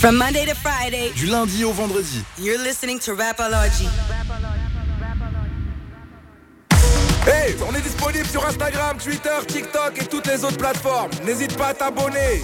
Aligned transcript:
From 0.00 0.16
Monday 0.16 0.46
to 0.46 0.54
Friday, 0.54 1.10
du 1.16 1.26
lundi 1.26 1.64
au 1.64 1.72
vendredi. 1.72 2.22
You're 2.38 2.62
listening 2.62 3.00
to 3.00 3.16
Rapology. 3.16 3.88
Hey, 7.26 7.56
on 7.68 7.74
est 7.74 7.82
disponible 7.82 8.24
sur 8.26 8.46
Instagram, 8.46 8.96
Twitter, 8.98 9.36
TikTok 9.48 10.00
et 10.00 10.06
toutes 10.06 10.28
les 10.28 10.44
autres 10.44 10.56
plateformes. 10.56 11.10
N'hésite 11.24 11.56
pas 11.56 11.68
à 11.68 11.74
t'abonner. 11.74 12.42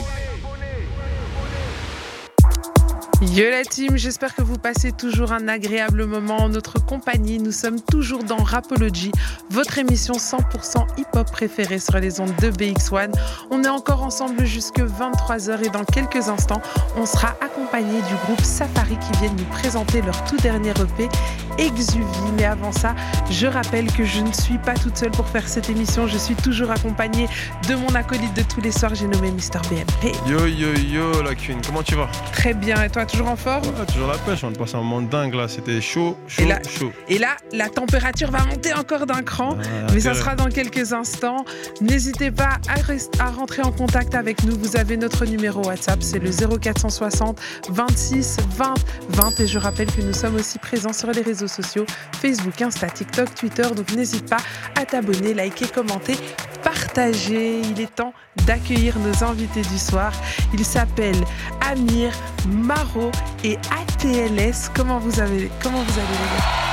Yo 3.33 3.51
la 3.51 3.65
team, 3.65 3.97
j'espère 3.97 4.35
que 4.35 4.43
vous 4.43 4.59
passez 4.59 4.93
toujours 4.93 5.33
un 5.33 5.49
agréable 5.49 6.04
moment 6.04 6.37
en 6.37 6.51
notre 6.51 6.79
compagnie. 6.79 7.39
Nous 7.39 7.53
sommes 7.53 7.81
toujours 7.81 8.22
dans 8.22 8.37
Rapology, 8.37 9.11
votre 9.51 9.79
émission 9.79 10.15
100% 10.15 10.87
hip-hop 10.99 11.31
préférée 11.33 11.79
sur 11.79 11.99
les 11.99 12.21
ondes 12.21 12.35
de 12.43 12.51
BX1. 12.51 13.11
On 13.51 13.65
est 13.65 13.69
encore 13.69 14.03
ensemble 14.03 14.45
jusque 14.45 14.79
23h 14.79 15.65
et 15.65 15.71
dans 15.71 15.85
quelques 15.85 16.29
instants, 16.29 16.61
on 16.97 17.07
sera 17.07 17.34
accompagné 17.41 18.03
du 18.03 18.15
groupe 18.27 18.43
Safari 18.43 18.98
qui 18.98 19.19
viennent 19.19 19.37
nous 19.37 19.45
présenter 19.45 20.03
leur 20.03 20.23
tout 20.25 20.37
dernier 20.37 20.70
EP, 20.70 21.09
Exuvie. 21.56 22.05
Mais 22.37 22.45
avant 22.45 22.73
ça, 22.73 22.95
je 23.31 23.47
rappelle 23.47 23.91
que 23.93 24.05
je 24.05 24.20
ne 24.20 24.33
suis 24.33 24.59
pas 24.59 24.75
toute 24.75 24.98
seule 24.98 25.12
pour 25.12 25.29
faire 25.29 25.48
cette 25.48 25.70
émission. 25.70 26.06
Je 26.06 26.19
suis 26.19 26.34
toujours 26.34 26.70
accompagnée 26.70 27.29
de 27.69 27.75
mon 27.75 27.95
acolyte 27.95 28.34
de 28.34 28.43
tous 28.43 28.61
les 28.61 28.73
soirs, 28.73 28.95
j'ai 28.95 29.06
nommé 29.06 29.31
Mr. 29.31 29.61
BM. 29.70 29.87
Yo 30.29 30.47
yo 30.47 30.75
yo 30.75 31.23
la 31.23 31.34
queen, 31.34 31.61
comment 31.65 31.83
tu 31.83 31.95
vas? 31.95 32.09
Très 32.33 32.53
bien, 32.53 32.83
et 32.83 32.91
toi 32.91 33.06
toujours 33.15 33.31
en 33.31 33.37
forme 33.37 33.63
Toujours 33.93 34.09
la 34.09 34.19
pêche, 34.19 34.43
on 34.43 34.53
passe 34.53 34.75
un 34.75 34.79
moment 34.79 35.01
dingue 35.01 35.35
là, 35.35 35.47
c'était 35.47 35.81
chaud, 35.81 36.17
chaud, 36.27 36.43
et 36.43 36.47
là, 36.47 36.59
chaud. 36.69 36.93
Et 37.09 37.19
là, 37.19 37.37
la 37.53 37.69
température 37.69 38.31
va 38.31 38.45
monter 38.45 38.73
encore 38.73 39.07
d'un 39.07 39.23
cran, 39.23 39.57
ah, 39.61 39.93
mais 39.93 40.01
ça 40.01 40.15
sera 40.15 40.35
dans 40.35 40.49
quelques 40.49 40.93
instants. 40.93 41.45
N'hésitez 41.81 42.31
pas 42.31 42.59
à, 42.69 43.23
à, 43.23 43.31
rentrer 43.31 43.63
en 43.63 43.71
contact 43.71 44.15
avec 44.15 44.43
nous. 44.45 44.59
Vous 44.59 44.77
avez 44.77 44.97
notre 44.97 45.27
numéro 45.27 45.63
WhatsApp, 45.65 46.03
c'est 46.03 46.19
le 46.19 46.31
0460 46.31 47.41
26 47.71 48.39
20 48.57 48.75
20. 49.11 49.41
Et 49.41 49.47
je 49.47 49.59
rappelle 49.59 49.91
que 49.93 50.01
nous 50.01 50.12
sommes 50.12 50.37
aussi 50.37 50.59
présents 50.59 50.93
sur 50.93 51.11
les 51.11 51.23
réseaux 51.23 51.49
sociaux 51.49 51.87
Facebook, 52.21 52.61
Insta, 52.61 52.89
TikTok, 52.89 53.34
Twitter. 53.34 53.67
Donc 53.77 53.93
n'hésite 53.93 54.28
pas 54.28 54.39
à 54.75 54.84
t'abonner, 54.84 55.34
liker, 55.34 55.67
commenter, 55.67 56.17
partager. 56.65 57.61
Il 57.61 57.81
est 57.81 57.95
temps 57.95 58.12
d'accueillir 58.47 58.98
nos 58.98 59.25
invités 59.25 59.62
du 59.62 59.79
soir. 59.79 60.12
Ils 60.53 60.65
s'appellent 60.65 61.25
Amir, 61.61 62.12
Maro 62.48 63.11
et 63.45 63.56
ATLS. 63.56 64.71
Comment 64.75 64.98
vous, 64.98 65.21
avez, 65.21 65.51
comment 65.62 65.83
vous 65.83 65.98
allez 65.98 66.09
les 66.09 66.37
gars? 66.37 66.65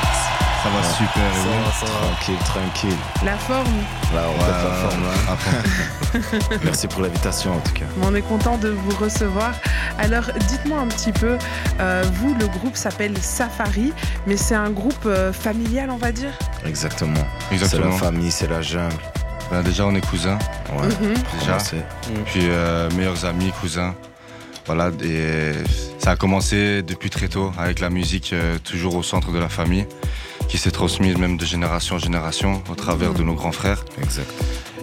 Ça 0.64 0.70
va 0.70 0.84
super, 0.84 1.88
tranquille, 1.88 2.38
tranquille. 2.46 2.98
La 3.26 3.36
forme? 3.36 3.66
Là, 4.14 4.22
on 4.30 4.38
la 4.38 4.54
forme. 4.76 5.04
Hein. 5.28 6.58
Merci 6.64 6.88
pour 6.88 7.02
l'invitation 7.02 7.56
en 7.56 7.60
tout 7.62 7.74
cas. 7.74 7.86
On 8.04 8.14
est 8.14 8.22
content 8.22 8.58
de 8.58 8.70
vous 8.70 8.96
recevoir. 9.04 9.56
Alors, 9.98 10.26
dites-moi 10.50 10.78
un 10.78 10.88
petit 10.88 11.14
peu, 11.14 11.40
euh, 11.80 12.04
vous, 12.14 12.36
le 12.36 12.46
groupe 12.46 12.76
s'appelle 12.76 13.18
Safari, 13.18 13.92
mais 14.28 14.38
c'est 14.38 14.54
un 14.54 14.70
groupe 14.70 15.08
euh, 15.08 15.34
familial, 15.34 15.90
on 15.90 15.98
va 15.98 16.12
dire? 16.12 16.34
Exactement. 16.64 17.26
C'est 17.50 17.80
la 17.80 17.92
famille, 17.92 18.30
c'est 18.30 18.48
la 18.48 18.62
jungle. 18.62 19.02
Ben, 19.52 19.62
déjà, 19.64 19.86
on 19.86 19.94
est 19.94 20.06
cousins. 20.06 20.40
Ouais, 20.72 20.88
mhm. 20.88 21.14
déjà. 21.38 21.58
Puis, 22.26 22.42
euh, 22.44 22.90
meilleurs 22.96 23.26
amis, 23.26 23.52
cousins. 23.60 23.94
Voilà, 24.66 24.92
et 25.04 25.52
ça 25.98 26.12
a 26.12 26.16
commencé 26.16 26.84
depuis 26.84 27.10
très 27.10 27.28
tôt 27.28 27.52
avec 27.58 27.80
la 27.80 27.90
musique 27.90 28.32
euh, 28.32 28.58
toujours 28.64 28.96
au 28.96 29.04
centre 29.04 29.32
de 29.32 29.40
la 29.40 29.50
famille, 29.50 29.86
qui 30.48 30.58
s'est 30.58 30.72
transmise 30.72 31.18
même 31.18 31.36
de 31.36 31.46
génération 31.46 31.96
en 31.96 32.00
génération 32.00 32.64
au 32.72 32.76
travers 32.76 33.14
de 33.14 33.24
nos 33.24 33.34
grands 33.34 33.52
frères. 33.52 33.84
Exact. 34.02 34.32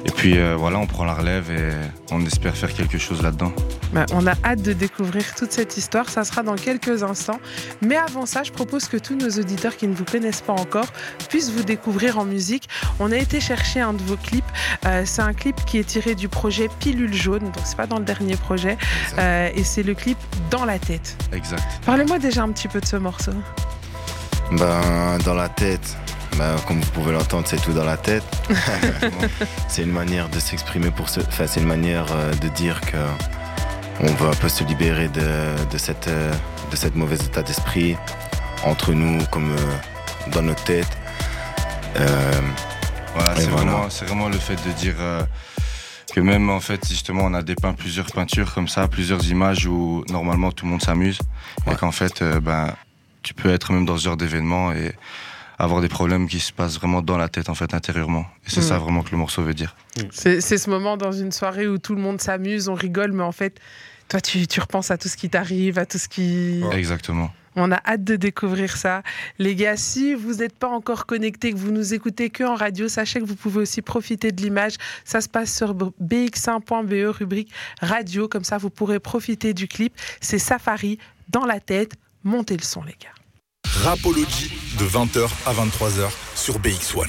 Et 0.05 0.11
puis 0.11 0.39
euh, 0.39 0.57
voilà, 0.57 0.79
on 0.79 0.87
prend 0.87 1.05
la 1.05 1.15
relève 1.15 1.51
et 1.51 1.71
on 2.13 2.25
espère 2.25 2.57
faire 2.57 2.73
quelque 2.73 2.99
chose 2.99 3.23
là-dedans. 3.23 3.53
Bah, 3.93 4.07
on 4.13 4.27
a 4.27 4.35
hâte 4.45 4.63
de 4.63 4.73
découvrir 4.73 5.35
toute 5.35 5.53
cette 5.53 5.77
histoire, 5.77 6.09
ça 6.09 6.25
sera 6.25 6.43
dans 6.43 6.55
quelques 6.55 7.03
instants. 7.03 7.41
Mais 7.83 7.97
avant 7.97 8.27
ça, 8.27 8.43
je 8.43 8.53
propose 8.53 8.87
que 8.89 8.97
tous 8.97 9.17
nos 9.17 9.31
auditeurs 9.31 9.77
qui 9.77 9.89
ne 9.89 9.95
vous 9.95 10.05
connaissent 10.05 10.43
pas 10.43 10.53
encore 10.53 10.87
puissent 11.29 11.51
vous 11.51 11.63
découvrir 11.63 12.19
en 12.19 12.25
musique. 12.25 12.69
On 13.01 13.11
a 13.13 13.17
été 13.17 13.41
chercher 13.41 13.81
un 13.81 13.93
de 13.93 14.03
vos 14.03 14.17
clips. 14.17 14.45
Euh, 14.87 15.03
c'est 15.05 15.23
un 15.23 15.33
clip 15.33 15.57
qui 15.65 15.79
est 15.79 15.85
tiré 15.85 16.15
du 16.15 16.29
projet 16.29 16.69
Pilule 16.81 17.15
jaune, 17.15 17.45
donc 17.45 17.63
c'est 17.65 17.77
pas 17.77 17.87
dans 17.87 17.99
le 17.99 18.05
dernier 18.05 18.37
projet. 18.37 18.77
Euh, 19.19 19.51
et 19.55 19.65
c'est 19.65 19.83
le 19.83 19.95
clip 19.95 20.19
Dans 20.51 20.65
la 20.65 20.79
tête. 20.79 21.17
Exact. 21.33 21.63
Parlez-moi 21.85 22.19
déjà 22.19 22.43
un 22.43 22.51
petit 22.51 22.69
peu 22.69 22.81
de 22.81 22.87
ce 22.87 22.97
morceau. 22.97 23.33
Ben, 24.53 25.19
dans 25.25 25.35
la 25.35 25.49
tête, 25.49 25.97
bah, 26.37 26.57
comme 26.67 26.81
vous 26.81 26.91
pouvez 26.91 27.13
l'entendre, 27.13 27.47
c'est 27.47 27.61
tout 27.61 27.73
dans 27.73 27.85
la 27.85 27.97
tête. 27.97 28.25
c'est 29.69 29.83
une 29.83 29.93
manière 29.93 30.29
de 30.29 30.39
s'exprimer 30.39 30.91
pour. 30.91 31.07
Enfin, 31.07 31.47
c'est 31.47 31.61
une 31.61 31.67
manière 31.67 32.07
euh, 32.11 32.33
de 32.35 32.49
dire 32.49 32.81
que 32.81 32.97
on 34.01 34.07
veut 34.15 34.29
un 34.29 34.35
peu 34.35 34.49
se 34.49 34.63
libérer 34.65 35.09
de, 35.09 35.79
cette, 35.79 36.07
euh, 36.07 36.33
de 36.71 36.77
cette 36.77 36.95
mauvaise 36.95 37.25
état 37.25 37.43
d'esprit 37.43 37.97
entre 38.65 38.93
nous, 38.93 39.25
comme 39.33 39.51
euh, 39.51 40.31
dans 40.33 40.43
nos 40.43 40.55
têtes. 40.55 40.97
voilà, 41.97 43.35
c'est 43.37 43.47
vraiment, 43.47 43.89
vraiment, 43.89 44.29
le 44.29 44.39
fait 44.39 44.57
de 44.67 44.73
dire 44.73 44.95
que 46.15 46.21
même 46.21 46.49
en 46.49 46.61
fait, 46.61 46.87
justement, 46.89 47.23
on 47.25 47.35
a 47.35 47.43
dépeint 47.43 47.73
plusieurs 47.73 48.07
peintures 48.07 48.55
comme 48.55 48.69
ça, 48.69 48.87
plusieurs 48.87 49.27
images 49.29 49.67
où 49.67 50.05
normalement 50.09 50.53
tout 50.53 50.67
le 50.67 50.73
monde 50.73 50.83
s'amuse. 50.83 51.19
Et 51.71 51.75
qu'en 51.75 51.93
fait, 51.93 52.23
ben, 52.23 52.73
tu 53.23 53.35
peux 53.35 53.51
être 53.51 53.73
même 53.73 53.85
dans 53.85 53.97
ce 53.97 54.05
genre 54.05 54.17
d'événement 54.17 54.73
et 54.73 54.95
avoir 55.59 55.81
des 55.81 55.89
problèmes 55.89 56.29
qui 56.29 56.41
se 56.41 56.53
passent 56.53 56.77
vraiment 56.77 57.03
dans 57.03 57.19
la 57.19 57.29
tête, 57.29 57.49
en 57.49 57.55
fait, 57.55 57.75
intérieurement. 57.75 58.27
Et 58.47 58.51
c'est 58.51 58.63
ça 58.63 58.77
mm. 58.77 58.83
vraiment 58.83 59.03
que 59.03 59.11
le 59.11 59.17
morceau 59.19 59.43
veut 59.43 59.55
dire. 59.55 59.77
Mm. 59.97 60.03
C'est 60.13 60.41
ce 60.41 60.71
moment 60.71 60.97
dans 60.97 61.13
une 61.13 61.33
soirée 61.33 61.67
où 61.67 61.79
tout 61.79 61.95
le 61.95 62.01
monde 62.01 62.21
s'amuse, 62.21 62.69
on 62.69 62.75
rigole, 62.75 63.13
mais 63.13 63.25
en 63.25 63.33
fait, 63.33 63.61
toi, 64.09 64.21
tu, 64.21 64.47
tu 64.47 64.61
repenses 64.61 64.91
à 64.91 64.99
tout 64.99 65.09
ce 65.09 65.17
qui 65.17 65.29
t'arrive, 65.29 65.79
à 65.79 65.87
tout 65.87 65.99
ce 65.99 66.09
qui. 66.09 66.63
Exactement. 66.73 67.31
On 67.57 67.73
a 67.73 67.81
hâte 67.85 68.05
de 68.05 68.15
découvrir 68.15 68.77
ça. 68.77 69.03
Les 69.41 69.57
gars, 69.57 69.77
si 69.77 70.15
vous 70.15 70.35
n'êtes 70.35 70.57
pas 70.57 70.69
encore 70.69 71.07
connectés, 71.07 71.53
que 71.53 71.57
vous 71.57 71.73
nous 71.73 71.93
écoutez 71.93 72.31
que 72.31 72.45
en 72.45 72.55
radio, 72.55 72.87
sachez 72.87 73.19
que 73.19 73.25
vous 73.25 73.35
pouvez 73.35 73.61
aussi 73.63 73.83
profiter 73.83 74.31
de 74.31 74.41
l'image. 74.41 74.75
Ça 75.05 75.21
se 75.21 75.29
passe 75.29 75.55
sur 75.55 75.75
bx1.be, 75.75 77.13
rubrique 77.13 77.51
radio. 77.81 78.29
Comme 78.29 78.45
ça, 78.45 78.59
vous 78.59 78.71
pourrez 78.71 79.01
profiter 79.01 79.55
du 79.55 79.67
clip. 79.67 79.93
C'est 80.21 80.39
Safari 80.39 80.99
dans 81.31 81.45
la 81.45 81.59
tête. 81.59 81.95
Montez 82.23 82.57
le 82.57 82.63
son, 82.63 82.83
les 82.85 82.93
gars. 82.93 83.18
Rapology 83.85 84.51
de 84.77 84.85
20h 84.85 85.31
à 85.47 85.53
23h 85.53 86.11
sur 86.35 86.59
BX1. 86.59 87.07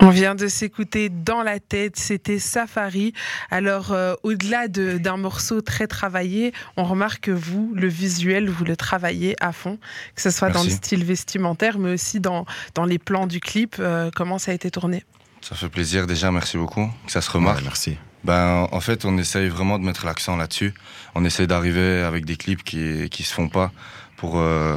On 0.00 0.10
vient 0.10 0.34
de 0.34 0.48
s'écouter 0.48 1.08
dans 1.10 1.42
la 1.42 1.60
tête, 1.60 1.96
c'était 1.96 2.40
Safari. 2.40 3.12
Alors, 3.50 3.92
euh, 3.92 4.14
au-delà 4.24 4.66
d'un 4.66 5.16
morceau 5.16 5.60
très 5.60 5.86
travaillé, 5.86 6.52
on 6.76 6.82
remarque 6.82 7.24
que 7.24 7.30
vous, 7.30 7.72
le 7.74 7.86
visuel, 7.86 8.50
vous 8.50 8.64
le 8.64 8.76
travaillez 8.76 9.36
à 9.40 9.52
fond, 9.52 9.78
que 10.16 10.22
ce 10.22 10.30
soit 10.30 10.50
dans 10.50 10.64
le 10.64 10.70
style 10.70 11.04
vestimentaire, 11.04 11.78
mais 11.78 11.92
aussi 11.92 12.18
dans, 12.18 12.46
dans 12.74 12.84
les 12.84 12.98
plans 12.98 13.28
du 13.28 13.38
clip. 13.38 13.76
Euh, 13.78 14.10
comment 14.14 14.38
ça 14.38 14.50
a 14.50 14.54
été 14.54 14.72
tourné? 14.72 15.04
Ça 15.40 15.54
fait 15.54 15.68
plaisir 15.68 16.08
déjà, 16.08 16.32
merci 16.32 16.56
beaucoup, 16.56 16.90
que 17.06 17.12
ça 17.12 17.20
se 17.20 17.30
remarque. 17.30 17.62
merci. 17.62 17.96
Ben, 18.24 18.68
en 18.72 18.80
fait, 18.80 19.04
on 19.04 19.16
essaye 19.18 19.48
vraiment 19.48 19.78
de 19.78 19.84
mettre 19.84 20.04
l'accent 20.04 20.36
là-dessus. 20.36 20.74
On 21.14 21.24
essaye 21.24 21.46
d'arriver 21.46 22.02
avec 22.02 22.24
des 22.24 22.36
clips 22.36 22.62
qui 22.64 23.08
qui 23.10 23.22
se 23.22 23.32
font 23.32 23.48
pas 23.48 23.72
pour 24.16 24.38
euh, 24.38 24.76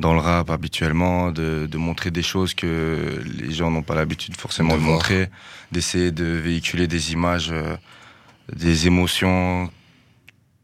dans 0.00 0.14
le 0.14 0.20
rap 0.20 0.50
habituellement, 0.50 1.30
de, 1.30 1.68
de, 1.70 1.78
montrer 1.78 2.10
des 2.10 2.22
choses 2.22 2.54
que 2.54 3.22
les 3.38 3.52
gens 3.52 3.70
n'ont 3.70 3.82
pas 3.82 3.94
l'habitude 3.94 4.34
forcément 4.34 4.74
de, 4.74 4.82
montrer, 4.82 5.28
d'essayer 5.72 6.10
de 6.10 6.24
véhiculer 6.24 6.86
des 6.86 7.12
images, 7.12 7.50
euh, 7.52 7.76
des 8.52 8.86
émotions 8.86 9.70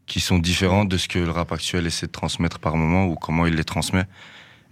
qui 0.07 0.19
sont 0.19 0.39
différentes 0.39 0.89
de 0.89 0.97
ce 0.97 1.07
que 1.07 1.19
le 1.19 1.29
rap 1.29 1.51
actuel 1.51 1.85
essaie 1.85 2.07
de 2.07 2.11
transmettre 2.11 2.59
par 2.59 2.75
moment 2.75 3.05
ou 3.05 3.15
comment 3.15 3.45
il 3.45 3.55
les 3.55 3.63
transmet. 3.63 4.05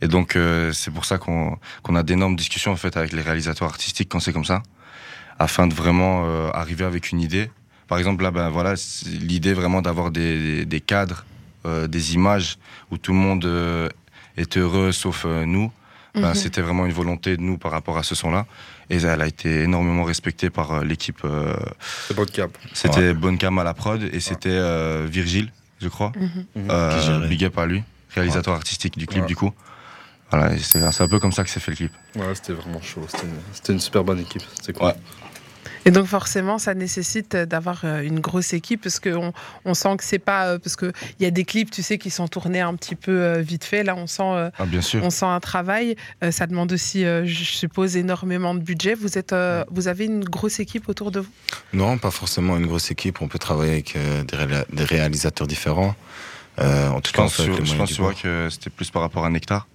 Et 0.02 0.08
donc 0.08 0.36
euh, 0.36 0.74
c'est 0.74 0.92
pour 0.92 1.06
ça 1.06 1.18
qu'on 1.18 1.58
qu'on 1.84 1.96
a 1.96 2.04
d'énormes 2.04 2.36
discussions 2.36 2.72
en 2.72 2.76
fait 2.76 2.98
avec 2.98 3.14
les 3.14 3.22
réalisateurs 3.22 3.68
artistiques 3.68 4.10
quand 4.10 4.20
c'est 4.20 4.34
comme 4.34 4.46
ça 4.46 4.62
afin 5.40 5.68
de 5.68 5.74
vraiment 5.74 6.24
euh, 6.26 6.50
arriver 6.54 6.86
avec 6.86 7.12
une 7.12 7.20
idée. 7.20 7.50
Par 7.88 7.98
exemple, 7.98 8.24
là, 8.24 8.32
ben 8.32 8.50
voilà, 8.50 8.74
l'idée 9.06 9.54
vraiment 9.54 9.82
d'avoir 9.82 10.12
des, 10.12 10.66
des, 10.66 10.82
cadres, 10.82 11.26
euh, 11.66 11.88
des 11.88 12.16
images 12.16 12.58
où 12.92 12.98
tout 12.98 13.12
le 13.12 13.20
monde 13.20 13.46
euh, 13.46 13.90
est 14.38 14.58
heureux 14.58 14.92
sauf 14.92 15.26
nous. 15.26 15.72
Ben, 16.16 16.30
mhm. 16.30 16.36
C'était 16.36 16.62
vraiment 16.62 16.86
une 16.86 16.94
volonté 16.94 17.36
de 17.36 17.42
nous 17.42 17.58
par 17.58 17.72
rapport 17.72 17.98
à 17.98 18.04
ce 18.04 18.16
son-là. 18.16 18.46
Et 18.90 18.98
elle 18.98 19.22
a 19.22 19.28
été 19.28 19.64
énormément 19.64 20.06
respectée 20.06 20.50
par 20.50 20.84
l'équipe. 20.84 21.22
Bonne 22.16 22.30
C'était 22.74 23.14
Bonne 23.14 23.38
Cam 23.38 23.58
à 23.60 23.64
la 23.66 23.74
prod 23.74 24.02
et 24.02 24.20
c'était 24.22 25.06
Virgile, 25.08 25.52
je 25.82 25.90
crois. 25.90 26.14
Mhm. 26.56 27.28
Big 27.28 27.44
up 27.44 27.58
à 27.58 27.66
lui, 27.66 27.84
réalisateur 28.12 28.54
artistique 28.54 28.98
du 28.98 29.08
clip 29.08 29.26
du 29.26 29.36
coup. 29.36 29.52
Voilà, 30.32 30.58
c'est 30.58 31.02
un 31.02 31.08
peu 31.08 31.20
comme 31.20 31.32
ça 31.32 31.44
que 31.44 31.50
s'est 31.50 31.60
fait 31.60 31.72
le 31.72 31.78
clip. 31.78 31.92
Ouais, 32.16 32.34
c'était 32.34 32.54
vraiment 32.54 32.82
chaud. 32.82 33.06
C'était 33.54 33.74
une, 33.74 33.80
super 33.80 34.04
bonne 34.04 34.20
équipe. 34.20 34.44
C'était 34.60 34.74
cool. 34.74 34.94
Et 35.88 35.92
donc 35.92 36.08
forcément, 36.08 36.58
ça 36.58 36.74
nécessite 36.74 37.36
d'avoir 37.36 37.82
euh, 37.84 38.02
une 38.02 38.20
grosse 38.20 38.54
équipe 38.54 38.82
parce 38.82 39.00
qu'on 39.00 39.34
on 39.66 39.74
sent 39.76 39.98
que 39.98 40.04
c'est 40.04 40.20
pas 40.20 40.48
euh, 40.48 40.60
parce 40.60 40.76
que 40.76 40.92
il 41.20 41.24
y 41.24 41.28
a 41.28 41.32
des 41.32 41.46
clips, 41.46 41.70
tu 41.70 41.84
sais, 41.84 42.00
qui 42.00 42.10
sont 42.10 42.28
tournés 42.28 42.62
un 42.62 42.74
petit 42.74 42.96
peu 42.96 43.12
euh, 43.12 43.42
vite 43.42 43.64
fait. 43.64 43.84
Là, 43.84 43.96
on 43.96 44.08
sent, 44.08 44.24
Ah, 44.58 44.66
bien 44.66 44.82
sûr. 44.82 45.04
on 45.04 45.12
sent 45.12 45.26
un 45.28 45.40
travail. 45.40 45.96
ça 46.32 46.48
demande 46.48 46.74
aussi, 46.74 47.04
je 47.04 47.44
suppose, 47.44 47.98
énormément 47.98 48.56
de 48.56 48.60
budget. 48.60 48.96
Vous 48.96 49.18
êtes, 49.18 49.36
vous 49.70 49.88
avez 49.88 50.06
une 50.06 50.24
grosse 50.24 50.60
équipe 50.60 50.90
autour 50.90 51.12
de 51.12 51.20
vous? 51.20 51.30
Non, 51.74 51.98
pas 51.98 52.12
forcément 52.12 52.58
une 52.58 52.66
grosse 52.66 52.90
équipe. 52.90 53.22
On 53.22 53.28
peut 53.28 53.40
travailler 53.40 53.74
avec 53.74 53.98
des 54.74 54.84
réalisateurs 54.84 55.48
différents. 55.48 55.96
Euh, 56.60 56.88
en 56.90 57.02
tout 57.02 57.10
Je 57.12 57.14
cas, 57.18 57.24
pense, 57.24 57.34
sur- 57.36 57.66
je 57.66 57.76
pense 57.76 57.90
tu 57.92 58.02
vois 58.02 58.14
que 58.14 58.48
c'était 58.50 58.70
plus 58.70 58.90
par 58.90 59.02
rapport 59.02 59.26
à 59.26 59.30
Nectar. 59.30 59.68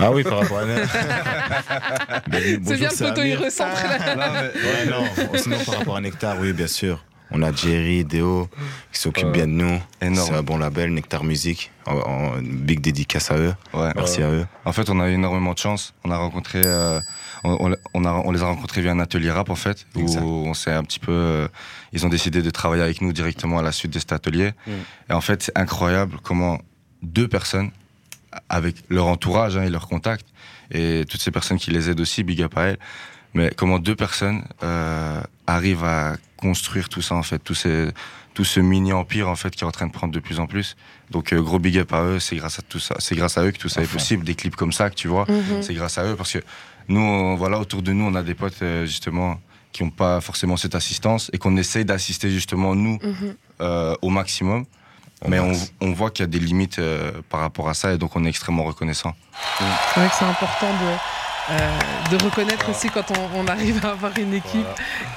Ah 0.00 0.10
oui, 0.10 0.24
par 0.24 0.40
rapport 0.40 0.58
à 0.58 0.64
Ben, 2.28 2.60
C'est 2.64 2.76
bien 2.76 2.88
le 2.90 2.96
photo, 2.96 3.22
il 3.22 3.36
recentre. 3.36 3.70
Ouais, 4.16 4.86
non. 4.90 5.04
Sinon, 5.38 5.58
par 5.64 5.78
rapport 5.78 5.96
à 5.96 6.00
Nectar, 6.00 6.36
oui, 6.40 6.52
bien 6.52 6.66
sûr. 6.66 7.04
On 7.34 7.42
a 7.42 7.52
Jerry, 7.52 8.04
Deo, 8.04 8.48
qui 8.92 9.00
s'occupent 9.00 9.32
bien 9.32 9.46
de 9.46 9.52
nous. 9.52 9.80
C'est 10.00 10.32
un 10.34 10.42
bon 10.42 10.56
label, 10.56 10.94
Nectar 10.94 11.24
Music. 11.24 11.70
En, 11.86 11.96
en- 11.98 12.32
big 12.42 12.80
dédicace 12.80 13.30
à 13.30 13.36
eux. 13.36 13.54
Ouais. 13.74 13.90
Merci 13.96 14.22
à 14.22 14.30
eux. 14.30 14.46
En 14.64 14.72
fait, 14.72 14.88
on 14.88 15.00
a 15.00 15.08
eu 15.10 15.14
énormément 15.14 15.52
de 15.52 15.58
chance. 15.58 15.92
On 16.04 16.10
a 16.10 16.16
rencontré, 16.16 16.62
euh, 16.64 17.00
on, 17.42 17.72
on- 17.72 17.76
on 17.92 18.04
a, 18.04 18.12
on 18.12 18.30
les 18.30 18.42
a 18.42 18.46
rencontrés 18.46 18.80
via 18.82 18.92
un 18.92 19.00
atelier 19.00 19.30
rap 19.30 19.50
en 19.50 19.54
fait, 19.56 19.84
où 19.96 20.00
Exact. 20.00 20.22
on 20.22 20.54
s'est 20.54 20.72
un 20.72 20.82
petit 20.84 21.00
peu, 21.00 21.12
euh, 21.12 21.48
ils 21.92 22.06
ont 22.06 22.08
décidé 22.08 22.40
de 22.40 22.50
travailler 22.50 22.82
avec 22.82 23.02
nous 23.02 23.12
directement 23.12 23.58
à 23.58 23.62
la 23.62 23.72
suite 23.72 23.92
de 23.92 23.98
cet 23.98 24.12
atelier. 24.12 24.52
Mm. 24.66 24.70
Et 25.10 25.12
en 25.12 25.20
fait, 25.20 25.42
c'est 25.42 25.58
incroyable 25.58 26.16
comment 26.22 26.58
deux 27.02 27.28
personnes, 27.28 27.70
avec 28.48 28.76
leur 28.88 29.06
entourage 29.06 29.56
hein, 29.56 29.64
et 29.64 29.70
leurs 29.70 29.88
contacts, 29.88 30.26
et 30.70 31.04
toutes 31.08 31.20
ces 31.20 31.30
personnes 31.30 31.58
qui 31.58 31.70
les 31.70 31.90
aident 31.90 32.00
aussi, 32.00 32.22
big 32.22 32.40
up 32.42 32.56
à 32.56 32.62
elles, 32.68 32.78
mais 33.34 33.50
comment 33.54 33.78
deux 33.78 33.94
personnes 33.96 34.42
euh, 34.62 35.20
arrivent 35.46 35.84
à 35.84 36.14
construire 36.48 36.88
tout 36.90 37.00
ça 37.00 37.14
en 37.14 37.22
fait, 37.22 37.38
tout, 37.38 37.54
ces, 37.54 37.88
tout 38.34 38.44
ce 38.44 38.60
mini 38.60 38.92
empire 38.92 39.28
en 39.30 39.36
fait 39.36 39.50
qui 39.56 39.64
est 39.64 39.66
en 39.66 39.70
train 39.70 39.86
de 39.86 39.92
prendre 39.92 40.12
de 40.12 40.20
plus 40.20 40.38
en 40.40 40.46
plus. 40.46 40.76
Donc 41.10 41.32
euh, 41.32 41.40
gros 41.40 41.58
big 41.58 41.78
up 41.78 41.90
à 41.94 42.02
eux, 42.02 42.20
c'est 42.20 42.36
grâce 42.36 42.58
à 42.58 42.62
tout 42.62 42.78
ça, 42.78 42.96
c'est 42.98 43.16
grâce 43.16 43.38
à 43.38 43.42
eux 43.44 43.50
que 43.50 43.58
tout 43.58 43.70
ça 43.70 43.80
est 43.82 43.90
possible, 43.90 44.24
des 44.24 44.34
clips 44.34 44.54
comme 44.56 44.72
ça 44.72 44.90
que 44.90 44.94
tu 44.94 45.08
vois, 45.08 45.24
Mhm. 45.28 45.62
c'est 45.62 45.72
grâce 45.74 45.96
à 45.96 46.04
eux 46.04 46.16
parce 46.16 46.32
que 46.32 46.40
nous, 46.88 47.00
on- 47.00 47.34
voilà, 47.36 47.58
autour 47.58 47.80
de 47.80 47.92
nous, 47.92 48.04
on 48.04 48.14
a 48.14 48.22
des 48.22 48.34
potes 48.34 48.60
euh, 48.62 48.84
justement 48.84 49.40
qui 49.72 49.82
n'ont 49.82 49.90
pas 49.90 50.20
forcément 50.20 50.56
cette 50.58 50.74
assistance 50.74 51.30
et 51.32 51.38
qu'on 51.38 51.56
essaye 51.56 51.84
d'assister 51.86 52.30
justement 52.30 52.74
nous 52.74 52.98
Mhm. 53.02 53.34
euh, 53.62 53.94
au 54.02 54.10
maximum. 54.10 54.66
Mais 55.26 55.38
on, 55.80 55.92
voit 55.94 56.10
qu'il 56.10 56.22
y 56.24 56.28
a 56.28 56.32
des 56.36 56.38
limites 56.50 56.78
euh, 56.78 57.10
par 57.30 57.40
rapport 57.40 57.70
à 57.70 57.74
ça 57.74 57.94
et 57.94 57.98
donc 57.98 58.14
on 58.14 58.26
est 58.26 58.28
extrêmement 58.28 58.64
reconnaissant. 58.64 59.14
C'est 59.58 60.00
vrai 60.00 60.08
que 60.10 60.14
c'est 60.18 60.24
important 60.26 60.70
de, 60.82 60.90
euh, 61.50 61.78
de 62.10 62.22
reconnaître 62.22 62.68
aussi 62.70 62.88
quand 62.88 63.10
on, 63.10 63.40
on 63.40 63.46
arrive 63.46 63.84
à 63.84 63.90
avoir 63.90 64.16
une 64.18 64.34
équipe 64.34 64.66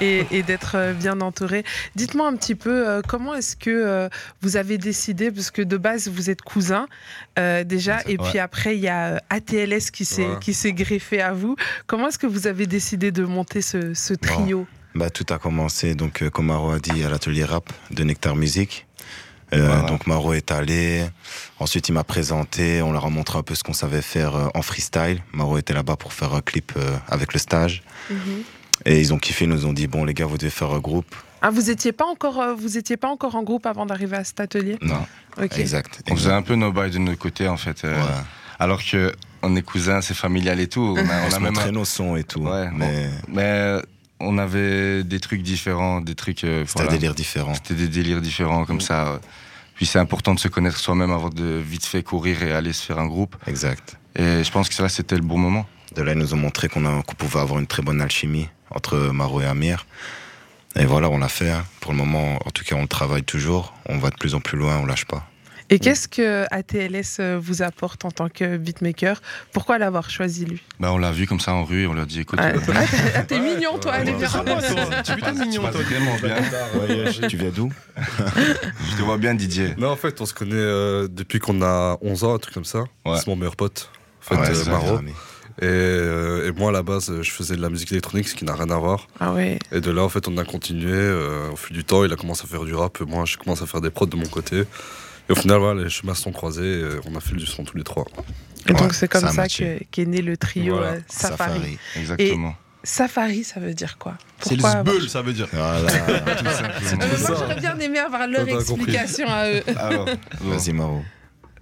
et, 0.00 0.26
et 0.30 0.42
d'être 0.42 0.72
euh, 0.76 0.92
bien 0.92 1.20
entouré. 1.20 1.64
Dites-moi 1.96 2.26
un 2.28 2.36
petit 2.36 2.54
peu 2.54 2.88
euh, 2.88 3.00
comment 3.06 3.34
est-ce 3.34 3.56
que 3.56 3.70
euh, 3.70 4.08
vous 4.42 4.56
avez 4.56 4.78
décidé, 4.78 5.30
parce 5.30 5.50
que 5.50 5.62
de 5.62 5.76
base 5.76 6.08
vous 6.08 6.30
êtes 6.30 6.42
cousins 6.42 6.86
déjà, 7.64 8.00
et 8.06 8.18
puis 8.18 8.38
après 8.38 8.76
il 8.76 8.80
y 8.80 8.88
a 8.88 9.22
ATLS 9.30 9.90
qui 9.92 10.04
s'est 10.04 10.26
Ouais. 10.28 10.72
greffé 10.72 11.20
à 11.20 11.32
vous. 11.32 11.56
Comment 11.86 12.08
est-ce 12.08 12.18
que 12.18 12.26
vous 12.26 12.46
avez 12.46 12.66
décidé 12.66 13.10
de 13.12 13.24
monter 13.24 13.62
ce, 13.62 13.94
ce 13.94 14.14
trio? 14.14 14.66
Bah, 14.94 15.10
tout 15.10 15.26
a 15.30 15.38
commencé, 15.38 15.94
donc, 15.94 16.28
comme 16.30 16.46
Maro 16.46 16.70
a 16.72 16.78
dit, 16.80 17.04
à 17.04 17.08
l'atelier 17.08 17.44
rap 17.44 17.72
de 17.90 18.02
Nectar 18.04 18.34
Music. 18.34 18.86
Euh, 19.54 19.66
Voilà. 19.66 19.82
Donc 19.88 20.06
Maro 20.06 20.34
est 20.34 20.50
allé, 20.50 21.04
ensuite 21.58 21.88
il 21.88 21.92
m'a 21.92 22.04
présenté, 22.04 22.82
on 22.82 22.92
leur 22.92 23.06
a 23.06 23.10
montré 23.10 23.38
un 23.38 23.42
peu 23.42 23.54
ce 23.54 23.62
qu'on 23.64 23.72
savait 23.72 24.02
faire 24.02 24.36
euh, 24.36 24.48
en 24.54 24.62
freestyle. 24.62 25.22
Maro 25.32 25.56
était 25.58 25.72
là-bas 25.74 25.96
pour 25.96 26.12
faire 26.12 26.34
un 26.34 26.40
clip 26.42 26.72
euh, 26.76 26.96
avec 27.08 27.32
le 27.32 27.38
stage. 27.38 27.82
Mhm. 28.10 28.16
Et 28.84 29.00
ils 29.00 29.12
ont 29.12 29.18
kiffé, 29.18 29.44
ils 29.46 29.50
nous 29.50 29.66
ont 29.66 29.72
dit, 29.72 29.86
bon 29.86 30.04
les 30.04 30.14
gars, 30.14 30.26
vous 30.26 30.38
devez 30.38 30.50
faire 30.50 30.70
un 30.70 30.78
groupe. 30.78 31.14
Ah, 31.40 31.50
vous 31.50 31.70
étiez 31.70 31.92
pas 31.92 32.04
encore, 32.06 32.40
euh, 32.40 32.54
vous 32.54 32.76
étiez 32.78 32.96
pas 32.96 33.08
encore 33.08 33.34
en 33.36 33.42
groupe 33.42 33.64
avant 33.66 33.86
d'arriver 33.86 34.16
à 34.16 34.24
cet 34.24 34.40
atelier? 34.40 34.76
Non, 34.82 35.04
Ok. 35.42 35.58
exact. 35.58 36.00
On 36.10 36.16
faisait 36.16 36.32
un 36.32 36.42
peu 36.42 36.54
nos 36.54 36.70
bails 36.72 36.90
de 36.90 36.98
notre 36.98 37.18
côté 37.18 37.48
en 37.48 37.56
fait. 37.56 37.84
euh, 37.84 37.94
Ouais. 37.96 38.02
Alors 38.58 38.82
que 38.84 39.12
on 39.42 39.54
est 39.54 39.62
cousins, 39.62 40.00
c'est 40.00 40.14
familial 40.14 40.58
et 40.60 40.66
tout. 40.66 40.94
On 40.96 40.98
a, 40.98 41.00
On, 41.00 41.04
on 41.04 41.26
a 41.26 41.30
se 41.30 41.34
même 41.38 41.54
montrait 41.54 41.70
nos 41.72 41.84
sons 41.84 42.16
et 42.16 42.24
tout. 42.24 42.40
Ouais, 42.40 42.68
mais 42.74 43.08
Mais 43.28 43.76
on 44.20 44.38
avait 44.38 45.04
des 45.04 45.20
trucs 45.20 45.42
différents, 45.42 46.00
des 46.00 46.14
trucs. 46.14 46.44
euh, 46.44 46.64
c'était 46.66 46.80
voilà. 46.80 46.90
un 46.92 46.94
délire 46.96 47.14
différent. 47.14 47.54
C'était 47.54 47.74
des 47.74 47.88
délires 47.88 48.20
différents 48.20 48.64
comme 48.64 48.80
ça. 48.80 49.12
ouais. 49.14 49.18
Puis 49.74 49.86
c'est 49.86 49.98
important 50.00 50.34
de 50.34 50.40
se 50.40 50.48
connaître 50.48 50.76
soi-même 50.78 51.12
avant 51.12 51.28
de 51.30 51.62
vite 51.64 51.86
fait 51.86 52.02
courir 52.02 52.42
et 52.42 52.52
aller 52.52 52.72
se 52.72 52.82
faire 52.84 52.98
un 52.98 53.06
groupe. 53.06 53.36
Exact. 53.46 53.96
Et 54.16 54.42
je 54.42 54.50
pense 54.50 54.68
que 54.68 54.74
ça, 54.74 54.88
c'était 54.88 55.14
le 55.16 55.22
bon 55.22 55.38
moment. 55.38 55.66
De 55.94 56.02
là, 56.02 56.12
ils 56.12 56.18
nous 56.18 56.34
ont 56.34 56.38
montré 56.38 56.68
qu'on 56.68 57.00
pouvait 57.16 57.38
avoir 57.40 57.60
une 57.60 57.66
très 57.68 57.82
bonne 57.82 58.00
alchimie 58.00 58.48
entre 58.70 58.96
Maro 59.12 59.40
et 59.40 59.46
Amir. 59.46 59.86
Et 60.76 60.84
voilà, 60.84 61.08
on 61.08 61.18
l'a 61.18 61.28
fait. 61.28 61.50
hein. 61.50 61.64
Pour 61.80 61.92
le 61.92 61.98
moment, 61.98 62.38
en 62.44 62.50
tout 62.50 62.64
cas, 62.64 62.74
on 62.76 62.82
le 62.82 62.88
travaille 62.88 63.22
toujours. 63.22 63.72
On 63.88 63.98
va 63.98 64.10
de 64.10 64.16
plus 64.16 64.34
en 64.34 64.40
plus 64.40 64.58
loin, 64.58 64.76
on 64.78 64.86
lâche 64.86 65.04
pas. 65.06 65.26
Et 65.70 65.78
qu'est-ce 65.78 66.08
que 66.08 66.46
ATLS 66.50 67.18
euh, 67.20 67.38
vous 67.40 67.62
apporte 67.62 68.04
en 68.04 68.10
tant 68.10 68.28
que 68.28 68.56
beatmaker? 68.56 69.20
Pourquoi 69.52 69.76
l'avoir 69.78 70.08
choisi 70.08 70.46
lui? 70.46 70.62
Bah, 70.80 70.92
on 70.92 70.98
l'a 70.98 71.10
vu 71.12 71.26
comme 71.26 71.40
ça 71.40 71.52
en 71.52 71.64
rue 71.64 71.82
et 71.82 71.86
on 71.86 71.92
lui 71.92 72.00
a 72.00 72.06
dit 72.06 72.20
écoute, 72.20 72.38
Ah, 72.42 72.48
euh, 72.52 73.22
T'es 73.28 73.38
mignon 73.40 73.78
toi, 73.78 73.92
allez 73.92 74.14
viens. 74.14 74.28
Tu 74.28 75.12
es 75.12 75.14
plutôt 75.14 75.32
mignon, 75.34 75.62
tu 75.66 75.70
toi. 75.72 75.80
bien. 76.22 77.28
tu 77.28 77.36
viens 77.36 77.50
d'où? 77.50 77.70
Je 77.96 78.96
te 78.96 79.02
vois 79.02 79.18
bien, 79.18 79.34
Didier. 79.34 79.74
Non, 79.76 79.90
en 79.90 79.96
fait, 79.96 80.20
on 80.20 80.26
se 80.26 80.32
connaît 80.34 80.54
euh, 80.54 81.06
depuis 81.10 81.38
qu'on 81.38 81.60
a 81.62 81.98
11 82.00 82.24
ans, 82.24 82.34
un 82.34 82.38
truc 82.38 82.54
comme 82.54 82.64
ça. 82.64 82.84
Ouais. 83.04 83.16
C'est 83.18 83.26
mon 83.26 83.36
meilleur 83.36 83.56
pote. 83.56 83.90
En 84.30 84.34
fait, 84.34 84.40
Ouais, 84.40 84.48
euh, 84.50 84.54
c'est 84.54 84.70
Maro. 84.70 84.98
Et, 85.60 85.64
euh, 85.66 86.48
et 86.48 86.52
moi, 86.52 86.68
à 86.68 86.72
la 86.72 86.82
base, 86.82 87.12
je 87.20 87.30
faisais 87.32 87.56
de 87.56 87.60
la 87.60 87.68
musique 87.68 87.90
électronique, 87.92 88.28
ce 88.28 88.34
qui 88.36 88.44
n'a 88.44 88.54
rien 88.54 88.70
à 88.70 88.76
voir. 88.78 89.08
Ah 89.18 89.32
ouais. 89.32 89.58
Et 89.72 89.80
de 89.80 89.90
là, 89.90 90.02
en 90.02 90.08
fait, 90.08 90.28
on 90.28 90.36
a 90.38 90.44
continué. 90.44 90.92
euh, 90.92 91.50
au 91.50 91.56
fil 91.56 91.76
du 91.76 91.84
temps, 91.84 92.04
il 92.04 92.12
a 92.12 92.16
commencé 92.16 92.44
à 92.44 92.46
faire 92.48 92.64
du 92.64 92.74
rap. 92.74 92.98
et 93.00 93.04
Moi, 93.04 93.24
je 93.26 93.36
commence 93.36 93.60
à 93.60 93.66
faire 93.66 93.80
des 93.80 93.90
prods 93.90 94.06
de 94.06 94.16
mon 94.16 94.26
côté. 94.28 94.62
Et 95.28 95.32
au 95.32 95.34
final, 95.34 95.58
voilà, 95.58 95.82
les 95.84 95.90
chemins 95.90 96.14
se 96.14 96.22
sont 96.22 96.32
croisés. 96.32 96.80
et 96.80 96.84
on 97.10 97.14
a 97.16 97.20
fait 97.20 97.34
du 97.36 97.46
son 97.46 97.64
tous 97.64 97.76
les 97.76 97.84
trois. 97.84 98.04
Et 98.68 98.72
donc 98.72 98.92
c'est 98.94 99.08
comme 99.08 99.28
ça 99.28 99.46
qu'est 99.48 100.04
né 100.06 100.20
le 100.22 100.36
trio 100.36 100.76
Voilà. 100.76 100.92
euh, 100.92 101.00
Safari. 101.08 101.78
Exactement. 101.96 102.54
Safari, 102.84 103.44
ça 103.44 103.60
veut 103.60 103.74
dire 103.74 103.98
quoi? 103.98 104.14
C'est 104.40 104.54
le 104.56 104.62
Pourquoi 104.62 104.82
zbeul, 104.82 105.08
ça 105.08 105.20
veut 105.22 105.32
dire. 105.32 105.48
Voilà. 105.52 105.90
Tout 105.90 106.44
simplement. 106.46 107.02
Euh, 107.02 107.18
Moi, 107.28 107.36
j'aurais 107.38 107.60
bien 107.60 107.78
aimé 107.78 107.98
avoir 107.98 108.26
leur 108.28 108.46
compris. 108.46 108.54
explication 108.54 109.26
à 109.28 109.48
eux. 109.50 109.62
Alors, 109.76 110.04
bon, 110.40 110.50
Vas-y, 110.50 110.72
Maro. 110.72 111.02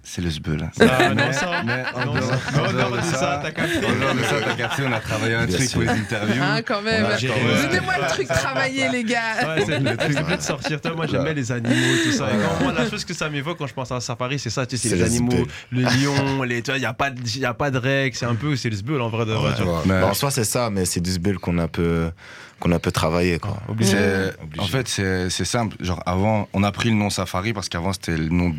C'est 0.09 0.21
le 0.21 0.29
sbeul. 0.31 0.63
hein. 0.63 0.71
Ah, 0.79 1.13
non, 1.13 1.31
ça. 1.33 1.63
Mais 1.65 1.83
en 1.93 2.05
Non, 2.05 2.13
dehors- 2.13 3.03
ça. 3.03 3.37
de 3.37 3.43
t'as 3.43 3.51
capté. 3.51 3.77
en 3.85 3.93
dehors 3.99 4.15
de 4.15 4.21
ça, 4.23 4.35
t'as 4.45 4.53
capté, 4.55 4.83
on 4.87 4.93
a 4.93 4.99
travaillé 5.01 5.35
un 5.35 5.45
Bien 5.45 5.57
truc 5.57 5.69
sûr. 5.69 5.81
pour 5.83 5.91
les 5.91 5.99
interviews. 5.99 6.41
Hein, 6.43 6.61
quand 6.65 6.81
même. 6.81 7.03
Donnez-moi 7.03 7.93
le 8.01 8.07
truc 8.09 8.27
travailler, 8.29 8.87
les 8.89 9.03
gars. 9.03 9.19
Ouais, 9.45 9.63
c'est 9.65 9.79
le 9.79 9.97
truc 9.97 10.37
de 10.37 10.41
sortir. 10.41 10.79
Toi, 10.81 10.93
moi, 10.95 11.07
j'aime 11.07 11.23
bien 11.23 11.33
les 11.33 11.51
animaux, 11.51 11.97
tout 12.05 12.11
ça. 12.13 12.29
Et 12.31 12.35
quand 12.37 12.63
moi, 12.63 12.73
la 12.73 12.89
chose 12.89 13.03
que 13.03 13.13
ça 13.13 13.29
m'évoque 13.29 13.57
quand 13.57 13.67
je 13.67 13.73
pense 13.73 13.91
à 13.91 13.95
un 13.95 13.99
safari, 13.99 14.39
c'est 14.39 14.49
ça, 14.49 14.65
tu 14.65 14.77
sais, 14.77 14.87
c'est 14.89 14.95
les 14.95 15.01
le 15.01 15.07
animaux, 15.07 15.45
le 15.71 15.81
lion, 15.81 16.43
les, 16.43 16.61
tu 16.61 16.71
vois, 16.71 16.77
il 16.77 16.81
n'y 16.81 16.85
a, 16.85 16.93
pas 16.93 17.09
de- 17.09 17.27
y 17.37 17.45
a 17.45 17.53
pas 17.53 17.69
de 17.69 17.77
règles, 17.77 18.15
c'est 18.15 18.25
un 18.25 18.35
peu, 18.35 18.55
c'est 18.55 18.69
le 18.69 18.75
zbeul 18.77 19.01
en 19.01 19.09
vrai 19.09 19.25
de 19.25 19.33
vrai. 19.33 20.03
en 20.03 20.13
soi, 20.13 20.31
c'est 20.31 20.43
ça, 20.45 20.69
mais 20.69 20.85
c'est 20.85 21.01
du 21.01 21.11
sbull 21.11 21.37
qu'on 21.37 21.57
a 21.57 21.67
peu, 21.67 22.11
qu'on 22.59 22.71
a 22.71 22.75
un 22.75 22.79
peu 22.79 22.91
travaillé, 22.91 23.39
quoi. 23.39 23.57
Obligé. 23.67 23.91
c'est- 23.91 24.35
Obligé. 24.41 24.61
en 24.63 24.67
fait, 24.67 24.87
c'est 24.87 25.29
c'est 25.29 25.45
simple. 25.45 25.75
Genre, 25.79 26.01
avant, 26.05 26.47
on 26.53 26.63
a 26.63 26.71
pris 26.71 26.89
le 26.89 26.95
nom 26.95 27.09
Safari 27.09 27.53
parce 27.53 27.69
qu'avant, 27.69 27.93
c'était 27.93 28.17
le 28.17 28.29
nom 28.29 28.55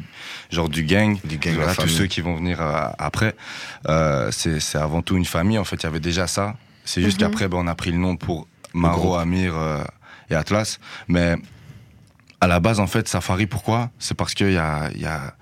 genre 0.50 0.68
du 0.68 0.84
gang. 0.84 1.18
Du 1.24 1.38
gang, 1.38 1.54
Voilà, 1.54 1.74
tous 1.74 1.88
ceux 1.88 2.06
qui 2.06 2.20
vont 2.20 2.36
venir 2.36 2.60
euh, 2.60 2.88
après. 2.98 3.34
Euh, 3.88 4.30
c'est 4.30 4.60
c'est 4.60 4.78
avant 4.78 5.02
tout 5.02 5.16
une 5.16 5.24
famille. 5.24 5.58
En 5.58 5.64
fait, 5.64 5.76
il 5.76 5.84
y 5.84 5.86
avait 5.86 6.00
déjà 6.00 6.26
ça. 6.26 6.54
C'est 6.84 7.02
juste 7.02 7.20
Mhm. 7.20 7.28
qu'après, 7.28 7.48
ben, 7.48 7.58
on 7.58 7.66
a 7.66 7.74
pris 7.74 7.90
le 7.92 7.98
nom 7.98 8.16
pour 8.16 8.46
Maro. 8.72 9.16
Amir 9.16 9.54
euh, 9.56 9.82
et 10.30 10.34
Atlas. 10.34 10.78
Mais 11.08 11.36
à 12.40 12.46
la 12.46 12.60
base, 12.60 12.78
en 12.80 12.86
fait, 12.86 13.08
Safari, 13.08 13.46
pourquoi? 13.46 13.90
C'est 13.98 14.14
parce 14.16 14.34
qu'il 14.34 14.52
y 14.52 14.58
a, 14.58 14.90
il 14.94 15.00
y 15.02 15.06
a 15.06 15.34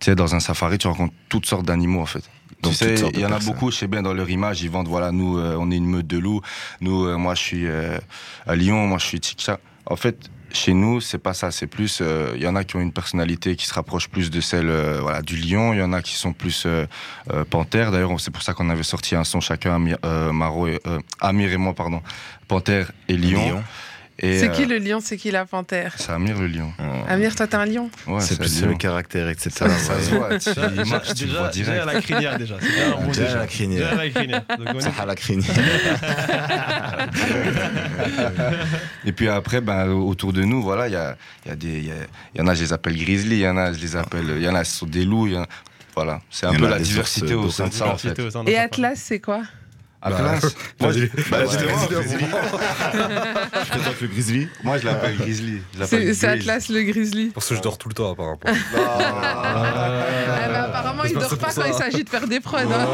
tu 0.00 0.06
sais, 0.06 0.16
dans 0.16 0.34
un 0.34 0.40
safari, 0.40 0.78
tu 0.78 0.88
rencontres 0.88 1.14
toutes 1.28 1.46
sortes 1.46 1.64
d'animaux, 1.64 2.00
en 2.00 2.06
fait. 2.06 2.24
Tu 2.62 2.74
sais, 2.74 2.94
il 3.14 3.20
y 3.20 3.24
en 3.24 3.28
a 3.28 3.32
personnes. 3.32 3.52
beaucoup, 3.52 3.70
je 3.70 3.76
sais 3.76 3.88
bien, 3.88 4.02
dans 4.02 4.14
leur 4.14 4.30
image, 4.30 4.62
ils 4.62 4.70
vendent, 4.70 4.88
voilà, 4.88 5.10
nous, 5.12 5.38
euh, 5.38 5.56
on 5.58 5.70
est 5.70 5.76
une 5.76 5.86
meute 5.86 6.06
de 6.06 6.18
loups. 6.18 6.42
Nous, 6.80 7.04
euh, 7.06 7.16
moi, 7.16 7.34
je 7.34 7.40
suis 7.40 7.66
euh, 7.66 7.98
à 8.46 8.54
Lyon, 8.54 8.86
moi, 8.86 8.98
je 8.98 9.06
suis 9.06 9.18
Tchikcha. 9.18 9.58
En 9.86 9.96
fait, 9.96 10.30
chez 10.52 10.74
nous, 10.74 11.00
c'est 11.00 11.18
pas 11.18 11.34
ça. 11.34 11.50
C'est 11.50 11.66
plus, 11.66 11.98
euh, 12.00 12.32
il 12.36 12.42
y 12.42 12.46
en 12.46 12.54
a 12.54 12.64
qui 12.64 12.76
ont 12.76 12.80
une 12.80 12.92
personnalité 12.92 13.56
qui 13.56 13.66
se 13.66 13.74
rapproche 13.74 14.08
plus 14.08 14.30
de 14.30 14.40
celle, 14.40 14.68
euh, 14.68 15.00
voilà, 15.00 15.22
du 15.22 15.36
lion. 15.36 15.72
Il 15.72 15.78
y 15.78 15.82
en 15.82 15.92
a 15.92 16.02
qui 16.02 16.14
sont 16.14 16.32
plus 16.32 16.64
euh, 16.66 16.86
euh, 17.32 17.44
panthères. 17.44 17.90
D'ailleurs, 17.90 18.18
c'est 18.20 18.30
pour 18.30 18.42
ça 18.42 18.54
qu'on 18.54 18.70
avait 18.70 18.82
sorti 18.82 19.16
un 19.16 19.24
son 19.24 19.40
chacun, 19.40 19.74
Amir, 19.74 19.96
euh, 20.04 20.32
Maro 20.32 20.68
et, 20.68 20.80
euh, 20.86 21.00
Amir 21.20 21.52
et 21.52 21.56
moi, 21.56 21.74
pardon, 21.74 22.02
panthère 22.48 22.92
et 23.08 23.16
lion. 23.16 23.48
Lion. 23.48 23.64
C'est 24.22 24.52
qui 24.52 24.62
euh, 24.62 24.66
le 24.66 24.78
lion, 24.78 25.00
c'est 25.02 25.16
qui 25.16 25.32
la 25.32 25.44
panthère? 25.44 25.94
C'est 25.96 26.12
Amir 26.12 26.38
le 26.38 26.46
lion. 26.46 26.72
Oh. 26.78 26.82
Amir, 27.08 27.34
toi, 27.34 27.48
t'es 27.48 27.56
un 27.56 27.66
lion 27.66 27.90
Ouais, 28.06 28.20
c'est 28.20 28.38
le 28.64 28.74
caractère, 28.76 29.28
etc. 29.28 29.50
Ça 29.50 29.68
se 30.00 30.14
voit, 30.14 30.38
tu 30.38 30.50
il 30.76 30.84
marche, 30.90 31.14
tu 31.14 31.26
vois 31.26 31.48
déjà, 31.48 31.72
direct. 31.72 31.86
la 31.86 32.00
crinière 32.00 32.38
déjà. 32.38 32.54
C'est 32.60 33.20
déjà 33.22 33.38
la 33.38 33.46
crinière. 33.48 33.90
Déjà 33.90 33.94
la 33.96 34.10
crinière. 34.10 34.42
Donc, 34.48 34.68
on 34.74 34.78
est- 34.78 34.82
Ça 34.82 34.92
a 35.02 35.06
la 35.06 35.14
crinière. 35.16 35.50
Et 39.04 39.12
puis 39.12 39.28
après, 39.28 39.60
ben, 39.60 39.88
autour 39.88 40.32
de 40.32 40.42
nous, 40.42 40.62
voilà, 40.62 40.88
il 40.88 40.92
y 40.92 40.96
a, 40.96 41.16
il 41.44 41.48
y 41.48 41.52
a 41.52 41.56
des, 41.56 41.68
il 41.78 41.86
y, 41.86 41.90
a- 41.90 41.94
y 42.36 42.40
en 42.40 42.46
a, 42.46 42.54
je 42.54 42.62
les 42.62 42.72
appelle 42.72 42.96
grizzly, 42.96 43.36
il 43.36 43.40
y 43.42 43.48
en 43.48 43.56
a, 43.56 43.72
je 43.72 43.78
les 43.80 43.96
appelle, 43.96 44.24
il 44.36 44.42
y 44.42 44.48
en 44.48 44.54
a, 44.54 44.64
ce 44.64 44.78
sont 44.78 44.86
des 44.86 45.04
loups, 45.04 45.26
il 45.26 45.34
y 45.34 45.36
en 45.36 45.42
a- 45.42 45.48
voilà, 45.94 46.20
c'est 46.30 46.46
un 46.46 46.54
peu 46.54 46.68
la 46.68 46.78
diversité 46.78 47.34
au 47.34 47.50
sein 47.50 47.68
de 47.68 47.72
ça, 47.74 47.88
en 47.88 47.98
fait. 47.98 48.18
Et 48.46 48.52
la 48.52 48.62
Atlas, 48.62 48.98
c'est 49.02 49.20
quoi? 49.20 49.42
À 50.04 50.10
Bah. 50.10 50.18
Moi, 50.80 50.90
je- 50.92 51.06
bah, 51.30 51.38
Ouais, 51.38 51.48
justement, 51.48 51.86
Grizzly. 52.00 52.24
Je 53.64 53.70
présente 53.70 54.00
le 54.00 54.08
Grizzly. 54.08 54.48
Moi, 54.64 54.78
je 54.78 54.86
l'appelle 54.86 55.16
Grizzly. 55.16 55.62
C'est. 55.86 56.24
Atlas 56.26 56.68
le 56.70 56.82
Grizzly. 56.82 57.30
Parce 57.32 57.48
que 57.48 57.54
je 57.54 57.60
dors 57.60 57.78
tout 57.78 57.88
le 57.88 57.94
temps, 57.94 58.10
apparemment. 58.12 58.38
Ah, 58.44 58.52
bah, 60.52 60.64
apparemment, 60.68 61.04
il 61.04 61.14
pas- 61.14 61.20
dort 61.20 61.38
pas 61.38 61.52
quand 61.54 61.64
il 61.66 61.74
s'agit 61.74 62.02
de 62.04 62.08
faire 62.08 62.26
des 62.26 62.40
prods. 62.40 62.56
hein. 62.58 62.86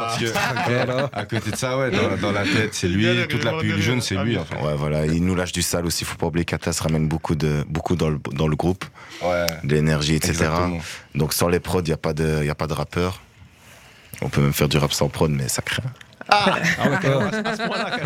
Parce 0.00 0.18
que, 0.18 0.26
à 1.12 1.24
côté 1.24 1.50
de 1.50 1.56
ça, 1.56 1.76
ouais, 1.76 1.90
dans, 1.90 2.16
dans 2.18 2.32
la 2.32 2.44
tête, 2.44 2.72
c'est 2.72 2.88
lui. 2.88 3.06
Toute 3.28 3.42
la 3.44 3.52
pilule 3.58 3.80
jaune, 3.82 4.00
c'est 4.00 4.14
lui, 4.16 4.38
en 4.38 4.44
fait. 4.44 4.54
Ouais, 4.56 4.74
voilà, 4.76 5.06
il 5.06 5.24
nous 5.24 5.34
lâche 5.34 5.52
du 5.52 5.62
sale 5.62 5.86
aussi. 5.86 6.04
Faut 6.04 6.16
pas 6.16 6.26
oublier 6.26 6.44
qu'Atas 6.44 6.78
ramène 6.82 7.08
beaucoup, 7.08 7.34
de, 7.34 7.64
beaucoup 7.68 7.96
dans, 7.96 8.10
le, 8.10 8.18
dans 8.32 8.46
le 8.46 8.54
groupe, 8.56 8.84
Ouais. 9.22 9.46
de 9.64 9.74
l'énergie, 9.74 10.14
etc. 10.14 10.32
Exactement. 10.34 10.78
Donc 11.16 11.32
sans 11.32 11.48
les 11.48 11.58
prods, 11.60 11.80
il 11.80 11.86
n'y 11.86 11.92
a, 11.92 11.96
pas 11.96 12.12
de- 12.12 12.44
y 12.44 12.50
a 12.50 12.54
pas 12.54 12.66
de 12.68 12.74
rappeur. 12.74 13.20
On 14.22 14.28
peut 14.28 14.40
même 14.40 14.52
faire 14.52 14.68
du 14.68 14.78
rap 14.78 14.92
sans 14.92 15.08
prod, 15.08 15.30
mais 15.30 15.48
ça 15.48 15.62
craint. 15.62 15.82
Ah 16.28 16.56
ouais, 16.88 16.98
carrément, 17.02 17.26
à 17.44 17.56
ce 17.56 17.66
point-là. 17.66 17.98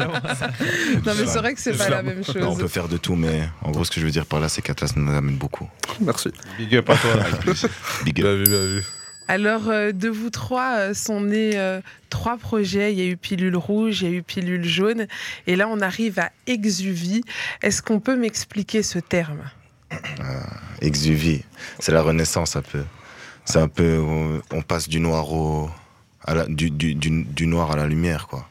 Non, 1.06 1.12
mais 1.18 1.26
c'est 1.26 1.38
vrai 1.38 1.54
que 1.54 1.60
c'est 1.60 1.76
pas 1.76 1.88
la 1.88 2.02
même 2.02 2.18
Non, 2.34 2.48
on 2.48 2.50
chose. 2.50 2.58
peut 2.58 2.68
faire 2.68 2.88
de 2.88 2.96
tout, 2.96 3.14
mais 3.14 3.48
en 3.62 3.70
gros, 3.70 3.84
ce 3.84 3.90
que 3.90 4.00
je 4.00 4.06
veux 4.06 4.10
dire 4.10 4.26
par 4.26 4.40
là, 4.40 4.48
c'est 4.48 4.62
qu'Atas 4.62 4.92
nous 4.96 5.12
amène 5.12 5.36
beaucoup. 5.36 5.68
Merci. 6.00 6.30
Big 6.58 6.74
up 6.76 6.90
à 6.90 6.96
toi. 6.96 7.10
Big 8.04 8.20
up. 8.20 8.24
Bien 8.24 8.34
vu, 8.34 8.44
bien 8.44 8.64
vu. 8.64 8.84
Alors, 9.30 9.68
euh, 9.68 9.92
de 9.92 10.08
vous 10.08 10.30
trois 10.30 10.78
euh, 10.78 10.94
sont 10.94 11.20
nés 11.20 11.52
euh, 11.54 11.80
trois 12.08 12.38
projets. 12.38 12.92
Il 12.92 12.98
y 12.98 13.02
a 13.02 13.06
eu 13.06 13.16
Pilule 13.16 13.56
Rouge, 13.56 14.00
il 14.00 14.10
y 14.10 14.12
a 14.12 14.16
eu 14.16 14.22
Pilule 14.22 14.64
Jaune. 14.64 15.06
Et 15.46 15.54
là, 15.54 15.68
on 15.68 15.80
arrive 15.80 16.18
à 16.18 16.30
Exuvie. 16.46 17.22
Est-ce 17.62 17.82
qu'on 17.82 18.00
peut 18.00 18.16
m'expliquer 18.16 18.82
ce 18.82 18.98
terme? 18.98 19.42
Exuvie, 20.80 21.44
c'est 21.78 21.92
la 21.92 22.02
renaissance 22.02 22.56
un 22.56 22.62
peu. 22.62 22.82
C'est 23.44 23.58
un 23.58 23.68
peu, 23.68 23.98
on, 23.98 24.40
on 24.50 24.62
passe 24.62 24.88
du 24.88 25.00
noir 25.00 25.32
au, 25.32 25.70
du 26.48 27.46
noir 27.46 27.70
à 27.72 27.76
la 27.76 27.86
lumière, 27.86 28.26
quoi. 28.28 28.47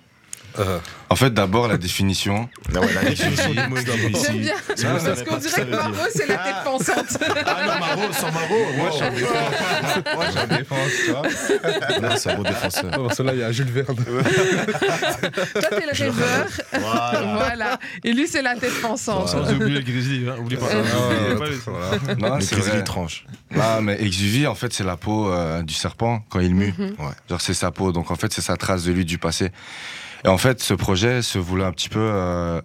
Euh, 0.59 0.79
En 1.09 1.15
fait, 1.15 1.33
d'abord, 1.33 1.67
la 1.67 1.77
définition. 1.77 2.49
Ah 2.75 2.79
ouais, 2.81 2.93
la 2.93 3.09
définition 3.09 3.49
du 3.49 3.67
mot 3.69 3.77
J'aime 4.25 4.39
bien. 4.39 4.53
Parce 4.67 5.23
qu'on 5.23 5.37
dirait 5.37 5.65
que. 5.65 5.71
Maro, 5.71 5.93
c'est 6.13 6.27
la 6.27 6.37
tête 6.37 6.55
pensante. 6.63 7.17
Ah 7.45 7.55
non, 7.65 7.79
Maro, 7.79 8.13
sans 8.13 8.31
Maro, 8.31 8.55
moi 8.75 8.89
je 8.91 8.95
suis 8.95 9.05
en 9.05 9.11
défense. 9.11 10.13
Moi 10.15 10.25
je 10.25 10.31
suis 10.31 10.39
en 10.39 10.57
défense, 10.57 10.91
tu 11.05 11.11
vois. 11.11 11.99
Non, 12.09 12.15
c'est 12.17 12.29
un 12.31 12.35
beau 12.35 12.43
défenseur. 12.43 12.91
parce 12.91 13.17
que 13.17 13.23
là, 13.23 13.33
il 13.33 13.39
y 13.39 13.43
a 13.43 13.51
Jules 13.51 13.71
Verne. 13.71 13.95
Toi, 13.95 15.61
t'es 15.69 15.85
le 15.85 15.93
rêveur. 15.97 16.47
Voilà. 16.73 17.33
Voilà. 17.37 17.79
Et 18.03 18.13
lui, 18.13 18.27
c'est 18.27 18.41
la 18.41 18.55
tête 18.55 18.79
pensante. 18.81 19.29
Sans 19.29 19.51
oublier 19.53 19.75
le 19.75 19.81
Grizzly, 19.81 20.27
hein, 20.29 20.35
oublie 20.39 20.57
pas. 20.57 20.65
Euh, 20.67 21.35
Voilà. 21.65 22.35
Non, 22.35 22.41
c'est 22.41 22.55
Grizzly 22.55 22.71
vrai. 22.71 22.83
tranche. 22.83 23.25
Ah, 23.59 23.79
mais 23.81 24.01
exuvie, 24.01 24.45
en 24.47 24.55
fait, 24.55 24.73
c'est 24.73 24.83
la 24.83 24.97
peau 24.97 25.31
euh, 25.31 25.63
du 25.63 25.73
serpent 25.73 26.23
quand 26.29 26.39
il 26.39 26.53
mue. 26.53 26.73
Mhm. 26.77 26.95
Genre, 27.29 27.41
c'est 27.41 27.53
sa 27.53 27.71
peau. 27.71 27.91
Donc, 27.91 28.11
en 28.11 28.15
fait, 28.15 28.31
c'est 28.33 28.41
sa 28.41 28.57
trace 28.57 28.83
de 28.83 28.91
lui 28.91 29.05
du 29.05 29.17
passé. 29.17 29.51
Et 30.27 30.29
en 30.29 30.37
fait, 30.37 30.61
ce 30.61 30.73
projet 30.73 31.21
se 31.21 31.39
voulait 31.39 31.63
un 31.63 31.71
petit 31.71 31.87
peu. 31.87 32.01
euh, 32.01 32.61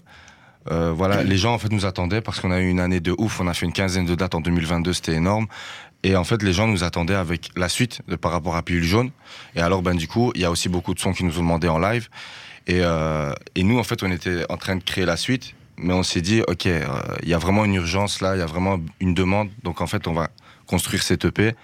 euh, 0.73 0.93
voilà, 0.93 1.23
les 1.23 1.37
gens 1.37 1.55
en 1.55 1.59
fait 1.59 1.71
nous 1.71 1.87
attendaient 1.87 2.21
parce 2.21 2.41
qu'on 2.41 2.51
a 2.51 2.59
eu 2.59 2.69
une 2.69 2.81
année 2.81 2.99
de 2.99 3.15
ouf. 3.19 3.39
On 3.39 3.47
a 3.47 3.55
fait 3.55 3.67
une 3.67 3.73
quinzaine 3.73 4.05
de 4.05 4.17
dates 4.17 4.35
en 4.35 4.41
2022, 4.41 4.93
c'était 4.93 5.15
énorme. 5.15 5.47
Et 6.03 6.17
en 6.17 6.25
fait, 6.25 6.43
les 6.43 6.53
gens 6.53 6.67
nous 6.67 6.83
attendaient 6.83 7.15
avec 7.15 7.51
la 7.55 7.69
suite 7.69 8.01
de, 8.09 8.17
par 8.17 8.33
rapport 8.33 8.57
à 8.57 8.63
Pilule 8.63 8.83
Jaune. 8.83 9.11
Et 9.55 9.61
alors, 9.61 9.81
ben 9.81 9.95
du 9.95 10.09
coup, 10.09 10.33
il 10.35 10.41
y 10.41 10.45
a 10.45 10.51
aussi 10.51 10.69
beaucoup 10.69 10.93
de 10.93 10.99
sons 10.99 11.13
qui 11.13 11.23
nous 11.23 11.39
ont 11.39 11.43
demandé 11.43 11.69
en 11.69 11.79
live. 11.79 12.09
Et, 12.67 12.81
euh, 12.83 13.33
et 13.55 13.63
nous, 13.63 13.79
en 13.79 13.85
fait, 13.85 14.03
on 14.03 14.11
était 14.11 14.45
en 14.49 14.57
train 14.57 14.75
de 14.75 14.83
créer 14.83 15.05
la 15.05 15.17
suite, 15.17 15.55
mais 15.77 15.95
on 15.95 16.03
s'est 16.03 16.21
dit, 16.21 16.43
ok, 16.49 16.65
il 16.65 17.29
y 17.29 17.35
a 17.35 17.39
vraiment 17.39 17.65
une 17.65 17.75
urgence 17.75 18.21
là, 18.21 18.35
il 18.35 18.41
y 18.41 18.43
a 18.43 18.47
vraiment 18.47 18.81
une 18.99 19.15
demande. 19.15 19.51
Donc 19.63 19.81
en 19.81 19.87
fait, 19.87 20.09
on 20.09 20.15
va 20.15 20.31
construire 20.67 21.05
cette 21.05 21.25
EP 21.27 21.55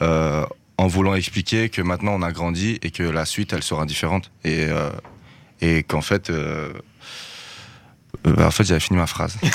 en 0.00 0.86
voulant 0.88 1.14
expliquer 1.14 1.68
que 1.68 1.82
maintenant 1.82 2.14
on 2.14 2.22
a 2.22 2.32
grandi 2.32 2.80
et 2.82 2.90
que 2.90 3.04
la 3.04 3.24
suite, 3.24 3.52
elle 3.52 3.62
sera 3.62 3.86
différente. 3.86 4.32
Et, 4.44 4.66
et 5.60 5.82
qu'en 5.82 6.00
fait, 6.02 6.30
euh, 6.30 6.72
bah, 8.24 8.46
en 8.46 8.50
fait, 8.50 8.64
j'avais 8.64 8.80
fini 8.80 8.98
ma 8.98 9.06
phrase. 9.06 9.36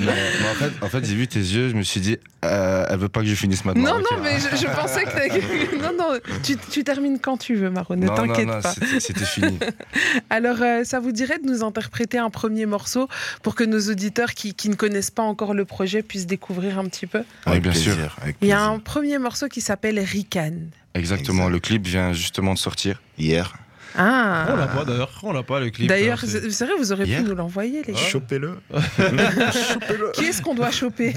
Non, 0.00 0.10
mais 0.12 0.48
en 0.48 0.54
fait, 0.54 0.72
en 0.84 0.88
fait 0.88 1.04
j'ai 1.04 1.14
vu 1.14 1.28
tes 1.28 1.38
yeux, 1.38 1.68
je 1.68 1.74
me 1.74 1.82
suis 1.82 2.00
dit, 2.00 2.16
euh, 2.44 2.86
elle 2.88 2.98
veut 2.98 3.08
pas 3.08 3.20
que 3.20 3.26
je 3.26 3.34
finisse 3.34 3.64
maintenant. 3.64 3.98
Non, 3.98 3.98
non, 3.98 4.22
mais 4.22 4.38
je, 4.40 4.56
je 4.56 4.66
pensais 4.66 5.04
que 5.04 5.76
Non, 5.82 5.90
non, 5.98 6.18
tu, 6.42 6.56
tu 6.56 6.82
termines 6.82 7.18
quand 7.20 7.36
tu 7.36 7.54
veux, 7.56 7.68
Maro, 7.70 7.94
ne 7.94 8.06
Non, 8.06 8.14
non, 8.14 8.26
t'inquiète 8.26 8.46
non, 8.48 8.60
pas. 8.60 8.74
c'était- 9.00 9.24
fini. 9.24 9.58
Alors, 10.30 10.56
euh, 10.62 10.84
ça 10.84 10.98
vous 10.98 11.12
dirait 11.12 11.38
de 11.38 11.46
nous 11.46 11.62
interpréter 11.62 12.18
un 12.18 12.30
premier 12.30 12.64
morceau 12.66 13.08
pour 13.42 13.54
que 13.54 13.64
nos 13.64 13.80
auditeurs 13.90 14.32
qui, 14.32 14.54
qui 14.54 14.68
ne 14.70 14.74
connaissent 14.76 15.10
pas 15.10 15.22
encore 15.22 15.52
le 15.54 15.64
projet 15.66 16.02
puissent 16.02 16.26
découvrir 16.26 16.78
un 16.78 16.86
petit 16.86 17.06
peu? 17.06 17.22
Oui, 17.46 17.60
bien 17.60 17.72
sûr. 17.72 17.92
plaisir, 17.94 18.16
Il 18.40 18.48
y 18.48 18.52
a 18.52 18.62
un 18.62 18.78
premier 18.78 19.18
morceau 19.18 19.48
qui 19.48 19.60
s'appelle 19.60 19.98
Rican. 20.00 20.52
Exactement, 20.94 21.44
Exact. 21.44 21.52
le 21.52 21.60
clip 21.60 21.86
vient 21.86 22.12
justement 22.12 22.54
de 22.54 22.58
sortir. 22.58 23.00
Hier. 23.18 23.54
Ah 23.96 24.46
On 24.50 24.56
l'a 24.56 24.66
pas 24.66 24.84
d'ailleurs, 24.84 25.10
on 25.22 25.32
l'a 25.32 25.42
pas 25.42 25.60
le 25.60 25.70
clip. 25.70 25.88
D'ailleurs, 25.88 26.18
hein, 26.22 26.26
c'est- 26.26 26.64
vrai, 26.64 26.74
vous 26.78 26.92
aurez 26.92 27.04
pu 27.04 27.10
Hier 27.10 27.22
nous 27.22 27.34
l'envoyer, 27.34 27.82
les 27.86 27.92
gars. 27.92 27.98
Chopez-le. 27.98 28.58
Qui 30.14 30.24
est-ce 30.26 30.40
qu'on 30.42 30.54
doit 30.54 30.70
choper? 30.70 31.14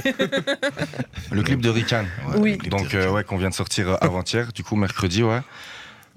Le 1.32 1.42
clip 1.44 1.62
de 1.62 1.70
Rican. 1.70 2.06
Ouais, 2.30 2.38
Oui. 2.38 2.58
Donc, 2.70 2.94
euh, 2.94 3.10
ouais, 3.12 3.24
qu'on 3.24 3.38
vient 3.38 3.50
de 3.50 3.54
sortir 3.54 3.90
euh, 3.90 3.96
avant-hier, 4.02 4.52
du 4.54 4.64
coup, 4.64 4.76
mercredi, 4.76 5.24
ouais. 5.24 5.42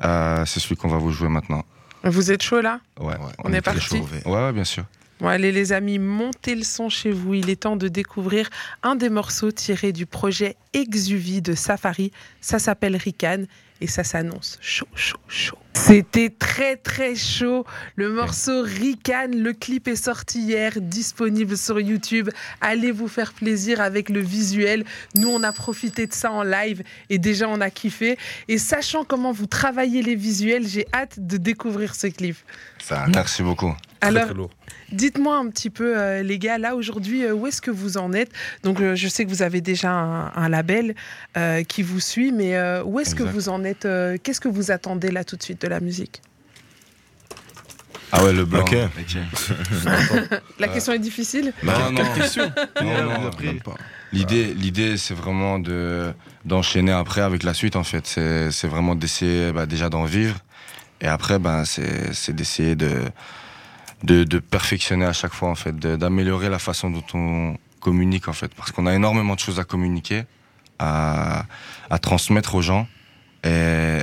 Euh, 0.04 0.44
c'est 0.46 0.60
celui 0.60 0.76
qu'on 0.76 0.88
va 0.88 0.98
vous 0.98 1.10
jouer 1.12 1.28
maintenant. 1.28 1.64
Vous 2.04 2.30
êtes 2.30 2.42
chaud 2.42 2.60
là? 2.60 2.80
Ouais, 3.00 3.06
Ouais, 3.08 3.14
On 3.44 3.52
est 3.52 3.60
très 3.60 3.74
parti. 3.74 3.80
chaud, 3.98 4.08
ouais. 4.12 4.30
ouais, 4.30 4.44
ouais, 4.46 4.52
bien 4.52 4.64
sûr. 4.64 4.84
Bon, 5.20 5.26
allez 5.26 5.50
les 5.50 5.72
amis, 5.72 5.98
montez 5.98 6.54
le 6.54 6.62
son 6.62 6.88
chez 6.88 7.10
vous. 7.10 7.34
Il 7.34 7.50
est 7.50 7.56
temps 7.60 7.74
de 7.74 7.88
découvrir 7.88 8.48
un 8.84 8.94
des 8.94 9.08
morceaux 9.10 9.50
tirés 9.50 9.92
du 9.92 10.06
projet 10.06 10.54
Exuvie 10.74 11.42
de 11.42 11.54
Safari. 11.56 12.12
Ça 12.40 12.60
s'appelle 12.60 12.94
Rican 12.96 13.42
et 13.80 13.88
ça 13.88 14.04
s'annonce 14.04 14.58
chaud, 14.60 14.86
chaud, 14.94 15.18
chaud. 15.26 15.58
C'était 15.86 16.28
très 16.28 16.76
très 16.76 17.14
chaud. 17.14 17.64
Le 17.96 18.10
morceau 18.10 18.62
Rican, 18.62 19.28
le 19.32 19.52
clip 19.52 19.88
est 19.88 19.96
sorti 19.96 20.40
hier, 20.40 20.72
disponible 20.80 21.56
sur 21.56 21.80
YouTube. 21.80 22.28
Allez 22.60 22.90
vous 22.90 23.08
faire 23.08 23.32
plaisir 23.32 23.80
avec 23.80 24.08
le 24.08 24.20
visuel. 24.20 24.84
Nous, 25.14 25.28
on 25.28 25.42
a 25.42 25.52
profité 25.52 26.06
de 26.06 26.12
ça 26.12 26.32
en 26.32 26.42
live 26.42 26.82
et 27.10 27.18
déjà 27.18 27.48
on 27.48 27.60
a 27.60 27.70
kiffé. 27.70 28.18
Et 28.48 28.58
sachant 28.58 29.04
comment 29.04 29.32
vous 29.32 29.46
travaillez 29.46 30.02
les 30.02 30.16
visuels, 30.16 30.66
j'ai 30.66 30.86
hâte 30.92 31.26
de 31.26 31.36
découvrir 31.36 31.94
ce 31.94 32.08
clip. 32.08 32.36
Ça, 32.80 33.06
Merci 33.14 33.42
beaucoup. 33.42 33.74
Alors. 34.00 34.48
Dites-moi 34.92 35.36
un 35.36 35.48
petit 35.50 35.68
peu, 35.70 35.98
euh, 35.98 36.22
les 36.22 36.38
gars, 36.38 36.56
là 36.56 36.74
aujourd'hui, 36.74 37.24
euh, 37.24 37.34
où 37.34 37.46
est-ce 37.46 37.60
que 37.60 37.70
vous 37.70 37.98
en 37.98 38.12
êtes? 38.12 38.30
Donc, 38.62 38.80
euh, 38.80 38.94
je 38.94 39.06
sais 39.06 39.24
que 39.24 39.30
vous 39.30 39.42
avez 39.42 39.60
déjà 39.60 39.90
un, 39.90 40.32
un 40.34 40.48
label 40.48 40.94
euh, 41.36 41.62
qui 41.62 41.82
vous 41.82 42.00
suit, 42.00 42.32
mais 42.32 42.56
euh, 42.56 42.82
où 42.84 42.98
est-ce 42.98 43.14
que 43.14 43.22
vous 43.22 43.48
en 43.50 43.64
êtes 43.64 43.84
euh, 43.84 44.16
Qu'est-ce 44.22 44.40
que 44.40 44.48
vous 44.48 44.70
attendez 44.70 45.10
là 45.10 45.24
tout 45.24 45.36
de 45.36 45.42
suite 45.42 45.60
de 45.60 45.68
la 45.68 45.80
musique? 45.80 46.22
Ah 48.12 48.24
ouais, 48.24 48.32
le 48.32 48.46
blanc. 48.46 48.60
Ok. 48.60 48.74
La 50.58 50.68
question 50.68 50.94
est 50.94 50.98
difficile. 50.98 51.52
Bah, 51.62 51.74
non, 51.78 52.02
non, 52.02 52.14
question 52.14 52.50
non, 52.82 53.04
non. 53.04 53.30
L'idée, 54.12 54.54
l'idée, 54.54 54.96
c'est 54.96 55.12
vraiment 55.12 55.58
de 55.58 56.10
d'enchaîner 56.46 56.92
après 56.92 57.20
avec 57.20 57.42
la 57.42 57.52
suite. 57.52 57.76
En 57.76 57.84
fait, 57.84 58.06
c'est 58.06 58.50
c'est 58.50 58.68
vraiment 58.68 58.94
d'essayer 58.94 59.52
bah, 59.52 59.66
déjà 59.66 59.90
d'en 59.90 60.04
vivre, 60.04 60.38
et 61.02 61.06
après, 61.06 61.38
ben 61.38 61.66
c'est 61.66 62.14
c'est 62.14 62.34
d'essayer 62.34 62.74
de, 62.74 62.90
de 64.02 64.24
de 64.24 64.38
perfectionner 64.38 65.04
à 65.04 65.12
chaque 65.12 65.32
fois 65.34 65.48
en 65.50 65.54
fait, 65.54 65.76
d'améliorer 65.78 66.48
la 66.48 66.58
façon 66.58 66.90
dont 66.90 67.04
on 67.14 67.56
communique 67.80 68.28
en 68.28 68.32
fait, 68.32 68.52
parce 68.54 68.70
qu'on 68.72 68.86
a 68.86 68.94
énormément 68.94 69.34
de 69.34 69.40
choses 69.40 69.58
à 69.60 69.64
communiquer, 69.64 70.24
à 70.78 71.44
à 71.90 71.98
transmettre 71.98 72.54
aux 72.54 72.62
gens, 72.62 72.86
et 73.44 74.00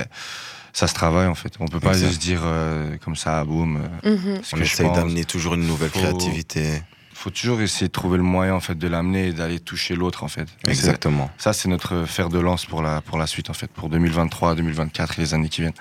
ça 0.72 0.86
se 0.86 0.94
travaille 0.94 1.26
en 1.26 1.34
fait. 1.34 1.54
On 1.60 1.66
peut 1.68 1.80
pas 1.80 1.92
Exact. 1.92 2.08
juste 2.08 2.20
dire 2.20 2.40
euh, 2.44 2.96
comme 2.98 3.16
ça, 3.16 3.44
boum. 3.44 3.80
euh, 4.04 4.16
Mhm. 4.16 4.40
On 4.52 4.56
essaye 4.60 4.92
d'amener 4.92 5.24
toujours 5.24 5.54
une 5.54 5.66
nouvelle 5.66 5.90
Faut- 5.90 6.00
créativité. 6.00 6.82
faut 7.14 7.30
toujours 7.30 7.60
essayer 7.62 7.88
de 7.88 7.92
trouver 7.92 8.18
le 8.18 8.22
moyen 8.22 8.54
en 8.54 8.60
fait 8.60 8.76
de 8.76 8.86
l'amener 8.88 9.28
et 9.28 9.32
d'aller 9.32 9.58
toucher 9.60 9.94
l'autre 9.96 10.22
en 10.24 10.28
fait. 10.28 10.48
Exactement. 10.68 11.30
Ça 11.38 11.52
c'est 11.54 11.68
notre 11.68 12.04
fer 12.04 12.28
de 12.28 12.38
lance 12.38 12.66
pour 12.66 12.82
la 12.82 13.00
pour 13.00 13.16
la 13.18 13.26
suite 13.26 13.48
en 13.48 13.54
fait 13.54 13.68
pour 13.70 13.88
2023, 13.88 14.54
2024 14.54 15.18
et 15.18 15.22
les 15.22 15.32
années 15.34 15.48
qui 15.48 15.62
viennent. 15.62 15.72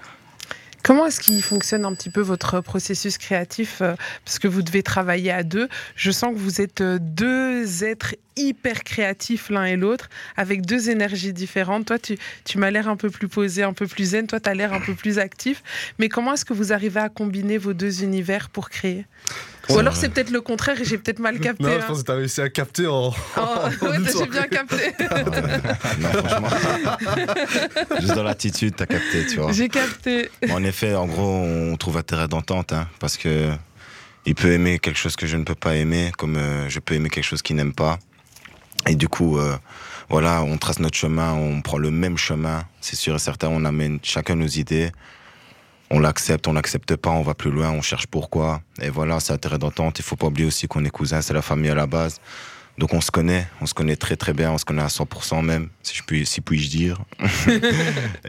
Comment 0.85 1.07
est-ce 1.07 1.19
qu'il 1.19 1.41
fonctionne 1.41 1.83
un 1.83 1.95
petit 1.95 2.11
peu 2.11 2.21
votre 2.21 2.61
processus 2.61 3.17
créatif 3.17 3.81
euh, 3.81 3.95
Parce 4.23 4.37
que 4.37 4.47
vous 4.47 4.61
devez 4.61 4.83
travailler 4.83 5.31
à 5.31 5.41
deux? 5.41 5.67
Je 5.95 6.11
sens 6.11 6.31
que 6.31 6.37
vous 6.37 6.61
êtes 6.61 6.81
euh, 6.81 6.99
deux 7.01 7.83
êtres 7.83 8.13
hyper 8.37 8.83
créatifs 8.83 9.49
l'un 9.49 9.65
et 9.65 9.75
l'autre, 9.75 10.09
avec 10.37 10.65
deux 10.65 10.89
énergies 10.89 11.33
différentes. 11.33 11.85
Toi, 11.85 11.99
tu, 11.99 12.17
tu 12.43 12.57
m'as 12.57 12.71
l'air 12.71 12.87
un 12.87 12.95
peu 12.95 13.09
plus 13.09 13.27
posé, 13.27 13.63
un 13.63 13.73
peu 13.73 13.87
plus 13.87 14.11
zen. 14.11 14.27
Toi, 14.27 14.39
tu 14.39 14.49
as 14.49 14.53
l'air 14.53 14.73
un 14.73 14.81
peu 14.81 14.93
plus 14.93 15.19
actif. 15.19 15.63
Mais 15.99 16.09
comment 16.09 16.33
est-ce 16.33 16.45
que 16.45 16.53
vous 16.53 16.73
arrivez 16.73 16.99
à 16.99 17.09
combiner 17.09 17.57
vos 17.57 17.73
deux 17.73 18.03
univers 18.03 18.49
pour 18.49 18.69
créer? 18.69 19.05
Ou 19.69 19.79
alors 19.79 19.95
c'est 19.95 20.09
peut-être 20.09 20.29
le 20.29 20.41
contraire 20.41 20.79
et 20.79 20.85
j'ai 20.85 20.97
peut-être 20.97 21.19
mal 21.19 21.39
capté. 21.39 21.63
Non, 21.63 21.69
hein. 21.69 21.79
je 21.81 21.87
pense 21.87 22.01
que 22.01 22.05
t'as 22.05 22.15
réussi 22.15 22.41
à 22.41 22.49
capter 22.49 22.87
en. 22.87 23.09
Oh, 23.09 23.13
en 23.37 23.87
ouais, 23.87 23.97
j'ai 24.05 24.27
bien 24.27 24.43
capté. 24.43 24.93
non, 25.99 26.09
franchement. 26.09 26.97
Juste 27.99 28.13
dans 28.13 28.23
l'attitude, 28.23 28.75
t'as 28.75 28.85
capté, 28.85 29.25
tu 29.25 29.39
vois. 29.39 29.51
j'ai 29.51 29.69
capté. 29.69 30.29
En 30.51 30.63
effet, 30.63 30.93
en 30.93 31.07
gros, 31.07 31.23
on 31.23 31.75
trouve 31.77 31.97
intérêt 31.97 32.27
d'entente, 32.27 32.73
hein, 32.73 32.87
parce 32.99 33.17
que 33.17 33.49
il 34.25 34.35
peut 34.35 34.51
aimer 34.51 34.79
quelque 34.79 34.97
chose 34.97 35.15
que 35.15 35.27
je 35.27 35.37
ne 35.37 35.43
peux 35.43 35.55
pas 35.55 35.75
aimer, 35.75 36.11
comme 36.17 36.35
euh, 36.35 36.67
je 36.69 36.79
peux 36.79 36.95
aimer 36.95 37.09
quelque 37.09 37.25
chose 37.25 37.41
qu'il 37.41 37.55
n'aime 37.55 37.73
pas. 37.73 37.99
Et 38.87 38.95
du 38.95 39.07
coup, 39.07 39.37
euh, 39.37 39.57
voilà, 40.09 40.43
on 40.43 40.57
trace 40.57 40.79
notre 40.79 40.97
chemin, 40.97 41.33
on 41.33 41.61
prend 41.61 41.77
le 41.77 41.91
même 41.91 42.17
chemin, 42.17 42.63
c'est 42.81 42.95
sûr 42.95 43.15
et 43.15 43.19
certain, 43.19 43.49
on 43.49 43.65
amène 43.65 43.99
chacun 44.03 44.35
nos 44.35 44.47
idées. 44.47 44.91
on 45.89 45.99
l'accepte, 45.99 46.47
on 46.47 46.53
l'accepte 46.53 46.95
pas, 46.95 47.11
on 47.11 47.21
va 47.21 47.33
plus 47.33 47.51
loin, 47.51 47.71
on 47.71 47.81
cherche 47.81 48.07
pourquoi. 48.07 48.61
Et 48.81 48.89
voilà, 48.89 49.19
c'est 49.19 49.33
intérêt 49.33 49.57
d'entente. 49.57 49.99
Il 49.99 50.03
faut 50.03 50.15
pas 50.15 50.27
oublier 50.27 50.47
aussi 50.47 50.67
qu'on 50.67 50.83
est 50.85 50.89
cousins, 50.89 51.21
c'est 51.21 51.33
la 51.33 51.41
famille 51.41 51.69
à 51.69 51.75
la 51.75 51.87
base. 51.87 52.19
Donc 52.77 52.93
on 52.93 53.01
se 53.01 53.09
connaît, 53.09 53.47
on 53.61 53.65
se 53.65 53.73
connaît 53.73 53.95
très 53.95 54.15
très 54.17 54.33
bien, 54.33 54.51
on 54.51 54.57
se 54.57 54.65
connaît 54.65 54.81
à 54.81 54.87
100% 54.87 55.43
même, 55.43 55.69
si 55.81 55.95
je 55.95 56.03
puis, 56.03 56.25
si 56.25 56.41
puis-je 56.41 56.69
dire. 56.69 57.01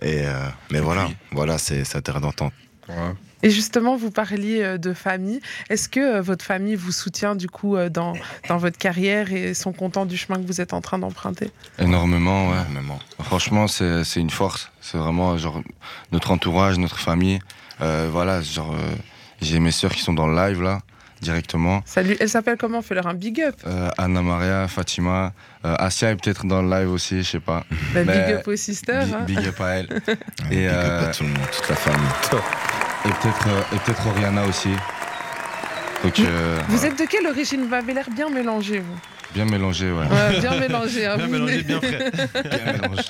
Et 0.02 0.26
euh, 0.26 0.48
mais 0.70 0.80
voilà, 0.80 1.08
voilà, 1.32 1.58
c'est 1.58 1.84
c'est 1.84 1.98
intérêt 1.98 2.20
d'entente. 2.20 2.52
Ouais. 2.88 3.12
Et 3.42 3.50
justement, 3.50 3.96
vous 3.96 4.10
parliez 4.10 4.62
euh, 4.62 4.78
de 4.78 4.92
famille. 4.94 5.40
Est-ce 5.68 5.88
que 5.88 6.00
euh, 6.00 6.20
votre 6.22 6.44
famille 6.44 6.74
vous 6.74 6.92
soutient 6.92 7.34
du 7.36 7.48
coup 7.48 7.76
euh, 7.76 7.88
dans, 7.90 8.14
dans 8.48 8.56
votre 8.56 8.78
carrière 8.78 9.32
et 9.32 9.52
sont 9.54 9.72
contents 9.72 10.06
du 10.06 10.16
chemin 10.16 10.40
que 10.40 10.46
vous 10.46 10.60
êtes 10.60 10.72
en 10.72 10.80
train 10.80 10.98
d'emprunter? 10.98 11.50
Énormément, 11.78 12.48
ouais. 12.48 12.56
Énormément. 12.56 12.98
Franchement, 13.22 13.68
c'est 13.68 14.04
c'est 14.04 14.20
une 14.20 14.30
force. 14.30 14.70
C'est 14.80 14.98
vraiment 14.98 15.36
genre 15.36 15.62
notre 16.12 16.30
entourage, 16.30 16.78
notre 16.78 16.98
famille. 16.98 17.38
Euh, 17.82 18.08
voilà, 18.10 18.40
genre 18.40 18.72
euh, 18.72 18.94
j'ai 19.42 19.60
mes 19.60 19.70
sœurs 19.70 19.92
qui 19.92 20.00
sont 20.02 20.14
dans 20.14 20.26
le 20.26 20.34
live 20.34 20.62
là 20.62 20.80
directement. 21.22 21.82
Salut, 21.86 22.14
elle 22.20 22.28
s'appelle 22.28 22.56
comment? 22.58 22.82
Fais-leur 22.82 23.06
un 23.06 23.14
big 23.14 23.40
up. 23.40 23.54
Euh, 23.66 23.88
Anna 23.96 24.20
Maria, 24.22 24.68
Fatima, 24.68 25.32
euh, 25.64 25.74
Asia 25.78 26.10
est 26.10 26.16
peut-être 26.16 26.46
dans 26.46 26.60
le 26.62 26.68
live 26.70 26.90
aussi, 26.90 27.22
je 27.22 27.30
sais 27.30 27.40
pas. 27.40 27.64
Bah, 27.94 28.04
Mais- 28.04 28.26
big 28.26 28.34
up 28.36 28.48
aux 28.48 28.56
sisters. 28.56 29.06
Bi- 29.06 29.14
hein. 29.14 29.24
Big 29.26 29.38
up 29.46 29.60
à 29.60 29.68
elle. 29.76 29.88
Et 30.50 30.62
Et, 30.64 30.68
euh, 30.70 31.12
tout 31.12 31.22
le 31.24 31.30
monde, 31.30 31.38
toute 31.52 31.68
la 31.70 31.76
famille. 31.76 32.08
Et 33.06 33.12
peut-être 33.22 33.48
euh, 33.48 33.74
et 33.74 33.78
peut-être 33.80 34.06
Oriana 34.06 34.44
aussi. 34.46 34.70
Donc 36.04 36.18
euh, 36.20 36.60
Vous 36.68 36.84
êtes 36.84 36.98
de 36.98 37.04
quelle 37.04 37.26
origine? 37.26 37.62
Vous 37.62 37.68
m'avez 37.68 37.94
l'air 37.94 38.08
bien 38.14 38.28
mélangé, 38.28 38.80
vous. 38.80 38.98
bien 39.34 39.44
mélangé, 39.46 39.90
ouais. 39.90 40.06
Ouais, 40.06 40.40
bien 40.40 40.58
mélangé. 40.60 41.06
hein, 41.06 41.16
Bien 41.16 41.26
vous 41.26 41.32
mélangé, 41.32 41.62
bien 41.62 41.80
frais. 41.80 42.10
Bien 42.44 42.72
mélangé. 42.72 43.08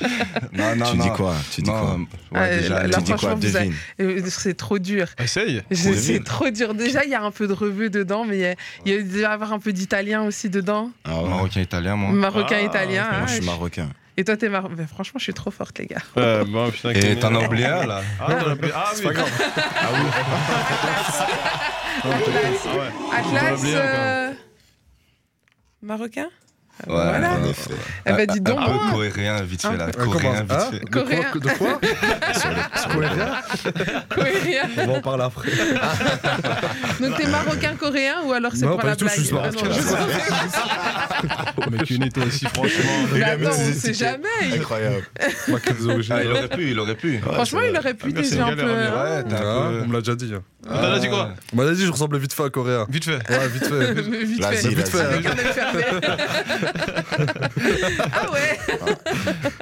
Non, 0.53 0.77
non, 0.77 0.91
tu 0.93 0.97
non. 0.97 1.05
dis 1.05 1.11
quoi? 1.11 1.35
Tu 1.53 1.63
dis 1.63 1.71
Non, 1.71 1.81
quoi? 1.81 1.95
ouais, 1.95 2.07
Ah, 2.35 2.49
déjà, 2.57 2.87
là, 2.87 2.97
Tu 2.99 3.03
dis 3.03 3.13
quoi? 3.13 3.35
Devine. 3.35 3.75
Euh, 4.01 4.23
C'est 4.29 4.57
trop 4.57 4.79
dur. 4.79 5.09
Essaye. 5.19 5.63
C'est 5.73 6.25
trop 6.25 6.49
dur. 6.51 6.75
Déjà, 6.75 7.05
il 7.05 7.11
y 7.11 7.15
a 7.15 7.23
un 7.23 7.31
peu 7.33 7.47
de 7.49 7.53
revue 7.53 7.91
dedans, 7.91 8.25
mais 8.25 8.37
il 8.37 8.41
y 8.41 8.47
a- 8.47 8.55
il 8.87 9.17
y 9.19 9.25
a- 9.25 9.31
avoir 9.33 9.53
un 9.53 9.59
peu 9.59 9.73
d'italien 9.73 10.23
aussi 10.23 10.49
dedans. 10.49 10.91
Ah 11.05 11.21
ouais. 11.23 11.29
Marocain 11.29 11.61
italien, 11.61 11.97
moi. 11.97 12.13
Marocain, 12.13 12.57
Ah, 12.61 12.65
italien. 12.65 13.05
hein. 13.11 13.19
Moi, 13.19 13.27
je 13.27 13.33
suis 13.35 13.45
marocain. 13.45 13.89
Et 14.19 14.25
toi, 14.25 14.37
t'es 14.37 14.49
marocain. 14.49 14.87
Franchement, 14.87 15.19
je 15.19 15.25
suis 15.25 15.35
trop 15.35 15.51
forte, 15.51 15.79
les 15.79 15.87
gars. 15.87 15.99
Ouais, 16.17 16.45
bon, 16.47 16.71
putain, 16.71 16.91
Et 16.91 17.17
t'en 17.19 17.35
as 17.35 17.45
oublié 17.45 17.67
un 17.67 17.87
là 17.87 18.01
Ah, 18.21 18.35
t'en 18.35 18.51
as 18.51 18.55
oublié- 18.55 18.73
Ah, 18.75 18.91
oui. 18.97 19.05
Ah 19.15 19.89
oui. 19.93 20.01
Atlas. 22.05 22.63
Ah 22.65 22.77
ouais. 22.77 23.19
Atlas. 23.19 23.61
encore. 23.61 23.75
euh, 23.75 24.33
Marocain 25.83 26.29
Ouais, 26.87 26.93
Voilà. 26.93 27.33
En 27.39 27.45
effet. 27.45 27.71
Eh 28.05 28.13
ben, 28.13 28.27
dis 28.27 28.41
donc. 28.43 28.59
Un 28.61 28.91
peu 28.91 29.09
coréen, 29.09 29.41
vite 29.43 29.63
fait 29.63 29.77
là. 29.79 29.87
Euh, 29.87 29.93
Coréen, 29.93 30.45
comment- 30.47 30.61
hein 30.61 30.71
vite 30.71 30.81
fait. 30.81 30.85
De 30.85 30.91
quoi- 30.91 31.03
Coréen. 31.05 31.33
De 31.33 31.49
quoi 31.49 31.81
Sur 32.35 32.51
les- 32.51 32.81
sur 32.83 33.01
les- 33.01 33.09
Coréen 33.09 33.43
Coréen. 34.11 34.69
On 34.77 34.87
va 34.87 34.93
en 34.93 35.01
parler 35.01 35.25
après. 35.25 35.51
Donc, 37.01 37.17
t'es 37.17 37.27
marocain-coréen 37.29 38.17
ou 38.27 38.33
alors 38.35 38.53
c'est 38.55 38.67
Non, 38.67 38.73
pour 38.73 38.81
pas 38.83 38.89
la 38.89 38.95
du 38.97 39.05
tout, 39.05 39.11
je 39.15 39.21
suis 39.23 39.33
blague? 39.33 39.55
marocain. 39.55 39.75
Non, 41.79 41.85
Cuny, 41.85 42.11
toi 42.11 42.25
aussi, 42.25 42.45
franchement. 42.47 42.93
Mais 43.13 43.23
attends, 43.23 43.51
on 43.51 43.73
sait 43.73 43.95
jamais. 43.95 44.27
Il- 44.47 44.55
Incroyable. 44.55 45.05
Ah, 46.11 46.23
il 46.23 46.31
aurait 46.31 46.49
pu, 46.49 46.71
il 46.71 46.79
aurait 46.79 46.95
pu. 46.95 47.19
Franchement, 47.19 47.61
il 47.69 47.77
aurait 47.77 47.95
pu 47.95 48.13
Ah, 48.17 48.21
déjà 48.21 48.47
un 48.47 48.57
peu. 48.57 48.63
hein. 48.63 49.05
Ouais, 49.05 49.23
t'es 49.25 49.35
Ah, 49.39 49.71
On 49.83 49.87
me 49.87 49.93
l'a 49.93 49.99
déjà 50.01 50.15
dit. 50.15 50.33
hein. 50.35 50.43
T'en 50.65 50.93
as 50.93 50.99
dit 50.99 51.09
quoi 51.09 51.33
On 51.53 51.57
m'a 51.57 51.71
dit 51.73 51.87
je 51.87 51.91
ressemblais 51.93 52.19
vite 52.19 52.33
fait 52.33 52.43
à 52.43 52.47
un 52.47 52.51
coréen. 52.51 52.87
Vite 52.89 53.05
fait. 53.05 53.19
Ouais, 53.31 53.49
vite 53.49 53.67
fait. 53.67 53.95
Vite 54.25 54.45
fait. 54.45 54.69
vite 54.69 54.89
fait. 54.89 55.53
Fermé. 55.53 55.85
ah 58.13 58.31
ouais. 58.33 58.59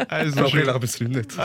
Ah, 0.08 0.24
ils 0.24 0.38
ont 0.38 0.46
Après, 0.46 0.60
il 0.62 0.68
a 0.68 0.72
remis 0.72 0.88
ses 0.88 1.04
lunettes. 1.04 1.36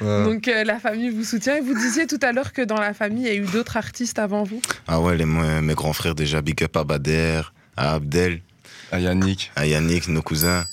Donc 0.00 0.48
euh, 0.48 0.64
la 0.64 0.78
famille 0.78 1.10
vous 1.10 1.24
soutient. 1.24 1.56
Et 1.56 1.60
vous 1.60 1.74
disiez 1.74 2.06
tout 2.06 2.18
à 2.22 2.32
l'heure 2.32 2.52
que 2.52 2.62
dans 2.62 2.80
la 2.80 2.94
famille, 2.94 3.24
il 3.24 3.28
y 3.28 3.30
a 3.30 3.34
eu 3.34 3.46
d'autres 3.46 3.76
artistes 3.76 4.18
avant 4.18 4.42
vous? 4.42 4.60
Ah 4.88 5.00
ouais, 5.00 5.16
les, 5.16 5.26
mes 5.26 5.60
mes 5.62 5.74
grands 5.74 5.92
frères 5.92 6.14
déjà, 6.14 6.42
big 6.42 6.62
up 6.62 6.76
à 6.76 6.84
Bader, 6.84 7.42
à 7.76 7.94
Abdel, 7.94 8.40
Ah, 8.92 8.98
Yannick. 9.00 9.50
à 9.56 9.66
Yannick, 9.66 10.08
nos 10.08 10.22
cousins. 10.22 10.64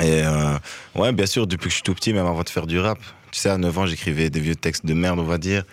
Et 0.00 0.22
euh, 0.24 0.58
ouais, 0.94 1.12
bien 1.12 1.26
sûr, 1.26 1.46
depuis 1.46 1.64
que 1.64 1.70
je 1.70 1.74
suis 1.76 1.82
tout 1.82 1.94
petit, 1.94 2.12
même 2.12 2.26
avant 2.26 2.42
de 2.42 2.48
faire 2.48 2.66
du 2.66 2.78
rap, 2.78 2.98
tu 3.30 3.38
sais, 3.40 3.50
à 3.50 3.58
9 3.58 3.78
ans, 3.78 3.86
j'écrivais 3.86 4.30
des 4.30 4.40
vieux 4.40 4.56
textes 4.56 4.86
de 4.86 4.94
merde, 4.94 5.18
on 5.18 5.24
va 5.24 5.38
dire. 5.38 5.64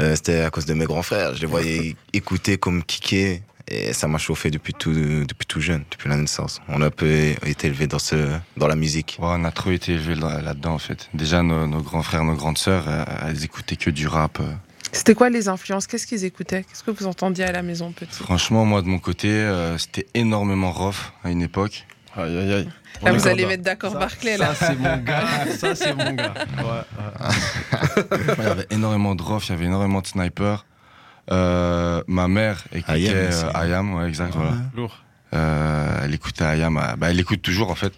Euh, 0.00 0.14
C'était 0.14 0.40
à 0.42 0.50
cause 0.50 0.64
de 0.66 0.74
mes 0.74 0.84
grands 0.86 1.02
frères. 1.02 1.34
Je 1.34 1.40
les 1.40 1.46
voyais 1.46 1.96
écouter 2.12 2.56
comme 2.58 2.82
kicker. 2.82 3.42
Et 3.68 3.92
ça 3.92 4.08
m'a 4.08 4.18
chauffé 4.18 4.50
depuis 4.50 4.74
tout, 4.74 4.92
depuis 4.92 5.46
tout 5.46 5.60
jeune, 5.60 5.84
depuis 5.90 6.08
la 6.08 6.16
naissance. 6.16 6.60
On 6.68 6.82
a 6.82 6.86
un 6.86 6.90
peu 6.90 7.06
été 7.46 7.68
élevé 7.68 7.86
dans, 7.86 8.00
ce, 8.00 8.16
dans 8.56 8.66
la 8.66 8.74
musique. 8.74 9.16
Ouais, 9.20 9.28
on 9.30 9.44
a 9.44 9.52
trop 9.52 9.70
été 9.70 9.92
élevés 9.92 10.16
là- 10.16 10.40
là-dedans 10.42 10.74
en 10.74 10.78
fait. 10.78 11.08
Déjà, 11.14 11.42
nos, 11.44 11.66
nos 11.68 11.80
grands 11.80 12.02
frères, 12.02 12.24
nos 12.24 12.34
grandes 12.34 12.58
sœurs, 12.58 12.84
euh, 12.88 13.04
elles 13.28 13.44
écoutaient 13.44 13.76
que 13.76 13.88
du 13.90 14.08
rap. 14.08 14.40
C'était 14.92 15.14
quoi 15.14 15.30
les 15.30 15.48
influences? 15.48 15.86
Qu'est-ce 15.86 16.06
qu'ils 16.06 16.24
écoutaient? 16.24 16.64
Qu'est-ce 16.64 16.84
que 16.84 16.90
vous 16.90 17.06
entendiez 17.06 17.44
à 17.44 17.52
la 17.52 17.62
maison 17.62 17.92
petit? 17.92 18.22
Franchement, 18.22 18.64
moi 18.64 18.82
de 18.82 18.88
mon 18.88 18.98
côté, 18.98 19.28
euh, 19.28 19.78
c'était 19.78 20.06
énormément 20.14 20.70
rough 20.70 21.12
à 21.24 21.30
une 21.30 21.42
époque. 21.42 21.86
Aïe, 22.14 22.36
aïe, 22.36 22.52
aïe. 22.52 22.68
Là, 23.02 23.12
vous 23.12 23.26
allez 23.26 23.46
mettre 23.46 23.62
d'accord 23.62 23.94
Barclay 23.94 24.36
là. 24.36 24.54
Ça, 24.54 24.66
c'est 24.66 24.78
mon 24.78 24.96
gars. 24.98 25.24
Ça, 25.58 25.74
c'est 25.74 25.94
mon 25.94 26.12
gars. 26.12 26.34
Ouais, 26.58 26.64
ouais. 26.64 28.34
Il 28.38 28.44
y 28.44 28.46
avait 28.46 28.66
énormément 28.70 29.14
de 29.14 29.22
rough, 29.22 29.44
il 29.48 29.50
y 29.50 29.52
avait 29.54 29.64
énormément 29.64 30.00
de 30.00 30.06
snipers. 30.06 30.66
Euh, 31.30 32.02
ma 32.06 32.28
mère 32.28 32.64
écoutait 32.72 33.30
Ayam 33.54 33.94
euh, 33.94 33.98
ouais, 33.98 34.08
exact, 34.08 34.34
voilà. 34.34 34.52
Lourd. 34.74 35.02
Euh, 35.34 36.00
elle 36.04 36.14
écoutait 36.14 36.44
Ayam, 36.44 36.74
bah, 36.98 37.10
elle 37.10 37.20
écoute 37.20 37.40
toujours 37.42 37.70
en 37.70 37.74
fait. 37.74 37.92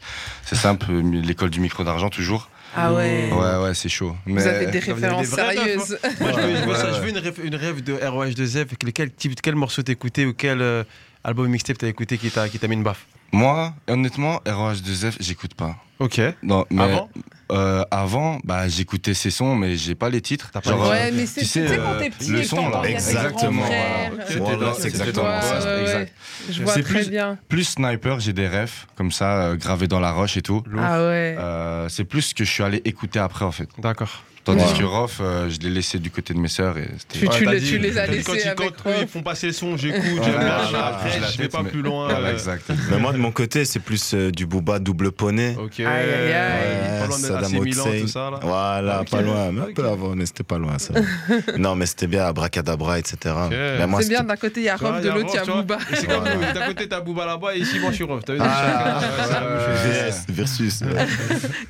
C'est 0.45 0.57
simple, 0.57 0.93
l'école 0.93 1.51
du 1.51 1.61
micro 1.61 1.85
d'argent 1.85 2.11
toujours. 2.11 2.51
Ah 2.77 2.93
ouais. 2.93 3.31
Ouais, 3.33 3.63
ouais, 3.63 3.75
c'est 3.75 3.89
chaud. 3.89 4.17
Mais 4.27 4.41
Vous 4.41 4.47
avez 4.47 4.67
des 4.67 4.81
vous 4.81 4.91
avez 4.91 5.01
des 5.01 5.07
références 5.07 5.27
sérieuses. 5.27 5.99
Moi, 6.21 6.33
je 6.33 6.41
veux, 6.41 6.57
je 6.57 6.63
veux 6.63 6.69
Ouais, 6.69 6.77
ça, 6.77 6.93
je 6.93 7.01
veux 7.01 7.09
une, 7.09 7.19
rêve, 7.19 7.41
une 7.45 7.55
rêve 7.55 7.83
de 7.83 7.95
ROH2F. 7.95 8.67
Quel, 8.93 9.13
type, 9.13 9.41
quel 9.41 9.55
morceau 9.55 9.83
t'écoutais 9.83 10.25
ou 10.25 10.35
quel 10.35 10.61
euh, 10.61 10.83
album 11.23 11.49
mixtape 11.49 11.79
t'as 11.79 11.89
écouté 11.89 12.19
qui 12.19 12.31
t'a 12.31 12.49
qui 12.49 12.59
t'a 12.59 12.67
mis 12.69 12.75
une 12.75 12.83
baffe? 12.83 13.07
Moi, 13.35 13.75
honnêtement, 13.89 14.41
ROH2F, 14.47 15.17
j'écoute 15.21 15.55
pas. 15.55 15.77
Ok. 15.99 16.21
Non, 16.43 16.65
mais 16.71 16.83
Avant 16.83 17.09
euh, 17.53 17.85
avant, 17.91 18.39
bah, 18.43 18.67
j'écoutais 18.69 19.13
ces 19.13 19.31
sons, 19.31 19.55
mais 19.55 19.77
j'ai 19.77 19.95
pas 19.95 20.09
les 20.09 20.23
titres. 20.23 20.51
T'as 20.51 20.63
pas 20.63 20.71
Genre, 20.71 20.89
Ouais, 20.89 21.11
euh, 21.11 21.15
mais 21.15 21.27
c'est 21.27 21.43
tu 21.43 21.47
sais, 21.47 21.63
tu 21.63 21.69
sais, 21.69 21.77
quand 21.77 21.93
euh, 21.93 21.99
t'es 22.01 22.11
petit 22.11 22.31
le 22.31 22.43
son, 22.43 22.69
là, 22.71 22.83
exactement, 22.89 23.63
voilà. 23.63 24.27
C'était 24.27 24.39
Voilà, 24.41 24.57
là, 24.59 24.73
c'est 24.75 24.83
c'était 24.91 24.97
exactement 24.97 25.29
Ouais, 25.29 25.41
ça. 25.43 25.59
ouais, 25.75 25.81
exact. 25.83 25.99
ouais. 25.99 26.53
Je 26.53 26.63
vois 26.63 26.73
C'est 26.73 26.83
très 26.83 27.01
plus- 27.03 27.11
bien. 27.11 27.39
Plus 27.49 27.65
sniper, 27.65 28.19
j'ai 28.19 28.33
des 28.33 28.49
refs 28.49 28.87
comme 28.97 29.13
ça 29.13 29.43
euh, 29.43 29.57
gravés 29.57 29.89
dans 29.89 30.01
la 30.01 30.11
roche 30.13 30.39
et 30.39 30.43
tout. 30.43 30.63
Ah 30.79 30.99
ouais. 31.01 31.37
Euh, 31.39 31.89
c'est 31.91 32.05
plus 32.05 32.23
ce 32.23 32.35
que 32.35 32.45
je 32.45 32.51
suis 32.51 32.63
allé 32.63 32.81
écouter 32.87 33.19
après 33.19 33.45
en 33.45 33.53
fait. 33.53 33.69
D'accord. 33.79 34.25
Tandis 34.45 34.63
Ouais. 34.63 34.79
que 34.79 34.85
Rof, 34.85 35.19
euh, 35.23 35.49
je 35.49 35.59
l'ai 35.61 35.71
laissé 35.71 35.99
du 35.99 36.11
côté 36.11 36.35
de 36.35 36.39
mes 36.39 36.49
sœurs 36.49 36.77
et 36.77 36.89
c'était. 36.99 37.27
Tu- 37.27 37.39
tu 37.39 37.45
t'as 37.47 37.53
les- 37.53 37.61
dit- 37.61 37.67
tu 37.71 37.79
les 37.79 37.97
as 37.99 38.07
quand 38.07 38.13
laissés 38.13 38.33
ils- 38.45 38.49
avec 38.49 38.57
Quand 38.59 38.91
eux, 38.91 38.95
ils 39.01 39.09
font 39.09 39.23
passer 39.23 39.47
le 39.47 39.53
son, 39.55 39.77
j'écoute, 39.79 40.03
Ouais, 40.03 40.11
j'aime 40.23 40.39
bien, 40.39 40.59
voilà, 40.71 41.01
je 41.15 41.21
la 41.21 41.31
je 41.31 41.39
vais 41.39 41.49
pas 41.49 41.63
mais- 41.63 41.71
plus 41.71 41.81
loin. 41.81 42.09
Voilà, 42.11 42.29
euh, 42.29 42.33
exact. 42.35 42.65
Mais 42.91 42.99
moi, 42.99 43.13
de 43.15 43.17
mon 43.19 43.33
côté, 43.33 43.65
c'est 43.65 43.79
plus 43.81 44.13
euh, 44.13 44.31
du 44.31 44.45
Booba 44.45 44.79
double 44.81 45.13
poney. 45.13 45.57
Ok. 45.59 45.81
Aïe, 45.81 45.87
aïe, 45.87 46.33
aïe. 46.33 47.01
Pas 47.01 47.07
loin 47.07 47.19
de 47.19 47.23
Saddam 47.25 47.53
Milan, 47.63 47.85
tout 48.03 48.09
ça, 48.09 48.31
là. 48.31 48.41
Voilà, 48.43 49.01
Ok. 49.01 49.09
pas 49.11 49.23
loin, 49.23 49.51
mais 49.51 49.61
un 49.63 49.73
peu 49.75 49.87
avant, 49.89 50.15
mais 50.15 50.27
c'était 50.27 50.45
pas 50.45 50.59
loin 50.59 50.79
ça. 50.79 50.93
non, 51.59 51.75
mais 51.75 51.87
c'était 51.87 52.07
bien, 52.07 52.27
Abracadabra, 52.27 52.99
etc. 52.99 53.35
Moi, 53.89 54.03
C'est 54.03 54.09
bien, 54.11 54.25
d'un 54.25 54.37
côté 54.37 54.61
il 54.61 54.65
y 54.65 54.69
a 54.69 54.77
Tu 54.77 54.85
Rof, 54.85 55.01
de 55.01 55.09
l'autre 55.09 55.27
il 55.33 55.35
y 55.37 55.39
a 55.39 55.43
tu. 55.43 55.51
Booba. 55.53 55.79
C'est 55.95 56.07
comme 56.07 56.23
Voilà. 56.23 56.53
d'un 56.53 56.67
côté 56.67 56.87
t'as 56.89 57.01
Booba 57.01 57.25
là-bas 57.25 57.57
et 57.57 57.61
ici 57.61 57.79
moi 57.79 57.91
je 57.93 57.95
suis 57.97 58.05
Rof. 58.05 58.23
T'as 58.27 58.35
vu 58.35 58.41
Ah, 58.43 59.01
ouais, 59.01 60.11
chose. 60.11 60.15
VS, 60.29 60.33
versus. 60.35 60.81
ouais. 60.83 61.07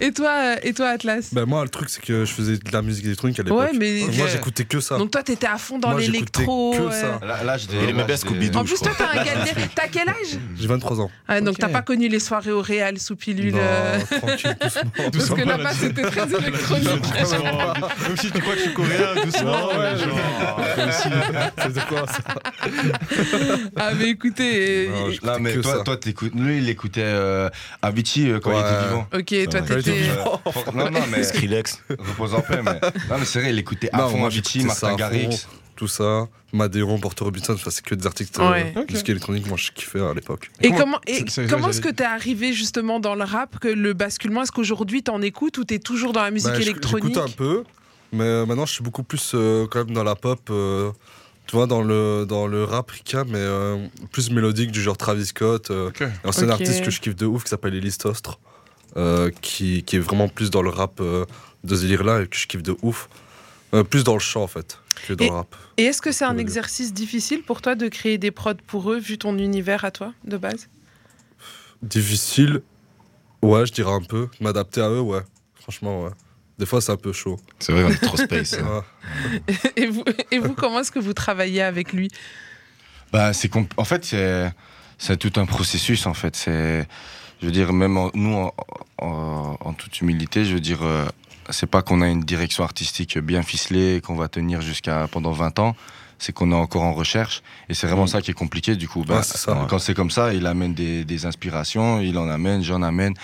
Et 0.01 0.11
toi, 0.13 0.31
euh, 0.31 0.57
et 0.65 0.73
toi 0.75 0.89
Atlas? 0.89 1.33
Ben 1.33 1.45
moi, 1.47 1.63
le 1.63 1.69
truc, 1.69 1.89
c'est 1.89 2.03
que 2.03 2.25
je 2.25 2.33
faisais 2.33 2.59
de 2.65 2.73
la 2.73 2.83
musique 2.83 3.05
électronique 3.05 3.39
à 3.41 3.43
l'époque. 3.43 3.59
Ouais, 3.61 3.71
mais. 3.79 4.03
Moi, 4.17 4.27
j'écoutais 4.29 4.65
que 4.65 4.81
ça. 4.81 4.97
Donc 4.99 5.11
toi, 5.11 5.23
t'étais 5.23 5.47
à 5.47 5.59
fond 5.59 5.79
dans 5.79 5.93
l'électro. 5.97 6.73
que 6.77 6.91
ça. 6.95 7.21
Là, 7.23 7.57
Scooby-Doo. 8.17 8.59
En 8.59 8.65
plus, 8.65 8.79
toi, 8.81 8.93
t'as 8.97 9.11
un 9.21 9.25
gars. 9.25 9.33
T'as 9.75 9.89
quel 9.89 10.09
âge? 10.09 10.39
J'ai 10.57 10.67
23 10.67 11.01
ans. 11.01 11.11
ah, 11.29 11.41
Donc, 11.41 11.59
t'as 11.59 11.69
pas 11.69 11.83
connu 11.83 12.09
les 12.09 12.21
soirées 12.21 12.53
au 12.53 12.63
Réal 12.63 12.99
sous 12.99 13.17
pilule. 13.17 13.53
Non, 13.55 13.59
euh, 13.61 13.99
tranquille, 14.19 14.57
doucement. 14.63 14.83
Parce 14.97 15.11
Doucement, 15.11 15.37
que 15.37 15.43
là, 15.43 15.57
là-bas, 15.57 15.73
c'était 15.75 16.03
très 16.03 16.35
électronique. 16.35 16.89
Même 16.89 18.17
si 18.17 18.31
tu 18.31 18.41
crois 18.41 18.53
que 18.55 18.59
je 18.59 18.65
suis 18.65 18.75
coréen, 18.75 19.15
doucement, 19.25 19.67
ouais, 19.69 19.97
genre. 19.99 20.61
comme 20.77 20.93
si- 20.93 21.09
Ça 21.59 21.67
veut 21.67 21.73
dire 21.73 21.87
quoi 21.87 22.07
ça? 22.07 22.23
Ah, 23.77 23.91
mais 23.99 24.09
écoutez. 24.11 24.89
Euh, 24.89 25.13
Là, 25.23 25.39
mais 25.39 25.55
toi, 25.61 25.97
t'écoutes. 25.97 26.35
Lui, 26.35 26.59
il 26.59 26.69
écoutait 26.69 27.03
euh, 27.05 27.49
Avicii 27.83 28.31
euh, 28.31 28.41
quand 28.41 28.53
il 28.53 28.61
était 28.61 28.89
vivant. 28.89 29.07
Ok, 29.15 29.51
toi, 29.51 29.61
t'étais. 29.63 30.09
Euh, 30.11 30.73
non, 30.75 30.91
non, 30.91 31.01
mais 31.11 31.23
Skrillex. 31.23 31.83
repose 31.91 32.35
en 32.35 32.41
paix. 32.41 32.54
Mais... 32.63 32.81
Non, 33.11 33.19
mais 33.19 33.25
c'est 33.25 33.41
vrai, 33.41 33.51
il 33.51 33.59
écoutait 33.59 33.91
à 33.93 33.99
Non, 33.99 34.09
fond 34.09 34.19
moi, 34.19 34.27
Avicii, 34.29 34.65
Martin. 34.65 34.95
Garrix. 34.97 35.47
Tout 35.77 35.89
ça. 35.89 36.29
Madéon, 36.53 37.01
Porto 37.01 37.25
Robinson, 37.25 37.55
enfin, 37.55 37.71
c'est 37.73 37.85
que 37.85 37.97
des 37.97 38.07
artistes 38.07 38.39
Ouais. 38.39 38.73
euh, 38.77 38.83
Ok. 38.83 38.93
musique 38.93 39.09
électronique, 39.09 39.49
moi 39.49 39.57
je 39.57 39.73
kiffais 39.73 40.01
à 40.01 40.15
l'époque. 40.15 40.49
Et 40.61 40.69
Comment- 40.71 41.01
comment, 41.51 41.69
est-ce 41.69 41.81
que 41.81 41.89
t'es 41.89 42.05
arrivé 42.05 42.53
justement 42.53 43.01
dans 43.01 43.17
le 43.17 43.25
rap, 43.25 43.59
que 43.59 43.67
le 43.67 43.93
basculement, 43.93 44.43
est-ce 44.43 44.53
qu'aujourd'hui 44.53 45.03
t'en 45.03 45.21
écoutes 45.21 45.59
ou 45.59 45.65
t'es 45.65 45.81
toujours 45.81 46.13
dans 46.13 46.23
la 46.23 46.31
musique 46.31 46.51
Bah, 46.51 46.55
je- 46.57 46.63
électronique 46.63 47.07
J'écoute 47.17 47.29
un 47.29 47.33
peu, 47.33 47.65
mais 48.13 48.23
euh, 48.23 48.47
maintenant 48.47 48.67
je 48.67 48.73
suis 48.73 48.85
beaucoup 48.85 49.03
plus 49.03 49.33
euh, 49.35 49.67
quand 49.69 49.85
même 49.85 49.95
dans 49.97 50.05
la 50.05 50.15
pop, 50.15 50.39
euh, 50.51 50.93
tu 51.49 51.57
vois, 51.57 51.67
dans 51.67 51.83
le, 51.83 52.25
dans 52.25 52.47
le 52.47 52.63
rap 52.63 52.93
ricain, 52.93 53.25
mais 53.27 53.35
euh, 53.39 53.85
plus 54.13 54.31
mélodique 54.31 54.71
du 54.71 54.81
genre 54.81 54.97
Travis 54.97 55.27
Scott. 55.27 55.73
euh, 55.73 55.89
Ok. 55.89 56.03
un 56.03 56.31
c'est 56.31 56.43
un 56.43 56.47
Ok. 56.47 56.53
artiste 56.53 56.85
que 56.85 56.93
je 56.93 57.01
kiffe 57.01 57.17
de 57.17 57.27
ouf 57.27 57.43
qui 57.43 57.51
s'appelle 57.51 57.75
Elise 57.75 57.99
Tostre, 57.99 58.39
euh, 58.97 59.33
qui, 59.43 59.83
qui 59.83 59.97
est 59.97 59.99
vraiment 59.99 60.29
plus 60.29 60.51
dans 60.51 60.63
le 60.63 60.71
rap 60.71 61.01
euh, 61.01 61.25
de 61.65 61.75
ce 61.75 61.81
délire-là 61.83 62.23
et 62.23 62.27
que 62.29 62.37
je 62.37 62.47
kiffe 62.47 62.63
de 62.63 62.77
ouf. 62.83 63.09
Euh, 63.75 63.83
plus 63.83 64.05
dans 64.05 64.15
le 64.15 64.21
chant 64.21 64.43
en 64.43 64.47
fait. 64.47 64.79
que 65.09 65.13
dans 65.15 65.25
Et- 65.25 65.29
le 65.29 65.35
rap. 65.35 65.57
Et 65.77 65.85
est-ce 65.87 66.01
que 66.01 66.13
c'est 66.13 66.25
un 66.25 66.39
exercice 66.39 66.93
difficile 66.95 67.43
pour 67.43 67.61
toi 67.61 67.75
de 67.75 67.89
créer 67.89 68.17
des 68.19 68.31
prods 68.31 68.55
pour 68.69 68.93
eux, 68.93 68.99
vu 68.99 69.19
ton 69.19 69.37
univers 69.39 69.85
à 69.85 69.91
toi, 69.91 70.13
de 70.25 70.37
base? 70.37 70.69
Difficile, 71.83 72.63
ouais, 73.43 73.67
je 73.67 73.73
dirais 73.73 73.93
un 73.93 74.01
peu. 74.01 74.29
M'adapter 74.41 74.81
à 74.81 74.89
eux, 74.89 75.01
ouais. 75.01 75.21
Franchement, 75.61 76.05
ouais. 76.05 76.11
Des 76.59 76.67
fois, 76.67 76.81
c'est 76.81 76.93
un 76.93 76.97
peu 76.97 77.13
chaud. 77.13 77.39
C'est 77.59 77.73
vrai, 77.73 77.83
on 77.85 77.91
est 77.91 77.97
trop 78.01 78.17
space. 78.17 78.55
hein. 78.55 78.85
Et 79.77 79.87
vous, 79.87 80.05
et 80.31 80.39
vous 80.39 80.55
comment 80.55 80.81
est-ce 80.81 80.93
que 80.93 81.01
vous 81.01 81.13
travaillez 81.13 81.63
avec 81.63 81.93
lui? 81.93 82.09
Bah, 83.13 83.33
c'est 83.33 83.51
en 83.77 83.85
fait, 83.85 84.05
c'est, 84.05 84.53
c'est 84.99 85.17
tout 85.17 85.33
un 85.41 85.47
processus, 85.47 86.07
en 86.07 86.15
fait. 86.15 86.37
C'est, 86.37 86.87
je 87.41 87.47
veux 87.47 87.53
dire, 87.53 87.73
même 87.73 87.97
en- 87.97 88.11
nous, 88.15 88.35
en, 88.37 88.55
en- 88.99 89.57
en 89.61 89.73
toute 89.75 90.01
humilité, 90.01 90.45
je 90.45 90.55
veux 90.55 90.61
dire, 90.61 90.83
euh, 90.85 91.05
c'est 91.51 91.67
pas 91.67 91.83
qu'on 91.83 92.01
a 92.01 92.09
une 92.09 92.21
direction 92.21 92.65
artistique 92.65 93.19
bien 93.19 93.43
ficelée, 93.43 94.01
qu'on 94.01 94.17
va 94.17 94.29
tenir 94.29 94.61
jusqu'à 94.61 95.07
pendant 95.11 95.33
20 95.33 95.59
ans. 95.59 95.77
C'est 96.19 96.33
qu'on 96.33 96.53
est 96.53 96.55
encore 96.55 96.83
en 96.83 96.95
recherche. 96.95 97.43
Et 97.69 97.75
c'est 97.75 97.89
vraiment 97.89 98.07
ça 98.07 98.23
qui 98.23 98.31
est 98.31 98.35
compliqué, 98.35 98.77
du 98.77 98.89
coup. 98.89 99.05
Bah, 99.05 99.17
Ouais, 99.17 99.23
ça. 99.25 99.67
Quand 99.69 99.81
c'est 99.81 99.95
comme 99.95 100.11
ça, 100.13 100.33
il 100.33 100.47
amène 100.47 100.73
des, 100.73 101.05
des 101.05 101.27
inspirations, 101.27 102.01
il 102.01 102.17
en 102.19 102.29
amène, 102.29 102.63
j'en 102.63 102.83
amène. 102.83 103.15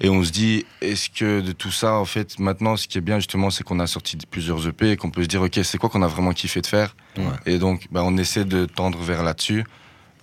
Et 0.00 0.08
on 0.08 0.24
se 0.24 0.30
dit, 0.30 0.64
est-ce 0.80 1.10
que 1.10 1.42
de 1.42 1.52
tout 1.52 1.70
ça, 1.70 1.94
en 1.94 2.06
fait, 2.06 2.38
maintenant, 2.38 2.76
ce 2.78 2.88
qui 2.88 2.96
est 2.96 3.02
bien, 3.02 3.16
justement, 3.18 3.50
c'est 3.50 3.62
qu'on 3.62 3.78
a 3.78 3.86
sorti 3.86 4.16
plusieurs 4.30 4.66
EP 4.66 4.92
et 4.92 4.96
qu'on 4.96 5.10
peut 5.10 5.22
se 5.22 5.28
dire, 5.28 5.42
OK, 5.42 5.60
c'est 5.62 5.76
quoi 5.78 5.90
qu'on 5.90 6.02
a 6.02 6.08
vraiment 6.08 6.32
kiffé 6.32 6.62
de 6.62 6.66
faire? 6.66 6.96
Ouais. 7.18 7.24
Et 7.44 7.58
donc, 7.58 7.86
bah, 7.92 8.02
on 8.04 8.16
essaie 8.16 8.46
de 8.46 8.64
tendre 8.64 8.98
vers 8.98 9.22
là-dessus, 9.22 9.64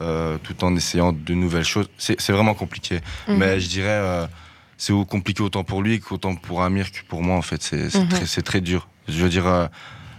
euh, 0.01 0.37
tout 0.41 0.63
en 0.63 0.75
essayant 0.75 1.13
de 1.13 1.33
nouvelles 1.35 1.63
choses. 1.63 1.87
C'est 1.97 2.31
vraiment 2.31 2.55
compliqué. 2.55 2.99
Mhm. 3.27 3.37
Mais 3.37 3.59
je 3.59 3.69
dirais, 3.69 3.87
euh, 3.89 4.27
c'est 4.77 4.93
compliqué 5.07 5.41
autant 5.43 5.63
pour 5.63 5.81
lui 5.81 5.99
qu'autant 5.99 6.35
pour 6.35 6.63
Amir 6.63 6.91
que 6.91 6.99
pour 7.07 7.23
moi, 7.23 7.35
en 7.35 7.41
fait. 7.41 7.61
C'est 7.61 7.95
Mhm. 7.95 8.43
très 8.43 8.61
dur. 8.61 8.87
Je 9.07 9.21
veux 9.21 9.29
dire, 9.29 9.47
euh, 9.47 9.67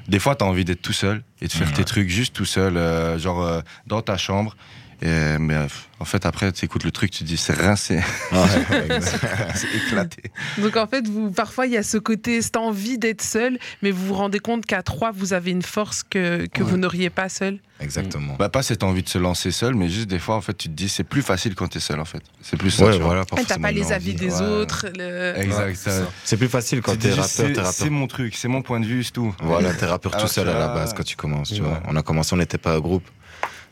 des 0.09 0.19
fois, 0.19 0.35
tu 0.35 0.45
as 0.45 0.49
envie 0.49 0.65
d'être 0.65 0.83
tout 0.83 0.93
seul 0.93 1.23
et 1.41 1.47
de 1.47 1.53
faire 1.53 1.73
tes 1.73 1.85
trucs 1.85 2.09
juste 2.09 2.35
tout 2.35 2.45
seul, 2.47 2.77
euh, 2.77 3.19
genre 3.19 3.43
euh, 3.43 3.61
dans 3.87 4.01
ta 4.03 4.17
chambre. 4.17 4.57
Et, 5.01 5.39
mais 5.39 5.55
euh, 5.55 5.67
en 6.01 6.05
fait, 6.05 6.27
après, 6.27 6.51
tu 6.53 6.65
écoutes 6.65 6.83
le 6.85 6.91
truc, 6.91 7.11
tu 7.13 7.21
te 7.21 7.25
dis, 7.25 7.37
c'est 7.37 7.53
rincé, 7.53 8.01
Ouais, 8.33 8.97
exact. 8.97 9.27
c'est 9.55 9.69
éclaté. 9.77 10.23
Donc 10.59 10.77
en 10.77 10.87
fait, 10.89 11.07
vous, 11.07 11.31
parfois 11.31 11.67
il 11.67 11.73
y 11.73 11.77
a 11.77 11.83
ce 11.85 11.99
côté, 11.99 12.43
cette 12.43 12.57
envie 12.57 12.99
d'être 12.99 13.23
seul, 13.23 13.59
mais 13.83 13.91
vous 13.93 14.07
vous 14.07 14.15
rendez 14.15 14.41
compte 14.41 14.67
qu'à 14.67 14.83
trois, 14.83 15.13
vous 15.13 15.33
avez 15.35 15.53
une 15.53 15.63
force 15.63 16.03
que, 16.03 16.47
que 16.47 16.63
Ouais. 16.65 16.71
vous 16.71 16.77
n'auriez 16.77 17.11
pas 17.11 17.29
seul. 17.29 17.59
Exactement. 17.81 18.35
Bah, 18.37 18.49
pas 18.49 18.65
cette 18.65 18.83
envie 18.83 19.05
de 19.05 19.09
se 19.09 19.19
lancer 19.19 19.53
seul, 19.53 19.77
mais 19.77 19.89
juste 19.89 20.09
des 20.09 20.19
fois, 20.19 20.35
en 20.35 20.41
fait, 20.41 20.55
tu 20.57 20.69
te 20.69 20.75
dis, 20.75 20.89
c'est 20.89 21.05
plus 21.05 21.23
facile 21.23 21.55
quand 21.55 21.69
t'es 21.69 21.79
seul, 21.79 22.01
en 22.01 22.05
fait. 22.05 22.23
C'est 22.43 22.57
plus 22.57 22.73
ça. 22.73 22.87
Ouais, 22.87 22.97
tu 22.97 23.03
voilà. 23.03 23.23
Ah, 23.31 23.41
T'as 23.47 23.59
pas 23.59 23.71
les 23.71 23.93
avis 23.93 24.15
des 24.15 24.35
Ouais. 24.35 24.43
autres. 24.43 24.87
le- 24.99 25.35
Exact. 25.41 25.77
Ouais, 25.87 26.05
c'est 26.25 26.37
plus 26.37 26.49
facile 26.49 26.83
quand 26.83 26.93
Tu 26.93 26.99
t'es 26.99 27.11
rappeur, 27.13 27.67
c'est- 27.73 27.89
mon 27.91 28.09
truc, 28.09 28.35
c'est 28.35 28.49
mon 28.49 28.63
point 28.63 28.81
de 28.81 28.87
vue, 28.87 29.05
c'est 29.05 29.13
tout. 29.13 29.33
Voilà, 29.43 29.73
t'es 29.75 29.87
rappeur 29.87 30.17
tout 30.17 30.27
seul 30.27 30.49
à 30.49 30.59
la 30.59 30.67
base 30.69 30.93
quand 30.93 31.05
tu 31.05 31.15
commences, 31.15 31.51
tu 31.53 31.63
Ouais. 31.63 31.69
vois. 31.69 31.81
On 31.87 31.95
a 31.95 32.03
commencé, 32.03 32.35
on 32.35 32.39
n'était 32.39 32.59
pas 32.59 32.75
un 32.75 32.81
groupe. 32.81 33.07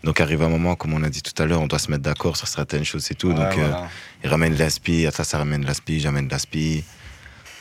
Donc 0.04 0.20
arrive 0.20 0.42
un 0.42 0.48
moment, 0.48 0.76
comme 0.76 0.94
on 0.94 1.02
a 1.02 1.08
dit 1.10 1.22
tout 1.22 1.40
à 1.42 1.46
l'heure, 1.46 1.60
on 1.60 1.66
doit 1.66 1.78
se 1.78 1.90
mettre 1.90 2.02
d'accord 2.02 2.36
sur 2.36 2.46
certaines 2.48 2.84
choses 2.84 3.10
et 3.10 3.14
tout. 3.14 3.28
Ouais, 3.28 3.34
Donc 3.34 3.58
euh, 3.58 3.72
il 4.22 4.30
ramène 4.30 4.54
de 4.54 4.58
l'aspi, 4.58 5.06
ça, 5.12 5.24
ça 5.24 5.38
ramène 5.38 5.62
de 5.62 5.66
l'aspi, 5.66 6.00
j'amène 6.00 6.26
de 6.26 6.32
l'aspi. 6.32 6.84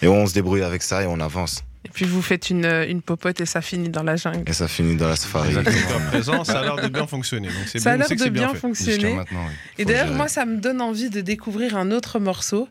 Et 0.02 0.08
on 0.08 0.26
se 0.28 0.34
débrouille 0.34 0.62
avec 0.62 0.84
ça 0.84 1.02
et 1.04 1.08
on 1.08 1.20
avance. 1.20 1.64
Et 1.86 1.90
puis 1.90 2.06
vous 2.06 2.22
faites 2.22 2.50
une, 2.50 2.66
une 2.66 3.02
popote 3.02 3.40
et 3.42 3.46
ça 3.46 3.62
finit 3.62 3.90
dans 3.90 4.04
la 4.04 4.16
jungle. 4.16 4.44
Et 4.48 4.54
ça 4.54 4.68
finit 4.68 4.96
dans 4.96 5.08
la 5.08 5.16
safari. 5.16 5.54
Jusqu'à 5.54 6.00
présent, 6.10 6.44
ça 6.44 6.60
a 6.60 6.64
l'air 6.64 6.76
de 6.78 6.88
bien 6.88 7.08
fonctionner. 7.08 7.48
Donc 7.48 7.68
Ça 7.82 7.92
a 7.94 7.98
bien, 7.98 8.06
l'air 8.08 8.18
de 8.26 8.30
bien 8.30 8.54
fonctionner. 8.56 9.14
maintenant, 9.16 9.46
oui. 9.48 9.54
Et 9.78 9.86
d'ailleurs, 9.86 10.12
moi, 10.14 10.28
ça 10.28 10.46
me 10.46 10.58
donne 10.58 10.82
envie 10.82 11.10
de 11.10 11.22
découvrir 11.22 11.78
un 11.78 11.92
autre 11.92 12.20
morceau. 12.20 12.68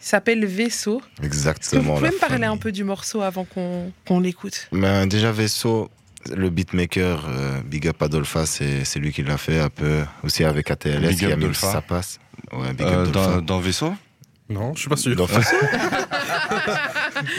Il 0.00 0.06
s'appelle 0.06 0.44
Vaisseau. 0.46 0.98
Est-ce 0.98 1.04
que 1.16 1.20
vous 1.20 1.26
Exactement. 1.26 1.94
pouvez 1.96 2.08
me 2.10 2.18
parler 2.18 2.34
famille. 2.36 2.48
un 2.48 2.56
peu 2.56 2.72
du 2.72 2.84
morceau 2.84 3.22
avant 3.22 3.44
qu'on 3.44 3.90
qu'on 4.06 4.20
l'écoute? 4.20 4.68
Ben, 4.72 5.06
déjà, 5.06 5.30
Vaisseau, 5.30 5.90
le 6.34 6.50
beatmaker, 6.50 7.24
euh, 7.28 7.60
Big 7.64 7.86
Up 7.88 8.00
Adolpha, 8.02 8.46
c'est 8.46 8.84
lui 8.96 9.12
qui 9.12 9.22
l'a 9.22 9.36
fait 9.38 9.60
un 9.60 9.68
peu. 9.70 10.04
Aussi 10.22 10.44
avec 10.44 10.70
ATLS, 10.70 11.08
Big 11.08 11.18
qui 11.18 11.26
up 11.26 11.32
a 11.32 11.36
mis 11.36 11.42
Dolpha. 11.44 11.72
ça 11.72 11.80
passe. 11.82 12.18
Ouais, 12.52 12.72
Big 12.72 12.86
Euh, 12.86 13.06
Up 13.06 13.44
dans, 13.44 13.58
Vaisseau 13.58 13.94
Non, 14.48 14.72
je 14.74 14.80
suis 14.80 14.88
pas 14.88 14.96
sûr. 14.96 15.16
Dans 15.16 15.26
Vaisseau 15.26 15.56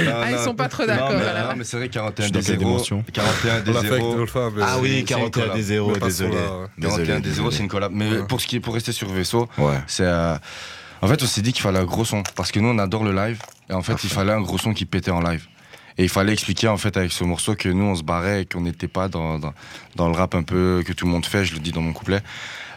Ah, 0.07 0.31
ils 0.31 0.37
sont 0.39 0.55
pas 0.55 0.67
trop 0.69 0.85
d'accord, 0.85 1.11
Non, 1.11 1.55
mais, 1.57 1.63
c'est 1.63 1.77
vrai, 1.77 1.89
41 1.89 2.15
Je 2.17 2.23
suis 2.23 2.31
des 2.31 2.39
dans 2.39 2.45
quelle 2.45 2.59
0. 2.59 2.69
dimension 2.71 3.03
41 3.13 3.59
des 3.61 3.69
On 3.69 3.73
l'a 3.73 3.81
fait 3.81 3.87
avec 3.87 4.01
0. 4.01 4.15
Dolphin, 4.15 4.51
mais- 4.55 4.63
Ah 4.65 4.77
oui, 4.79 4.89
c'est 4.93 4.99
une 4.99 5.05
41 5.05 5.29
collab. 5.41 5.55
des 5.55 5.61
0, 5.63 5.91
Mais 5.91 5.99
pas 5.99 6.05
désolé. 6.07 6.31
sur 6.31 6.39
la- 6.39 6.67
Désolé, 6.77 7.03
41 7.07 7.19
des 7.19 7.31
0, 7.31 7.51
c'est 7.51 7.59
une 7.63 7.67
collab. 7.67 7.91
Mais 7.93 8.09
Ouais. 8.09 8.23
pour, 8.27 8.41
ce 8.41 8.47
qui 8.47 8.55
est, 8.55 8.59
pour 8.59 8.73
rester 8.73 8.91
sur 8.91 9.09
Vaisseau, 9.11 9.47
Ouais. 9.57 9.79
c'est. 9.87 10.03
euh, 10.05 10.35
en 11.01 11.07
fait, 11.07 11.21
on 11.21 11.25
s'est 11.27 11.41
dit 11.41 11.53
qu'il 11.53 11.61
fallait 11.61 11.79
un 11.79 11.85
gros 11.85 12.05
son. 12.05 12.23
Parce 12.35 12.51
que 12.51 12.59
nous, 12.59 12.69
on 12.69 12.79
adore 12.79 13.03
le 13.03 13.13
live. 13.13 13.39
Et 13.69 13.73
en 13.73 13.81
fait, 13.81 13.93
Parfait. 13.93 14.07
il 14.07 14.13
fallait 14.13 14.31
un 14.33 14.41
gros 14.41 14.57
son 14.57 14.73
qui 14.73 14.85
pétait 14.85 15.11
en 15.11 15.21
live. 15.21 15.45
Et 15.97 16.03
il 16.03 16.09
fallait 16.09 16.33
expliquer, 16.33 16.67
en 16.67 16.77
fait, 16.77 16.97
avec 16.97 17.11
ce 17.13 17.23
morceau, 17.23 17.55
que 17.55 17.69
nous, 17.69 17.85
on 17.85 17.95
se 17.95 18.03
barrait 18.03 18.41
et 18.41 18.45
qu'on 18.45 18.61
n'était 18.61 18.87
pas 18.89 19.07
dans, 19.07 19.39
dans, 19.39 19.53
dans 19.95 20.07
le 20.09 20.13
rap 20.15 20.35
un 20.35 20.43
peu 20.43 20.83
que 20.85 20.91
tout 20.93 21.05
le 21.05 21.11
monde 21.11 21.25
fait. 21.25 21.45
Je 21.45 21.53
le 21.53 21.59
dis 21.59 21.71
dans 21.71 21.81
mon 21.81 21.93
couplet. 21.93 22.21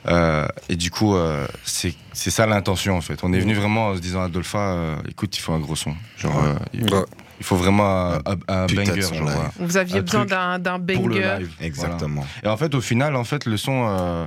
Euh, 0.06 0.46
et 0.68 0.76
du 0.76 0.90
coup, 0.92 1.16
euh, 1.16 1.46
c'est 1.64 1.94
c'est 2.12 2.30
ça 2.30 2.46
l'intention, 2.46 2.96
en 2.96 3.00
fait. 3.00 3.18
On 3.24 3.32
est 3.32 3.40
venu 3.40 3.54
vraiment 3.54 3.88
en 3.88 3.96
se 3.96 4.00
disant 4.00 4.20
à 4.22 4.26
Adolpha, 4.26 4.58
euh, 4.58 4.96
écoute, 5.08 5.36
il 5.36 5.40
faut 5.40 5.52
un 5.52 5.58
gros 5.58 5.74
son. 5.76 5.94
Genre, 6.16 6.34
Ouais. 6.36 6.48
euh, 6.48 6.54
il, 6.72 6.94
Ouais. 6.94 7.04
il 7.40 7.44
faut 7.44 7.56
vraiment 7.56 8.12
un, 8.46 8.66
banger. 8.66 9.00
genre. 9.02 9.50
Vous 9.58 9.76
aviez 9.76 9.98
Un 9.98 10.02
besoin 10.02 10.24
d'un 10.24 10.58
d'un 10.60 10.78
Pour 10.78 11.08
le 11.08 11.16
banger. 11.16 11.38
live. 11.40 11.52
Exactement. 11.60 12.24
Et 12.44 12.46
en 12.46 12.56
fait, 12.56 12.72
au 12.76 12.80
final, 12.80 13.16
en 13.16 13.24
fait, 13.24 13.44
le 13.46 13.56
son, 13.56 13.86
euh, 13.88 14.24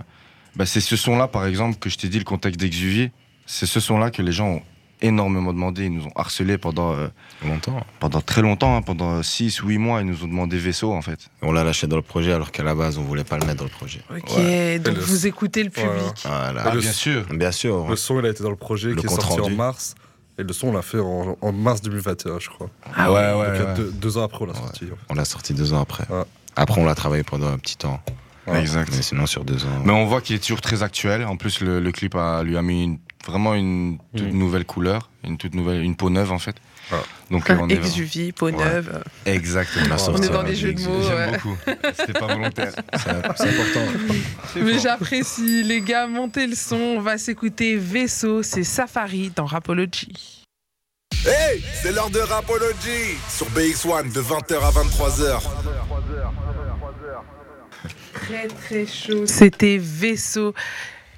bah, 0.57 0.65
c'est 0.65 0.81
ce 0.81 0.97
son-là, 0.97 1.27
par 1.29 1.45
exemple, 1.45 1.77
que 1.79 1.89
je 1.89 1.97
t'ai 1.97 2.09
dit, 2.09 2.19
le 2.19 2.25
contexte 2.25 2.59
d'Exuvie, 2.59 3.09
c'est 3.45 3.65
ce 3.65 3.79
son-là 3.79 4.11
que 4.11 4.21
les 4.21 4.33
gens 4.33 4.47
ont 4.49 4.61
énormément 5.01 5.53
demandé. 5.53 5.85
Ils 5.85 5.93
nous 5.93 6.05
ont 6.05 6.11
harcelé 6.15 6.57
pendant, 6.57 6.93
euh, 6.93 7.07
Longtemps. 7.45 7.81
pendant 7.99 8.21
très 8.21 8.41
longtemps, 8.41 8.75
hein, 8.77 8.81
pendant 8.81 9.21
6 9.23 9.61
ou 9.63 9.67
8 9.69 9.77
mois. 9.77 10.01
Ils 10.01 10.07
nous 10.07 10.23
ont 10.23 10.27
demandé 10.27 10.57
vaisseau, 10.57 10.91
en 10.93 11.01
fait. 11.01 11.29
On 11.41 11.51
l'a 11.51 11.63
lâché 11.63 11.87
dans 11.87 11.95
le 11.95 12.01
projet 12.01 12.31
alors 12.33 12.51
qu'à 12.51 12.63
la 12.63 12.75
base, 12.75 12.97
on 12.97 13.03
voulait 13.03 13.23
pas 13.23 13.37
le 13.37 13.45
mettre 13.45 13.59
dans 13.59 13.65
le 13.65 13.69
projet. 13.69 14.01
Ok, 14.09 14.37
Ouais. 14.37 14.79
donc 14.79 14.95
le- 14.95 15.01
vous 15.01 15.27
écoutez 15.27 15.63
le 15.63 15.69
public. 15.69 15.89
Voilà. 16.23 16.51
Voilà. 16.53 16.63
Ah, 16.65 16.73
le- 16.75 16.81
bien 16.81 16.91
sûr. 16.91 17.25
Bien 17.31 17.51
sûr. 17.51 17.87
Le 17.89 17.95
son, 17.95 18.19
il 18.19 18.25
a 18.25 18.29
été 18.29 18.43
dans 18.43 18.49
le 18.49 18.55
projet 18.55 18.89
Le 18.89 18.95
qui 18.95 19.05
est 19.05 19.09
sorti 19.09 19.39
rendu. 19.39 19.53
en 19.53 19.55
mars. 19.57 19.95
Et 20.39 20.43
le 20.43 20.53
son, 20.53 20.67
on 20.69 20.73
l'a 20.73 20.81
fait 20.81 20.99
en, 20.99 21.37
en 21.41 21.51
mars 21.51 21.81
2021, 21.81 22.39
je 22.39 22.49
crois. 22.49 22.69
Ah 22.95 23.11
ouais, 23.11 23.19
ouais. 23.33 23.59
Donc, 23.59 23.67
ouais. 23.67 23.73
Deux, 23.75 23.91
deux 23.91 24.17
ans 24.17 24.23
après, 24.23 24.39
on 24.41 24.45
l'a 24.47 24.53
Ouais. 24.53 24.59
sorti. 24.59 24.85
On 25.09 25.13
l'a 25.13 25.25
sorti 25.25 25.53
deux 25.53 25.73
ans 25.73 25.81
après. 25.81 26.05
Ouais. 26.09 26.23
Après, 26.55 26.81
on 26.81 26.85
l'a 26.85 26.95
travaillé 26.95 27.23
pendant 27.23 27.47
un 27.47 27.57
petit 27.57 27.77
temps. 27.77 28.01
Ouais. 28.47 28.59
Exact. 28.59 28.91
Mais 28.95 29.01
sinon, 29.03 29.27
sur 29.27 29.43
deux 29.45 29.65
ans. 29.65 29.81
Mais 29.85 29.91
on 29.91 30.05
voit 30.07 30.19
qu'il 30.21 30.35
est 30.35 30.39
toujours 30.39 30.61
très 30.61 30.81
actuel. 30.83 31.23
En 31.25 31.37
plus, 31.37 31.61
le, 31.61 31.79
le 31.79 31.91
clip 31.91 32.15
a, 32.15 32.41
lui 32.43 32.57
a 32.57 32.61
mis 32.63 32.83
une- 32.85 32.97
vraiment 33.27 33.53
une 33.53 33.97
toute 34.15 34.33
Mm. 34.33 34.37
nouvelle 34.37 34.65
couleur, 34.65 35.09
une 35.23 35.37
toute 35.37 35.53
nouvelle, 35.55 35.81
une 35.81 35.95
peau 35.95 36.09
neuve, 36.09 36.31
en 36.31 36.39
fait. 36.39 36.55
Ah. 36.91 36.95
Donc, 37.29 37.49
euh, 37.49 37.57
on 37.59 37.69
est 37.69 37.73
Exuvie, 37.75 38.31
peau 38.31 38.51
neuve. 38.51 39.03
Exactement. 39.25 39.95
On 40.09 40.21
est 40.21 40.29
dans 40.29 40.43
des 40.43 40.55
jeux 40.55 40.73
de 40.73 40.81
mots. 40.81 41.01
J'aime 41.03 41.17
ouais. 41.17 41.31
beaucoup. 41.37 41.57
C'était 41.95 42.13
pas 42.13 42.27
volontaire. 42.27 42.73
C'est 42.93 42.99
c'est 43.37 43.49
important. 43.49 43.91
Mais 44.55 44.79
j'apprécie, 44.79 45.63
les 45.63 45.81
gars, 45.81 46.07
montez 46.07 46.47
le 46.47 46.55
son. 46.55 46.75
On 46.75 47.01
va 47.01 47.17
s'écouter 47.17 47.77
Vaisseau, 47.77 48.43
c'est 48.43 48.63
Safari 48.63 49.31
dans 49.35 49.45
Rapology. 49.45 50.43
Hey, 51.25 51.63
c'est 51.81 51.91
l'heure 51.91 52.09
de 52.09 52.19
Rapology 52.19 53.15
sur 53.29 53.47
BX1 53.51 54.11
de 54.11 54.21
20h 54.21 54.55
à 54.55 54.71
23h. 54.71 55.41
Très 58.13 58.47
très 58.47 58.85
chaud. 58.87 59.25
C'était 59.27 59.77
Vaisseau. 59.79 60.53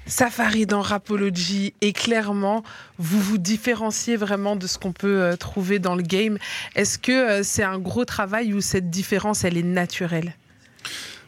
Safari 0.06 0.66
dans 0.66 0.82
Rapology 0.82 1.72
et 1.80 1.92
clairement, 1.92 2.62
vous 2.98 3.20
vous 3.20 3.38
différenciez 3.38 4.16
vraiment 4.16 4.56
de 4.56 4.66
ce 4.66 4.78
qu'on 4.78 4.92
peut 4.92 5.22
euh, 5.22 5.36
trouver 5.36 5.78
dans 5.78 5.94
le 5.94 6.02
game. 6.02 6.38
Est-ce 6.74 6.98
que 6.98 7.12
euh, 7.12 7.42
c'est 7.42 7.62
un 7.62 7.78
gros 7.78 8.04
travail 8.04 8.52
ou 8.52 8.60
cette 8.60 8.90
différence, 8.90 9.44
elle 9.44 9.56
est 9.56 9.62
naturelle? 9.62 10.34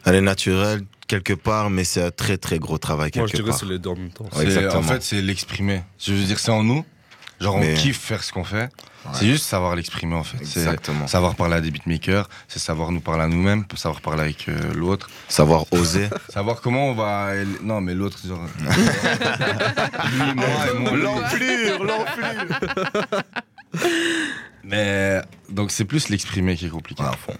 Elle 0.05 0.15
est 0.15 0.21
naturelle 0.21 0.81
quelque 1.07 1.33
part, 1.33 1.69
mais 1.69 1.83
c'est 1.83 2.03
un 2.03 2.11
très 2.11 2.37
très 2.37 2.59
gros 2.59 2.77
travail 2.77 3.11
Moi, 3.15 3.25
je 3.27 3.31
quelque 3.31 3.43
dirais 3.43 3.49
part. 3.49 3.59
c'est 3.59 3.65
les 3.65 3.79
deux 3.79 3.89
en 3.89 3.95
même 3.95 4.11
temps. 4.11 4.25
Ouais, 4.25 4.29
C'est- 4.33 4.43
exactement. 4.45 4.79
En 4.79 4.83
fait, 4.83 5.01
c'est 5.03 5.21
l'exprimer. 5.21 5.81
Je 5.99 6.13
veux 6.13 6.23
dire, 6.23 6.37
c'est 6.39 6.51
en 6.51 6.63
nous. 6.63 6.85
Genre, 7.39 7.55
on 7.55 7.73
kiffe 7.75 7.99
faire 7.99 8.23
ce 8.23 8.31
qu'on 8.33 8.43
fait. 8.43 8.69
C'est 9.13 9.27
juste 9.27 9.45
savoir 9.45 9.75
l'exprimer, 9.75 10.15
en 10.15 10.23
fait. 10.23 10.37
C'est 10.43 10.59
Exactement. 10.59 11.07
savoir 11.07 11.35
parler 11.35 11.55
à 11.55 11.61
des 11.61 11.71
beatmakers, 11.71 12.27
c'est 12.47 12.59
savoir 12.59 12.91
nous 12.91 12.99
parler 12.99 13.23
à 13.23 13.27
nous-mêmes, 13.27 13.63
savoir 13.75 14.01
parler 14.01 14.21
avec 14.23 14.49
euh, 14.49 14.73
l'autre, 14.73 15.09
Savoir 15.29 15.65
oser. 15.71 16.09
savoir 16.29 16.59
comment 16.61 16.87
on 16.89 16.93
va. 16.93 17.29
Non, 17.61 17.79
mais 17.79 17.93
l'autre, 17.93 18.17
genre. 18.27 18.41
Lui, 18.59 20.33
moi, 20.35 20.45
et 20.73 20.77
moi, 20.77 20.91
lui. 20.91 21.03
L'enflure, 21.03 21.83
l'enflure. 21.83 23.23
Mais 24.69 25.21
donc, 25.49 25.71
c'est 25.71 25.85
plus 25.85 26.09
l'exprimer 26.09 26.55
qui 26.57 26.65
est 26.65 26.69
compliqué. 26.69 27.01
À 27.01 27.13
fond. 27.13 27.33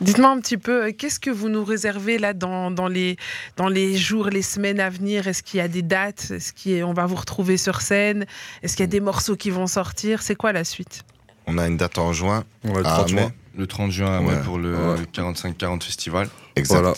Dites-moi 0.00 0.30
un 0.30 0.40
petit 0.40 0.56
peu, 0.56 0.90
qu'est-ce 0.92 1.20
que 1.20 1.30
vous 1.30 1.48
nous 1.50 1.62
réservez 1.64 2.16
là 2.18 2.32
dans, 2.32 2.70
dans, 2.70 2.88
les, 2.88 3.16
dans 3.56 3.68
les 3.68 3.96
jours, 3.96 4.28
les 4.28 4.40
semaines 4.42 4.80
à 4.80 4.88
venir? 4.88 5.28
Est-ce 5.28 5.42
qu'il 5.42 5.58
y 5.58 5.60
a 5.60 5.68
des 5.68 5.82
dates? 5.82 6.30
Est-ce 6.30 6.52
qu'on 6.54 6.92
va 6.94 7.04
vous 7.06 7.16
retrouver 7.16 7.58
sur 7.58 7.82
scène? 7.82 8.24
Est-ce 8.62 8.76
qu'il 8.76 8.82
y 8.82 8.88
a 8.88 8.90
des 8.90 9.00
morceaux 9.00 9.36
qui 9.36 9.50
vont 9.50 9.66
sortir? 9.66 10.22
C'est 10.22 10.36
quoi 10.36 10.52
la 10.52 10.64
suite? 10.64 11.02
On 11.46 11.58
a 11.58 11.66
une 11.66 11.76
date 11.76 11.98
en 11.98 12.12
juin. 12.14 12.44
Ouais, 12.64 12.72
le 12.80 12.86
Ah, 12.86 12.94
30 13.04 13.12
mais- 13.12 13.20
juin. 13.22 13.32
Le 13.56 13.66
30 13.68 13.90
juin, 13.92 14.20
ouais, 14.20 14.34
Ouais. 14.34 14.40
pour 14.42 14.58
le 14.58 14.74
Ouais. 14.94 14.96
45-40 15.12 15.84
festival. 15.84 16.28
Exact. 16.56 16.74
Voilà. 16.80 16.94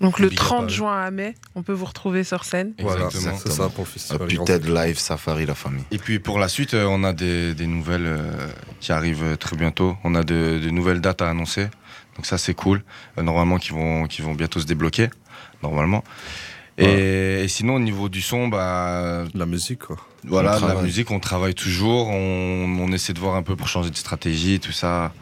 Donc 0.00 0.18
le 0.18 0.28
Big 0.28 0.38
up 0.38 0.44
à 0.44 0.46
30 0.48 0.64
eux. 0.64 0.68
juin 0.68 1.02
à 1.02 1.10
mai, 1.10 1.34
on 1.54 1.62
peut 1.62 1.72
vous 1.74 1.84
retrouver 1.84 2.24
sur 2.24 2.44
scène. 2.44 2.72
Voilà, 2.80 3.06
Exactement. 3.06 3.38
c'est 3.42 3.50
ça 3.52 3.68
pour 3.68 3.84
le 3.84 3.90
Un 3.90 3.92
festival. 3.92 4.26
putain 4.28 4.58
de 4.58 4.72
live 4.74 4.98
safari 4.98 5.44
la 5.46 5.54
famille. 5.54 5.84
Et 5.90 5.98
puis 5.98 6.18
pour 6.18 6.38
la 6.38 6.48
suite, 6.48 6.72
euh, 6.74 6.86
on 6.88 7.04
a 7.04 7.12
des, 7.12 7.54
des 7.54 7.66
nouvelles 7.66 8.06
euh, 8.06 8.48
qui 8.80 8.92
arrivent 8.92 9.22
euh, 9.24 9.36
très 9.36 9.56
bientôt. 9.56 9.96
On 10.04 10.14
a 10.14 10.22
de, 10.22 10.58
de 10.58 10.70
nouvelles 10.70 11.00
dates 11.02 11.20
à 11.22 11.28
annoncer. 11.28 11.66
Donc 12.16 12.24
ça 12.26 12.38
c'est 12.38 12.54
cool. 12.54 12.82
Euh, 13.18 13.22
normalement 13.22 13.58
qui 13.58 13.70
vont 13.72 14.06
qui 14.06 14.22
vont 14.22 14.34
bientôt 14.34 14.58
se 14.60 14.66
débloquer 14.66 15.10
normalement. 15.62 16.02
Et, 16.78 17.42
et 17.44 17.48
sinon 17.48 17.74
au 17.74 17.78
niveau 17.80 18.08
du 18.08 18.22
son 18.22 18.48
bah 18.48 19.24
La 19.34 19.44
musique, 19.44 19.80
quoi. 19.80 19.96
voilà 20.24 20.58
la 20.60 20.80
musique 20.80 21.10
on 21.10 21.20
travaille 21.20 21.54
toujours. 21.54 22.08
On, 22.08 22.78
on 22.80 22.90
essaie 22.92 23.12
de 23.12 23.18
voir 23.20 23.34
un 23.34 23.42
peu 23.42 23.54
pour 23.54 23.68
changer 23.68 23.90
de 23.90 23.96
stratégie 23.96 24.60
tout 24.60 24.72
ça, 24.72 25.12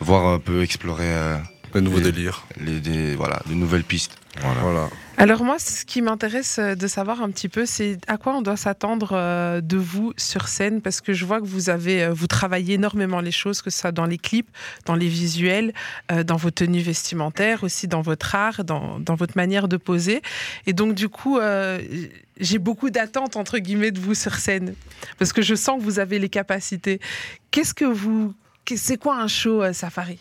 voir 0.00 0.26
un 0.26 0.40
peu 0.40 0.62
explorer 0.64 1.04
euh, 1.06 1.36
Les 1.74 1.80
nouveaux 1.80 1.98
Et- 1.98 2.02
délires. 2.02 2.46
les 2.60 2.80
des 2.80 3.14
voilà 3.14 3.40
de 3.48 3.54
nouvelles 3.54 3.84
pistes. 3.84 4.16
Voilà. 4.40 4.60
Voilà. 4.60 4.88
Alors 5.16 5.42
moi, 5.42 5.58
ce 5.58 5.84
qui 5.84 6.00
m'intéresse 6.00 6.58
euh, 6.60 6.74
de 6.76 6.86
savoir 6.86 7.22
un 7.22 7.30
petit 7.30 7.48
peu, 7.48 7.66
c'est 7.66 7.98
à 8.06 8.18
quoi 8.18 8.36
on 8.36 8.40
doit 8.42 8.56
s'attendre 8.56 9.10
euh, 9.12 9.60
de 9.60 9.76
vous 9.76 10.12
sur 10.16 10.46
scène, 10.46 10.80
parce 10.80 11.00
que 11.00 11.12
je 11.12 11.24
vois 11.24 11.40
que 11.40 11.46
vous 11.46 11.70
avez, 11.70 12.04
euh, 12.04 12.12
vous 12.12 12.28
travaillez 12.28 12.74
énormément 12.74 13.20
les 13.20 13.32
choses, 13.32 13.60
que 13.60 13.70
ce 13.70 13.80
soit 13.80 13.90
dans 13.92 14.06
les 14.06 14.16
clips, 14.18 14.48
dans 14.86 14.94
les 14.94 15.08
visuels, 15.08 15.72
dans 16.24 16.36
vos 16.36 16.50
tenues 16.52 16.80
vestimentaires, 16.82 17.64
aussi 17.64 17.88
dans 17.88 18.00
votre 18.00 18.34
art, 18.36 18.62
dans, 18.64 19.00
dans 19.00 19.16
votre 19.16 19.36
manière 19.36 19.66
de 19.66 19.76
poser. 19.76 20.22
Et 20.66 20.72
donc 20.72 20.94
du 20.94 21.08
coup, 21.08 21.38
euh, 21.38 21.80
j'ai 22.38 22.58
beaucoup 22.58 22.90
d'attentes 22.90 23.34
entre 23.36 23.58
guillemets 23.58 23.90
de 23.90 23.98
vous 23.98 24.14
sur 24.14 24.36
scène, 24.36 24.74
parce 25.18 25.32
que 25.32 25.42
je 25.42 25.56
sens 25.56 25.78
que 25.80 25.84
vous 25.84 25.98
avez 25.98 26.20
les 26.20 26.28
capacités. 26.28 27.00
Qu'est-ce 27.50 27.74
que 27.74 27.84
vous, 27.84 28.32
que- 28.64 28.76
c'est 28.76 28.98
quoi 28.98 29.16
un 29.18 29.26
show 29.28 29.62
euh, 29.64 29.72
Safari? 29.72 30.20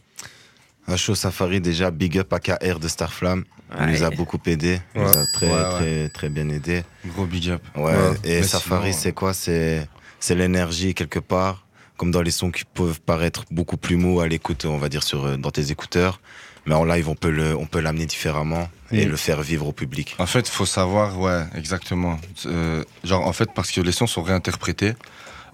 Un 0.88 0.96
show 0.96 1.16
Safari, 1.16 1.60
déjà, 1.60 1.92
big 1.92 2.18
up 2.18 2.32
à 2.32 2.40
KR 2.40 2.80
de 2.80 2.88
Starflame. 2.88 3.44
Il 3.78 3.82
Ouais. 3.86 3.92
nous 3.92 4.04
a 4.04 4.10
beaucoup 4.10 4.40
aidé. 4.46 4.80
Il 4.96 5.02
nous 5.02 5.08
a 5.10 5.26
très, 5.34 5.48
Ouais, 5.48 5.54
ouais. 5.54 5.70
très, 5.72 6.10
très 6.10 6.30
bien 6.30 6.48
aidé. 6.50 6.84
Gros 7.08 7.26
big 7.26 7.50
up. 7.50 7.62
Ouais. 7.76 7.84
Ouais. 7.94 8.14
Et 8.24 8.40
Mais 8.40 8.44
Safari, 8.44 8.92
sinon, 8.94 9.02
c'est 9.04 9.12
quoi? 9.14 9.34
C'est 9.34 9.88
c'est 10.20 10.34
l'énergie 10.36 10.94
quelque 10.96 11.20
part, 11.20 11.66
comme 11.98 12.10
dans 12.12 12.22
les 12.22 12.32
sons 12.32 12.50
qui 12.50 12.64
peuvent 12.66 13.02
paraître 13.02 13.44
beaucoup 13.52 13.78
plus 13.78 13.98
mous 13.98 14.20
à 14.22 14.28
l'écoute, 14.28 14.66
on 14.66 14.78
va 14.78 14.88
dire 14.90 15.04
sur 15.04 15.26
euh, 15.26 15.38
dans 15.38 15.52
tes 15.52 15.70
écouteurs. 15.72 16.22
Mais 16.66 16.74
en 16.76 16.84
live, 16.86 17.08
on 17.08 17.16
peut 17.16 17.30
le, 17.30 17.56
on 17.56 17.66
peut 17.66 17.80
l'amener 17.82 18.06
différemment 18.06 18.70
et 18.92 19.06
Mm. 19.06 19.10
le 19.10 19.18
faire 19.18 19.42
vivre 19.42 19.68
au 19.68 19.72
public. 19.74 20.16
En 20.20 20.26
fait, 20.26 20.48
faut 20.48 20.66
savoir, 20.66 21.20
ouais, 21.20 21.44
exactement. 21.56 22.18
Euh, 22.46 22.84
genre, 23.04 23.26
en 23.28 23.34
fait, 23.34 23.50
parce 23.54 23.72
que 23.72 23.82
les 23.82 23.92
sons 23.92 24.08
sont 24.08 24.24
réinterprétés 24.24 24.94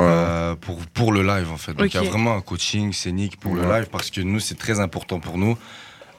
euh, 0.04 0.56
pour, 0.56 0.78
pour 0.94 1.12
le 1.12 1.24
live, 1.24 1.52
en 1.52 1.58
fait. 1.58 1.74
Donc, 1.74 1.94
il 1.94 2.02
y 2.02 2.06
a 2.06 2.10
vraiment 2.10 2.36
un 2.36 2.42
coaching 2.42 2.94
scénique 2.94 3.40
pour 3.40 3.56
le 3.56 3.64
live, 3.64 3.88
parce 3.92 4.10
que 4.12 4.22
nous, 4.22 4.40
c'est 4.40 4.58
très 4.58 4.80
important 4.80 5.20
pour 5.20 5.38
nous. 5.38 5.58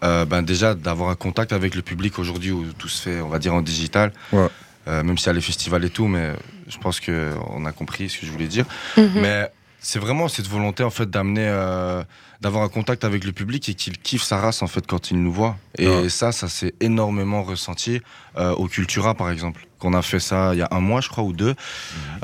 euh, 0.02 0.24
ben 0.24 0.42
déjà, 0.42 0.74
d'avoir 0.74 1.10
un 1.10 1.14
contact 1.14 1.52
avec 1.52 1.74
le 1.74 1.82
public 1.82 2.18
aujourd'hui 2.18 2.50
où 2.50 2.64
tout 2.78 2.88
se 2.88 3.00
fait, 3.02 3.20
on 3.20 3.28
va 3.28 3.38
dire, 3.38 3.54
en 3.54 3.62
digital. 3.62 4.12
Ouais. 4.32 4.48
Euh, 4.86 5.02
même 5.02 5.16
s'il 5.16 5.28
y 5.28 5.30
a 5.30 5.32
les 5.32 5.40
festivals 5.40 5.84
et 5.84 5.90
tout, 5.90 6.06
mais 6.06 6.32
je 6.68 6.76
pense 6.76 7.00
qu'on 7.00 7.64
a 7.64 7.72
compris 7.72 8.10
ce 8.10 8.18
que 8.18 8.26
je 8.26 8.30
voulais 8.30 8.48
dire. 8.48 8.66
Mhm. 8.98 9.10
Mais 9.14 9.50
c'est 9.86 9.98
vraiment 9.98 10.28
cette 10.28 10.48
volonté 10.48 10.82
en 10.82 10.88
fait 10.90 11.10
d'amener, 11.10 11.46
euh, 11.46 12.02
d'avoir 12.40 12.64
un 12.64 12.68
contact 12.68 13.04
avec 13.04 13.22
le 13.24 13.32
public 13.32 13.68
et 13.68 13.74
qu'il 13.74 13.98
kiffe 13.98 14.22
sa 14.22 14.38
race 14.38 14.62
en 14.62 14.66
fait 14.66 14.86
quand 14.86 15.10
il 15.10 15.22
nous 15.22 15.30
voit. 15.32 15.56
Et 15.76 15.86
Ouais. 15.86 16.08
ça, 16.08 16.32
ça 16.32 16.48
s'est 16.48 16.74
énormément 16.80 17.42
ressenti 17.42 18.00
euh, 18.38 18.52
au 18.54 18.66
Cultura 18.66 19.14
par 19.14 19.30
exemple. 19.30 19.66
Qu'on 19.78 19.92
a 19.92 20.00
fait 20.00 20.20
ça 20.20 20.54
il 20.54 20.58
y 20.60 20.62
a 20.62 20.68
un 20.70 20.80
mois, 20.80 21.02
je 21.02 21.10
crois, 21.10 21.22
ou 21.24 21.34
deux. 21.34 21.54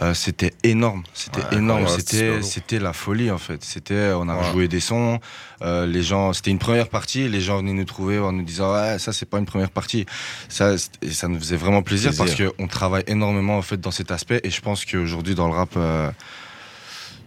Euh, 0.01 0.15
c'était 0.15 0.55
énorme. 0.65 1.03
C'était 1.13 1.41
Ouais, 1.43 1.59
énorme. 1.59 1.83
ouais, 1.83 1.89
c'était 1.99 2.41
c'était, 2.41 2.79
la 2.79 2.95
folie 2.95 3.31
en 3.31 3.37
fait. 3.37 3.63
C'était, 3.63 4.13
on 4.17 4.27
a 4.31 4.51
joué 4.51 4.67
des 4.67 4.81
sons. 4.81 5.21
les 5.63 6.03
gens, 6.03 6.33
c'était 6.33 6.51
une 6.53 6.59
première 6.59 6.89
partie. 6.89 7.29
Les 7.29 7.43
gens 7.43 7.59
venaient 7.59 7.75
nous 7.75 7.85
trouver 7.85 8.19
en 8.19 8.33
nous 8.33 8.43
disant 8.45 8.73
ouais, 8.73 8.99
ça 8.99 9.13
c'est 9.13 9.29
pas 9.29 9.39
une 9.39 9.45
première 9.45 9.71
partie. 9.71 10.07
Ça, 10.49 10.77
et 11.03 11.11
ça 11.11 11.29
nous 11.29 11.39
faisait 11.39 11.57
vraiment 11.59 11.83
plaisir, 11.83 12.13
Plaisir. 12.13 12.25
parce 12.47 12.57
qu'on 12.57 12.67
travaille 12.69 13.05
énormément 13.07 13.59
en 13.59 13.63
fait 13.63 13.79
dans 13.79 13.91
cet 13.91 14.11
aspect. 14.11 14.41
Et 14.45 14.49
je 14.51 14.61
pense 14.63 14.87
qu'aujourd'hui 14.87 15.35
dans 15.35 15.49
le 15.49 15.55
rap. 15.55 15.77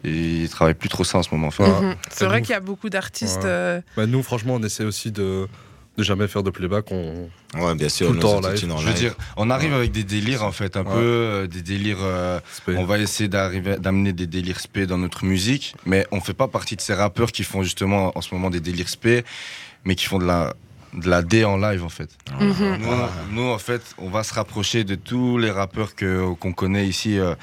Euh, 0.05 0.09
ils 0.43 0.49
travaillent 0.49 0.73
plus 0.73 0.89
trop 0.89 1.03
ça 1.03 1.17
en 1.17 1.23
ce 1.23 1.29
moment. 1.31 1.47
Enfin, 1.47 1.67
Mhm. 1.81 1.95
C'est 2.09 2.25
Et 2.25 2.27
vrai 2.27 2.41
qu'il 2.41 2.51
y 2.51 2.53
a 2.55 2.59
beaucoup 2.59 2.89
d'artistes. 2.89 3.37
Ouais. 3.43 3.45
euh, 3.45 3.81
Bah, 3.97 4.05
nous, 4.05 4.21
franchement, 4.23 4.55
on 4.55 4.63
essaie 4.63 4.83
aussi 4.83 5.11
de, 5.11 5.47
de 5.97 6.03
jamais 6.03 6.27
faire 6.27 6.43
de 6.43 6.49
playback. 6.49 6.85
On... 6.91 7.29
Ouais, 7.55 7.75
bien 7.75 7.89
sûr. 7.89 8.07
Tout 8.07 8.13
le 8.13 8.19
temps 8.19 8.39
live. 8.41 8.55
Je 8.57 8.65
veux 8.65 8.85
live. 8.87 8.93
dire, 8.93 9.15
on 9.37 9.49
arrive 9.49 9.73
avec 9.73 9.91
des 9.91 10.03
délires 10.03 10.43
en 10.43 10.51
fait, 10.51 10.75
un 10.75 10.81
Ouais. 10.83 10.91
peu 10.93 10.99
euh, 10.99 11.47
des 11.47 11.61
délires. 11.61 11.97
euh, 12.01 12.39
on 12.67 12.83
va 12.85 12.97
essayer 12.97 13.29
d'arriver, 13.29 13.77
d'amener 13.77 14.11
des 14.13 14.25
délires 14.27 14.59
spé 14.59 14.87
dans 14.87 14.97
notre 14.97 15.23
musique, 15.25 15.75
mais 15.85 16.07
on 16.11 16.19
fait 16.19 16.33
pas 16.33 16.47
partie 16.47 16.75
de 16.75 16.81
ces 16.81 16.93
rappeurs 16.95 17.31
qui 17.31 17.43
font 17.43 17.61
justement 17.63 18.11
en 18.17 18.21
ce 18.21 18.33
moment 18.33 18.49
des 18.49 18.59
délires 18.59 18.89
spé, 18.89 19.23
mais 19.85 19.95
qui 19.95 20.05
font 20.05 20.17
de 20.19 20.25
la 20.25 20.53
de 20.95 21.09
la 21.09 21.23
D 21.23 21.43
en 21.43 21.57
live 21.57 21.83
en 21.83 21.89
fait. 21.89 22.09
mhm. 22.39 22.77
Nous, 22.81 23.41
nous, 23.41 23.47
en 23.49 23.57
fait, 23.57 23.81
on 23.97 24.09
va 24.09 24.21
se 24.23 24.31
rapprocher 24.33 24.83
de 24.83 24.93
tous 24.93 25.39
les 25.39 25.49
rappeurs 25.49 25.95
que 25.95 26.33
qu'on 26.35 26.53
connaît 26.53 26.87
ici. 26.87 27.17
euh, 27.19 27.33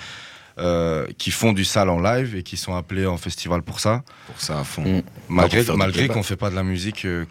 euh, 0.58 1.06
qui 1.18 1.30
font 1.30 1.52
du 1.52 1.64
sale 1.64 1.88
en 1.88 2.00
live 2.00 2.36
et 2.36 2.42
qui 2.42 2.56
sont 2.56 2.74
appelés 2.74 3.06
en 3.06 3.16
festival 3.16 3.62
pour 3.62 3.80
ça, 3.80 4.02
Pour 4.26 4.40
ça 4.40 4.60
à 4.60 4.64
fond. 4.64 4.82
Mm. 4.82 5.02
malgré, 5.28 5.64
malgré 5.76 6.08
qu'on 6.08 6.22
fait 6.22 6.36
pas 6.36 6.50
de 6.50 6.54
la 6.54 6.62
musique 6.62 7.04
euh, 7.04 7.24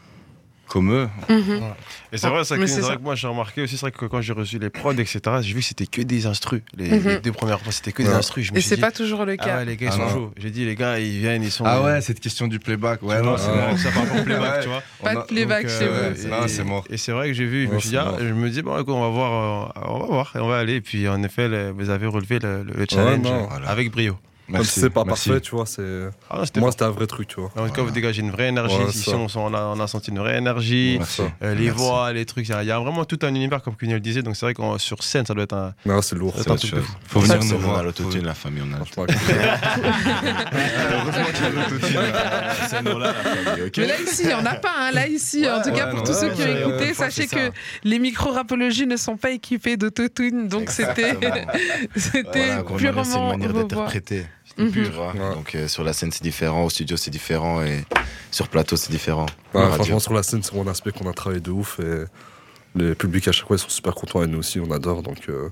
comme 0.69 0.91
eux. 0.93 1.09
Mhm. 1.27 1.61
Et 2.11 2.17
c'est 2.17 2.27
vrai, 2.29 2.43
ça, 2.45 2.55
vrai 2.55 2.67
ça. 2.67 2.95
que 2.95 3.01
moi 3.01 3.15
j'ai 3.15 3.27
remarqué 3.27 3.61
aussi, 3.63 3.75
c'est 3.75 3.81
vrai 3.81 3.91
que 3.91 4.05
quand 4.05 4.21
j'ai 4.21 4.33
reçu 4.33 4.57
les 4.59 4.69
prods, 4.69 4.93
etc., 4.93 5.19
j'ai 5.41 5.53
vu 5.53 5.59
que 5.59 5.65
c'était 5.65 5.85
que 5.87 6.01
des 6.01 6.25
instrus. 6.25 6.61
Les, 6.77 6.89
Mhm. 6.89 7.07
les 7.07 7.19
deux 7.19 7.31
premières 7.31 7.59
fois, 7.59 7.71
c'était 7.71 7.91
que 7.91 8.03
des 8.03 8.09
instrus. 8.09 8.45
Je 8.45 8.53
me 8.53 8.57
Et 8.57 8.61
suis 8.61 8.69
c'est 8.69 8.75
dit, 8.75 8.81
pas 8.81 8.91
toujours 8.91 9.25
le 9.25 9.35
ah 9.37 9.43
cas. 9.43 9.57
ouais, 9.57 9.65
les 9.65 9.75
gars, 9.77 9.87
ils 9.87 10.01
Ah 10.01 10.07
sont 10.09 10.13
chauds. 10.13 10.31
J'ai 10.37 10.49
dit, 10.51 10.65
les 10.65 10.75
gars, 10.75 10.99
ils 10.99 11.19
viennent, 11.19 11.43
ils 11.43 11.51
sont. 11.51 11.65
Ah 11.67 11.77
euh, 11.79 11.83
ouais, 11.95 12.01
cette 12.01 12.19
question 12.19 12.47
du 12.47 12.59
playback, 12.59 13.03
ouais, 13.03 13.21
non, 13.21 13.35
c'est 13.37 13.47
bon, 13.49 13.77
ça 13.77 13.89
playback, 14.23 14.61
tu 14.61 14.69
vois. 14.69 14.83
Pas 15.03 15.15
de 15.15 15.21
playback 15.27 15.67
chez 15.67 15.77
euh, 15.83 16.13
vous. 16.15 16.47
c'est 16.47 16.63
mort. 16.63 16.85
Et 16.89 16.97
c'est 16.97 17.11
vrai 17.11 17.27
que 17.27 17.33
j'ai 17.33 17.45
vu, 17.45 17.67
je 17.67 17.73
me 17.73 17.79
suis 17.79 17.89
dit, 17.89 17.97
ah, 17.97 18.05
mort. 18.05 18.19
je 18.19 18.33
me 18.33 18.49
dis, 18.49 18.61
bon, 18.61 18.75
écoute, 18.79 18.93
on 18.93 19.01
va 19.01 19.09
voir, 19.09 19.71
euh, 19.75 19.81
on 19.87 19.99
va 19.99 20.05
voir, 20.05 20.31
on 20.35 20.47
va 20.47 20.57
aller. 20.59 20.75
Et 20.75 20.81
puis, 20.81 21.07
en 21.07 21.21
effet, 21.23 21.71
vous 21.71 21.89
avez 21.89 22.05
relevé 22.07 22.39
le, 22.39 22.63
le 22.63 22.85
challenge 22.89 23.27
avec 23.65 23.91
brio. 23.91 24.17
Même 24.49 24.63
si 24.63 24.67
Merci, 24.67 24.79
c'est 24.79 24.89
pas 24.89 25.03
merci. 25.05 25.29
parfait, 25.29 25.41
tu 25.41 25.51
vois, 25.55 25.65
c'est. 25.67 26.09
Ah, 26.29 26.41
c'était 26.43 26.59
Moi, 26.59 26.69
bon. 26.69 26.71
c'était 26.71 26.85
un 26.85 26.89
vrai 26.89 27.05
truc, 27.05 27.27
tu 27.27 27.39
vois. 27.39 27.51
En 27.55 27.67
tout 27.67 27.73
cas, 27.73 27.81
vous 27.83 27.91
dégagez 27.91 28.21
une 28.21 28.31
vraie 28.31 28.47
énergie. 28.47 28.75
Ouais, 28.75 28.89
Ici, 28.89 29.11
ça. 29.11 29.15
on, 29.15 29.27
on 29.35 29.53
a, 29.53 29.61
on 29.75 29.79
a 29.79 29.87
senti 29.87 30.09
une 30.09 30.17
vraie 30.19 30.37
énergie. 30.37 30.95
Merci. 30.97 31.21
Euh, 31.43 31.53
les 31.53 31.65
Merci. 31.65 31.77
voix, 31.79 32.11
les 32.13 32.25
trucs, 32.25 32.47
il 32.47 32.51
y 32.51 32.55
a- 32.55 32.63
il 32.63 32.67
y, 32.67 32.71
a 32.71 32.79
vraiment 32.79 33.05
tout 33.05 33.19
un 33.21 33.29
univers, 33.29 33.61
comme 33.61 33.75
Cunel 33.75 33.99
disait. 33.99 34.23
Donc, 34.23 34.35
c'est 34.35 34.45
vrai 34.47 34.53
qu'on 34.55 34.77
sur 34.79 35.03
scène, 35.03 35.25
ça 35.25 35.35
doit 35.35 35.43
être 35.43 35.53
un. 35.53 35.73
Non, 35.85 36.01
c'est 36.01 36.15
lourd. 36.15 36.33
C'est 36.37 36.43
c'est 36.43 36.51
autre 36.51 36.65
chose. 36.65 36.83
Faut 37.07 37.19
venir 37.19 37.37
nous 37.43 37.51
on 37.53 37.55
a 37.55 37.59
voir. 37.59 37.83
l'autotune, 37.83 38.25
la 38.25 38.33
famille, 38.33 38.63
on 38.67 38.73
a. 38.73 38.77
Franchement, 38.85 39.05
Mais 43.77 43.87
là, 43.87 43.93
ici, 44.01 44.21
il 44.23 44.27
n'y 44.27 44.33
en 44.33 44.45
a 44.45 44.55
pas. 44.55 44.71
hein. 44.79 44.91
Là, 44.91 45.07
ici, 45.07 45.47
en 45.49 45.61
tout 45.61 45.71
cas, 45.71 45.85
ouais, 45.85 45.89
pour 45.91 45.99
non, 45.99 46.03
tous 46.05 46.13
ceux 46.13 46.27
ouais, 46.29 46.33
qui 46.33 46.41
ont 46.41 46.69
écouté, 46.69 46.93
sachez 46.93 47.27
c'est 47.27 47.35
que 47.35 47.51
les 47.83 47.99
micro-rapologies 47.99 48.87
ne 48.87 48.97
sont 48.97 49.17
pas 49.17 49.31
équipés 49.31 49.77
d'autotune. 49.77 50.47
Donc, 50.47 50.69
c'était 50.69 51.11
Exactement. 51.11 51.51
c'était 51.95 52.29
Voilà, 52.39 52.61
une 52.61 52.67
c'est 52.67 52.75
purement 52.77 53.29
manière 53.29 53.47
vos 53.49 53.53
voix. 53.53 53.63
d'interpréter. 53.63 54.25
Mhm. 54.59 54.71
Tu 54.73 54.83
vois 54.83 55.13
Ouais. 55.13 55.33
Donc 55.35 55.55
euh, 55.55 55.67
sur 55.67 55.83
la 55.83 55.93
scène 55.93 56.11
c'est 56.11 56.21
différent, 56.23 56.65
au 56.65 56.69
studio 56.69 56.97
c'est 56.97 57.11
différent 57.11 57.61
et 57.61 57.83
sur 58.31 58.47
plateau 58.49 58.75
c'est 58.75 58.91
différent. 58.91 59.25
Ouais, 59.53 59.65
franchement, 59.71 59.99
sur 59.99 60.13
la 60.13 60.21
scène, 60.23 60.43
c'est 60.43 60.53
mon 60.53 60.67
aspect 60.67 60.91
qu'on 60.91 61.09
a 61.09 61.13
travaillé 61.13 61.41
de 61.41 61.49
ouf. 61.51 61.79
Et 61.79 62.03
les 62.75 62.93
publics, 62.93 63.27
à 63.27 63.31
chaque 63.31 63.47
fois, 63.47 63.55
ils 63.55 63.59
sont 63.59 63.69
super 63.69 63.95
contents. 63.95 64.21
Et 64.21 64.27
nous 64.27 64.37
aussi, 64.39 64.59
on 64.59 64.69
adore. 64.71 65.01
Donc, 65.01 65.27
euh, 65.29 65.49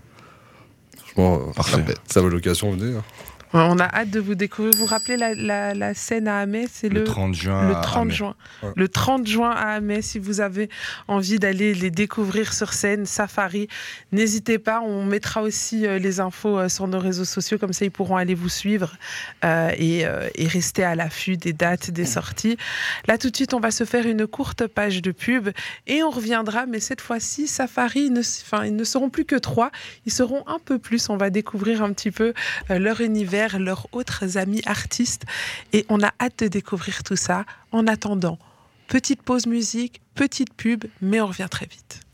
franchement, 0.97 1.41
euh, 1.57 1.93
ça 2.07 2.21
vaut 2.21 2.29
l'occasion, 2.29 2.71
venez. 2.71 2.95
hein. 2.97 3.03
On 3.53 3.79
a 3.79 3.85
hâte 3.85 4.09
de 4.09 4.19
vous 4.19 4.35
découvrir. 4.35 4.73
Vous 4.75 4.81
vous 4.81 4.85
rappelez 4.85 5.15
la, 5.17 5.33
la- 5.33 5.73
la 5.73 5.93
scène 5.93 6.27
à 6.27 6.39
Amé 6.39 6.67
C'est 6.71 6.89
Le 6.89 6.99
le, 6.99 7.03
30 7.05 7.33
juin. 7.33 7.67
le 7.69 7.75
à 7.75 7.81
30 7.81 8.01
Amé. 8.03 8.11
juin. 8.13 8.35
Ouais. 8.61 8.69
Le 8.75 8.87
30 8.89 9.25
juin 9.27 9.51
à 9.51 9.69
Amé, 9.75 10.01
si 10.01 10.19
vous 10.19 10.41
avez 10.41 10.69
envie 11.07 11.39
d'aller 11.39 11.73
les 11.73 11.89
découvrir 11.89 12.53
sur 12.53 12.73
scène, 12.73 13.05
Safari, 13.05 13.67
n'hésitez 14.11 14.59
pas. 14.59 14.81
On 14.81 15.05
mettra 15.05 15.41
aussi 15.41 15.85
euh, 15.87 15.97
les 15.97 16.19
infos 16.19 16.57
euh, 16.59 16.69
sur 16.69 16.87
nos 16.87 16.99
réseaux 16.99 17.25
sociaux, 17.25 17.57
comme 17.57 17.73
ça 17.73 17.85
ils 17.85 17.91
pourront 17.91 18.17
aller 18.17 18.35
vous 18.35 18.49
suivre 18.49 18.95
euh, 19.45 19.71
et, 19.77 20.05
euh, 20.05 20.27
et 20.35 20.47
rester 20.47 20.83
à 20.83 20.95
l'affût 20.95 21.37
des 21.37 21.53
dates, 21.53 21.89
des 21.91 22.05
sorties. 22.05 22.57
Là, 23.07 23.17
tout 23.17 23.29
de 23.29 23.35
suite, 23.35 23.53
on 23.53 23.59
va 23.59 23.71
se 23.71 23.85
faire 23.85 24.05
une 24.07 24.27
courte 24.27 24.67
page 24.67 25.01
de 25.01 25.11
pub 25.11 25.49
et 25.87 26.03
on 26.03 26.09
reviendra. 26.09 26.65
Mais 26.65 26.79
cette 26.79 27.01
fois-ci, 27.01 27.47
Safari, 27.47 28.01
ils 28.07 28.13
ne, 28.13 28.19
enfin, 28.21 28.65
ils 28.65 28.75
ne 28.75 28.83
seront 28.83 29.09
plus 29.09 29.25
que 29.25 29.35
trois. 29.37 29.71
Ils 30.05 30.11
seront 30.11 30.43
un 30.47 30.59
peu 30.63 30.79
plus. 30.79 31.09
On 31.09 31.17
va 31.17 31.29
découvrir 31.29 31.81
un 31.81 31.93
petit 31.93 32.11
peu 32.11 32.33
leur 32.69 32.99
univers, 33.01 33.36
leurs 33.59 33.87
autres 33.91 34.37
amis 34.37 34.61
artistes. 34.65 35.25
Et 35.73 35.85
on 35.89 36.01
a 36.01 36.11
hâte 36.19 36.39
de 36.43 36.47
découvrir 36.47 37.03
tout 37.03 37.15
ça. 37.15 37.45
En 37.71 37.87
attendant, 37.87 38.39
petite 38.87 39.21
pause 39.21 39.45
musique, 39.45 40.01
petite 40.15 40.53
pub, 40.53 40.85
mais 41.01 41.21
on 41.21 41.27
revient 41.27 41.47
très 41.49 41.65
vite. 41.65 42.01